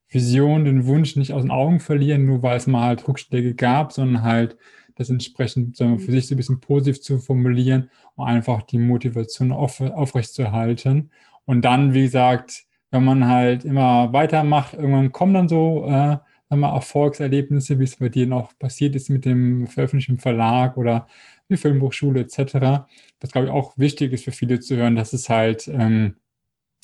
Vision, 0.08 0.64
den 0.64 0.86
Wunsch 0.86 1.18
nicht 1.18 1.34
aus 1.34 1.42
den 1.42 1.52
Augen 1.52 1.82
verlieren, 1.82 2.26
nur 2.26 2.42
weil 2.44 2.58
es 2.58 2.66
mal 2.66 2.88
halt 2.88 3.06
Rückschläge 3.08 3.56
gab, 3.56 3.92
sondern 3.92 4.24
halt 4.24 4.58
das 5.00 5.10
entsprechend 5.10 5.78
sagen 5.78 5.98
wir, 5.98 6.06
für 6.06 6.12
sich 6.12 6.28
so 6.28 6.36
ein 6.36 6.38
bisschen 6.38 6.60
positiv 6.60 7.02
zu 7.02 7.20
formulieren 7.20 7.90
um 8.16 8.26
einfach 8.26 8.64
die 8.64 8.78
Motivation 8.78 9.52
auf, 9.52 9.80
aufrechtzuerhalten. 9.80 11.12
Und 11.46 11.64
dann, 11.64 11.94
wie 11.94 12.04
gesagt, 12.04 12.66
wenn 12.92 13.06
man 13.06 13.28
halt 13.28 13.66
immer 13.66 14.12
weitermacht, 14.14 14.74
irgendwann 14.74 15.12
kommen 15.12 15.34
dann 15.34 15.48
so 15.48 15.86
äh, 15.86 16.18
mal 16.56 16.76
Erfolgserlebnisse, 16.76 17.80
wie 17.80 17.84
es 17.84 17.96
bei 17.96 18.10
dir 18.10 18.28
noch 18.28 18.58
passiert 18.60 18.96
ist 18.96 19.10
mit 19.10 19.26
dem 19.26 19.68
Veröffentlichen 19.68 20.14
im 20.14 20.20
Verlag 20.20 20.78
oder 20.78 21.08
die 21.50 21.58
Filmbuchschule 21.58 22.22
etc. 22.22 22.88
Was, 23.22 23.32
glaube 23.32 23.48
ich, 23.48 23.54
auch 23.54 23.78
wichtig 23.78 24.14
ist 24.14 24.26
für 24.26 24.32
viele 24.32 24.60
zu 24.60 24.76
hören, 24.76 24.96
dass 24.96 25.14
es 25.14 25.30
halt 25.30 25.68
ähm, 25.68 26.16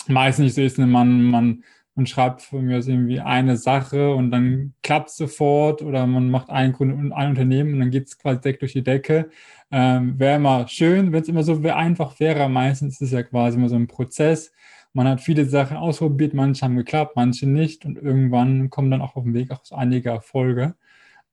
meist 0.07 0.39
nicht 0.39 0.55
so 0.55 0.61
ist, 0.61 0.77
wenn 0.77 0.91
man, 0.91 1.23
man 1.23 1.63
man 1.95 2.05
schreibt 2.05 2.41
von 2.41 2.65
mir 2.65 2.77
aus 2.77 2.87
irgendwie 2.87 3.21
eine 3.21 3.55
Sache 3.57 4.13
und 4.13 4.29
dann 4.31 4.73
klappt 4.83 5.09
sofort 5.11 5.81
oder 5.81 6.05
man 6.05 6.29
macht 6.29 6.49
ein, 6.49 6.73
Grund, 6.73 7.13
ein 7.13 7.29
Unternehmen 7.29 7.73
und 7.73 7.79
dann 7.79 7.91
geht 7.91 8.07
es 8.07 8.17
quasi 8.17 8.41
direkt 8.41 8.61
durch 8.61 8.73
die 8.73 8.83
Decke. 8.83 9.29
Ähm, 9.71 10.19
wäre 10.19 10.35
immer 10.35 10.67
schön, 10.67 11.13
wenn 11.13 11.21
es 11.21 11.29
immer 11.29 11.43
so 11.43 11.55
einfach 11.63 12.19
wäre. 12.19 12.49
Meistens 12.49 12.95
ist 12.95 13.07
es 13.07 13.11
ja 13.11 13.23
quasi 13.23 13.57
immer 13.57 13.69
so 13.69 13.75
ein 13.75 13.87
Prozess. 13.87 14.51
Man 14.93 15.07
hat 15.07 15.21
viele 15.21 15.45
Sachen 15.45 15.77
ausprobiert, 15.77 16.33
manche 16.33 16.65
haben 16.65 16.75
geklappt, 16.75 17.15
manche 17.15 17.47
nicht 17.47 17.85
und 17.85 17.97
irgendwann 17.97 18.69
kommen 18.69 18.91
dann 18.91 19.01
auch 19.01 19.15
auf 19.15 19.23
dem 19.23 19.33
Weg 19.33 19.51
auch 19.51 19.61
einige 19.71 20.09
Erfolge. 20.09 20.75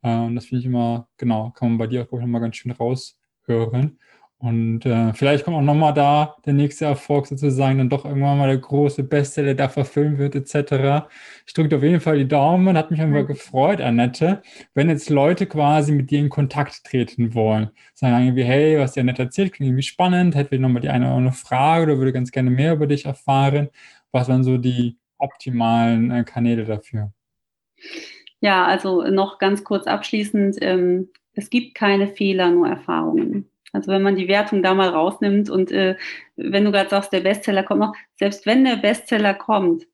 Äh, 0.02 0.16
und 0.16 0.36
das 0.36 0.46
finde 0.46 0.60
ich 0.60 0.66
immer, 0.66 1.08
genau, 1.16 1.50
kann 1.50 1.70
man 1.70 1.78
bei 1.78 1.86
dir 1.88 2.06
auch 2.10 2.20
nochmal 2.20 2.40
ganz 2.40 2.56
schön 2.56 2.72
raushören. 2.72 3.98
Und 4.42 4.84
äh, 4.86 5.14
vielleicht 5.14 5.44
kommt 5.44 5.56
auch 5.56 5.62
nochmal 5.62 5.94
da 5.94 6.34
der 6.44 6.52
nächste 6.52 6.84
Erfolg 6.86 7.28
sozusagen, 7.28 7.78
dann 7.78 7.88
doch 7.88 8.04
irgendwann 8.04 8.38
mal 8.38 8.48
der 8.48 8.58
große 8.58 9.04
Bestseller, 9.04 9.54
der 9.54 9.68
verfilmt 9.68 10.18
wird, 10.18 10.34
etc. 10.34 11.06
Ich 11.46 11.52
drücke 11.52 11.76
auf 11.76 11.82
jeden 11.84 12.00
Fall 12.00 12.18
die 12.18 12.26
Daumen, 12.26 12.76
hat 12.76 12.90
mich 12.90 12.98
immer 12.98 13.22
gefreut, 13.22 13.80
Annette, 13.80 14.42
wenn 14.74 14.88
jetzt 14.90 15.10
Leute 15.10 15.46
quasi 15.46 15.92
mit 15.92 16.10
dir 16.10 16.18
in 16.18 16.28
Kontakt 16.28 16.82
treten 16.82 17.34
wollen. 17.34 17.70
Sagen 17.94 18.24
irgendwie, 18.24 18.42
hey, 18.42 18.80
was 18.80 18.94
dir 18.94 19.02
Annette 19.02 19.22
erzählt, 19.22 19.52
klingt 19.52 19.68
irgendwie 19.68 19.84
spannend, 19.84 20.34
hätte 20.34 20.58
noch 20.58 20.70
mal 20.70 20.80
die 20.80 20.88
eine 20.88 21.06
oder 21.06 21.14
andere 21.14 21.34
Frage 21.34 21.84
oder 21.84 21.98
würde 21.98 22.12
ganz 22.12 22.32
gerne 22.32 22.50
mehr 22.50 22.72
über 22.72 22.88
dich 22.88 23.04
erfahren. 23.04 23.68
Was 24.10 24.28
waren 24.28 24.42
so 24.42 24.58
die 24.58 24.98
optimalen 25.18 26.10
äh, 26.10 26.24
Kanäle 26.24 26.64
dafür? 26.64 27.12
Ja, 28.40 28.66
also 28.66 29.02
noch 29.02 29.38
ganz 29.38 29.62
kurz 29.62 29.86
abschließend, 29.86 30.56
ähm, 30.62 31.10
es 31.34 31.48
gibt 31.48 31.76
keine 31.76 32.08
Fehler, 32.08 32.50
nur 32.50 32.66
Erfahrungen. 32.66 33.51
Also 33.72 33.90
wenn 33.90 34.02
man 34.02 34.16
die 34.16 34.28
Wertung 34.28 34.62
da 34.62 34.74
mal 34.74 34.88
rausnimmt 34.88 35.48
und 35.48 35.72
äh, 35.72 35.96
wenn 36.36 36.64
du 36.64 36.72
gerade 36.72 36.90
sagst, 36.90 37.12
der 37.12 37.20
Bestseller 37.20 37.62
kommt 37.62 37.80
noch, 37.80 37.94
selbst 38.16 38.44
wenn 38.46 38.64
der 38.64 38.76
Bestseller 38.76 39.34
kommt, 39.34 39.86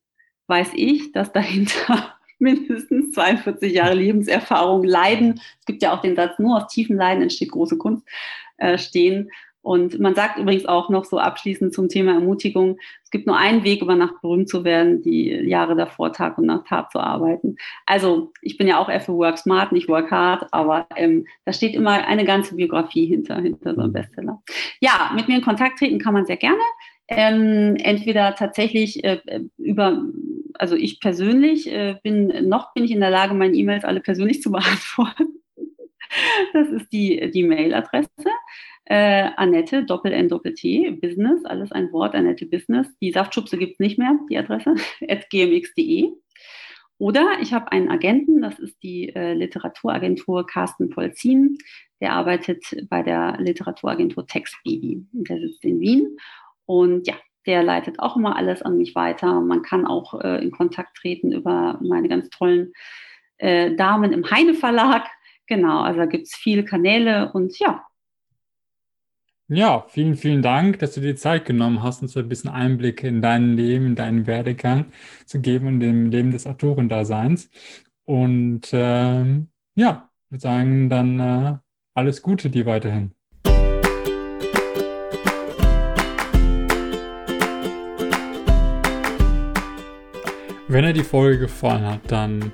weiß 0.47 0.71
ich, 0.75 1.11
dass 1.13 1.31
dahinter 1.31 2.15
mindestens 2.39 3.13
42 3.13 3.73
Jahre 3.73 3.95
Lebenserfahrung, 3.95 4.83
Leiden, 4.83 5.41
es 5.59 5.65
gibt 5.65 5.81
ja 5.81 5.93
auch 5.93 6.01
den 6.01 6.15
Satz, 6.15 6.39
nur 6.39 6.57
aus 6.57 6.67
tiefen 6.71 6.97
Leiden 6.97 7.23
entsteht 7.23 7.51
große 7.51 7.77
Kunst, 7.77 8.05
äh, 8.57 8.77
stehen. 8.77 9.31
Und 9.69 9.99
man 9.99 10.15
sagt 10.15 10.39
übrigens 10.39 10.65
auch 10.65 10.89
noch 10.89 11.05
so 11.05 11.19
abschließend 11.19 11.75
zum 11.75 11.89
Thema 11.89 12.13
Ermutigung, 12.13 12.79
es 13.03 13.11
gibt 13.11 13.27
nur 13.27 13.37
einen 13.37 13.63
Weg, 13.63 13.83
über 13.83 13.95
Nacht 13.95 14.15
berühmt 14.19 14.49
zu 14.49 14.63
werden, 14.63 15.03
die 15.03 15.29
Jahre 15.29 15.75
davor 15.75 16.11
Tag 16.11 16.39
und 16.39 16.47
Nacht 16.47 16.71
hart 16.71 16.91
zu 16.91 16.99
arbeiten. 16.99 17.55
Also 17.85 18.33
ich 18.41 18.57
bin 18.57 18.67
ja 18.67 18.79
auch 18.79 18.89
eher 18.89 18.99
für 18.99 19.13
Work 19.13 19.37
Smart, 19.37 19.71
nicht 19.71 19.87
Work 19.87 20.09
Hard, 20.09 20.47
aber 20.49 20.87
ähm, 20.95 21.27
da 21.45 21.53
steht 21.53 21.75
immer 21.75 22.03
eine 22.07 22.25
ganze 22.25 22.55
Biografie 22.55 23.05
hinter, 23.05 23.39
hinter 23.41 23.75
so 23.75 23.81
einem 23.81 23.93
Bestseller. 23.93 24.41
Ja, 24.81 25.11
mit 25.13 25.27
mir 25.27 25.35
in 25.35 25.43
Kontakt 25.43 25.77
treten 25.77 25.99
kann 25.99 26.15
man 26.15 26.25
sehr 26.25 26.37
gerne. 26.37 26.63
Ähm, 27.07 27.75
entweder 27.75 28.33
tatsächlich 28.33 29.03
äh, 29.03 29.19
über, 29.59 30.01
also 30.55 30.75
ich 30.75 30.99
persönlich 30.99 31.71
äh, 31.71 31.97
bin, 32.01 32.49
noch 32.49 32.73
bin 32.73 32.85
ich 32.85 32.91
in 32.91 33.01
der 33.01 33.11
Lage, 33.11 33.35
meine 33.35 33.53
E-Mails 33.53 33.85
alle 33.85 33.99
persönlich 33.99 34.41
zu 34.41 34.51
beantworten. 34.51 35.27
Das 36.53 36.69
ist 36.69 36.91
die, 36.91 37.29
die 37.29 37.43
Mailadresse. 37.43 38.09
Äh, 38.89 39.29
Annette, 39.37 39.85
Doppel-N, 39.85 40.29
Doppel-T, 40.29 40.97
Business, 40.99 41.45
alles 41.45 41.71
ein 41.71 41.91
Wort, 41.91 42.15
Annette 42.15 42.47
Business. 42.47 42.87
Die 42.99 43.11
Saftschubse 43.11 43.55
gibt 43.57 43.73
es 43.73 43.79
nicht 43.79 43.99
mehr, 43.99 44.17
die 44.29 44.37
Adresse, 44.37 44.73
at 45.07 45.29
gmx.de. 45.29 46.09
Oder 46.97 47.37
ich 47.39 47.53
habe 47.53 47.71
einen 47.71 47.89
Agenten, 47.89 48.41
das 48.41 48.57
ist 48.57 48.81
die 48.81 49.15
äh, 49.15 49.33
Literaturagentur 49.33 50.45
Carsten 50.47 50.89
Polzin. 50.89 51.59
Der 52.01 52.13
arbeitet 52.13 52.65
bei 52.89 53.03
der 53.03 53.37
Literaturagentur 53.39 54.25
Textbaby. 54.25 55.05
Der 55.11 55.39
sitzt 55.39 55.63
in 55.63 55.79
Wien. 55.79 56.17
Und 56.65 57.07
ja, 57.07 57.13
der 57.45 57.61
leitet 57.61 57.99
auch 57.99 58.17
immer 58.17 58.35
alles 58.35 58.63
an 58.63 58.77
mich 58.77 58.95
weiter. 58.95 59.39
Man 59.39 59.61
kann 59.61 59.85
auch 59.85 60.19
äh, 60.19 60.43
in 60.43 60.49
Kontakt 60.49 60.97
treten 60.97 61.31
über 61.31 61.79
meine 61.81 62.09
ganz 62.09 62.29
tollen 62.31 62.73
äh, 63.37 63.75
Damen 63.75 64.13
im 64.13 64.29
Heine 64.31 64.55
Verlag. 64.55 65.07
Genau, 65.45 65.81
also 65.81 65.99
da 65.99 66.05
gibt 66.05 66.25
es 66.25 66.35
viele 66.35 66.65
Kanäle 66.65 67.31
und 67.33 67.57
ja, 67.59 67.85
ja, 69.51 69.85
vielen, 69.89 70.15
vielen 70.15 70.43
Dank, 70.43 70.77
dass 70.77 70.93
du 70.93 71.01
dir 71.01 71.15
Zeit 71.15 71.45
genommen 71.45 71.81
hast, 71.81 72.03
uns 72.03 72.13
so 72.13 72.19
ein 72.19 72.29
bisschen 72.29 72.51
Einblicke 72.51 73.07
in 73.07 73.19
dein 73.19 73.57
Leben, 73.57 73.87
in 73.87 73.95
deinen 73.95 74.27
Werdegang 74.27 74.85
zu 75.25 75.41
geben 75.41 75.65
und 75.65 75.79
dem 75.79 76.11
Leben 76.11 76.29
des 76.29 76.45
Autorendaseins. 76.45 77.49
Und 78.05 78.69
ähm, 78.73 79.47
ja, 79.73 80.09
ich 80.25 80.31
würde 80.31 80.41
sagen, 80.41 80.89
dann 80.89 81.19
äh, 81.19 81.57
alles 81.95 82.21
Gute 82.21 82.51
dir 82.51 82.67
weiterhin. 82.67 83.11
Wenn 90.67 90.83
dir 90.83 90.93
die 90.93 91.03
Folge 91.03 91.39
gefallen 91.39 91.87
hat, 91.87 92.01
dann 92.11 92.51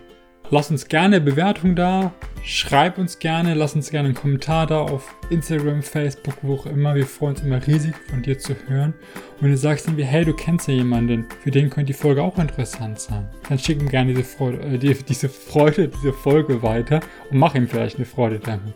lass 0.50 0.72
uns 0.72 0.88
gerne 0.88 1.20
Bewertung 1.20 1.76
da, 1.76 2.14
Schreib 2.48 3.00
uns 3.00 3.18
gerne, 3.18 3.56
lass 3.56 3.74
uns 3.74 3.90
gerne 3.90 4.10
einen 4.10 4.16
Kommentar 4.16 4.68
da 4.68 4.82
auf 4.82 5.16
Instagram, 5.32 5.82
Facebook, 5.82 6.36
wo 6.44 6.54
auch 6.54 6.68
immer. 6.68 6.94
Wir 6.94 7.08
freuen 7.08 7.34
uns 7.34 7.44
immer 7.44 7.66
riesig 7.66 7.96
von 8.08 8.22
dir 8.22 8.38
zu 8.38 8.54
hören. 8.68 8.94
Und 9.38 9.42
wenn 9.42 9.50
du 9.50 9.58
sagst 9.58 9.88
irgendwie, 9.88 10.04
hey, 10.04 10.24
du 10.24 10.34
kennst 10.34 10.68
ja 10.68 10.76
jemanden, 10.76 11.26
für 11.44 11.50
den 11.50 11.72
könnte 11.72 11.88
die 11.92 11.98
Folge 11.98 12.22
auch 12.22 12.38
interessant 12.38 13.00
sein, 13.00 13.28
dann 13.50 13.58
schick 13.58 13.82
ihm 13.82 13.90
gerne 13.90 14.14
diese 14.14 14.24
Freude, 14.24 14.60
äh, 14.60 14.78
diese 14.78 15.28
Freude, 15.28 15.88
diese 15.88 16.14
Folge 16.14 16.62
weiter 16.62 17.00
und 17.32 17.40
mach 17.40 17.56
ihm 17.56 17.68
vielleicht 17.68 17.96
eine 17.96 18.06
Freude 18.06 18.38
damit. 18.38 18.76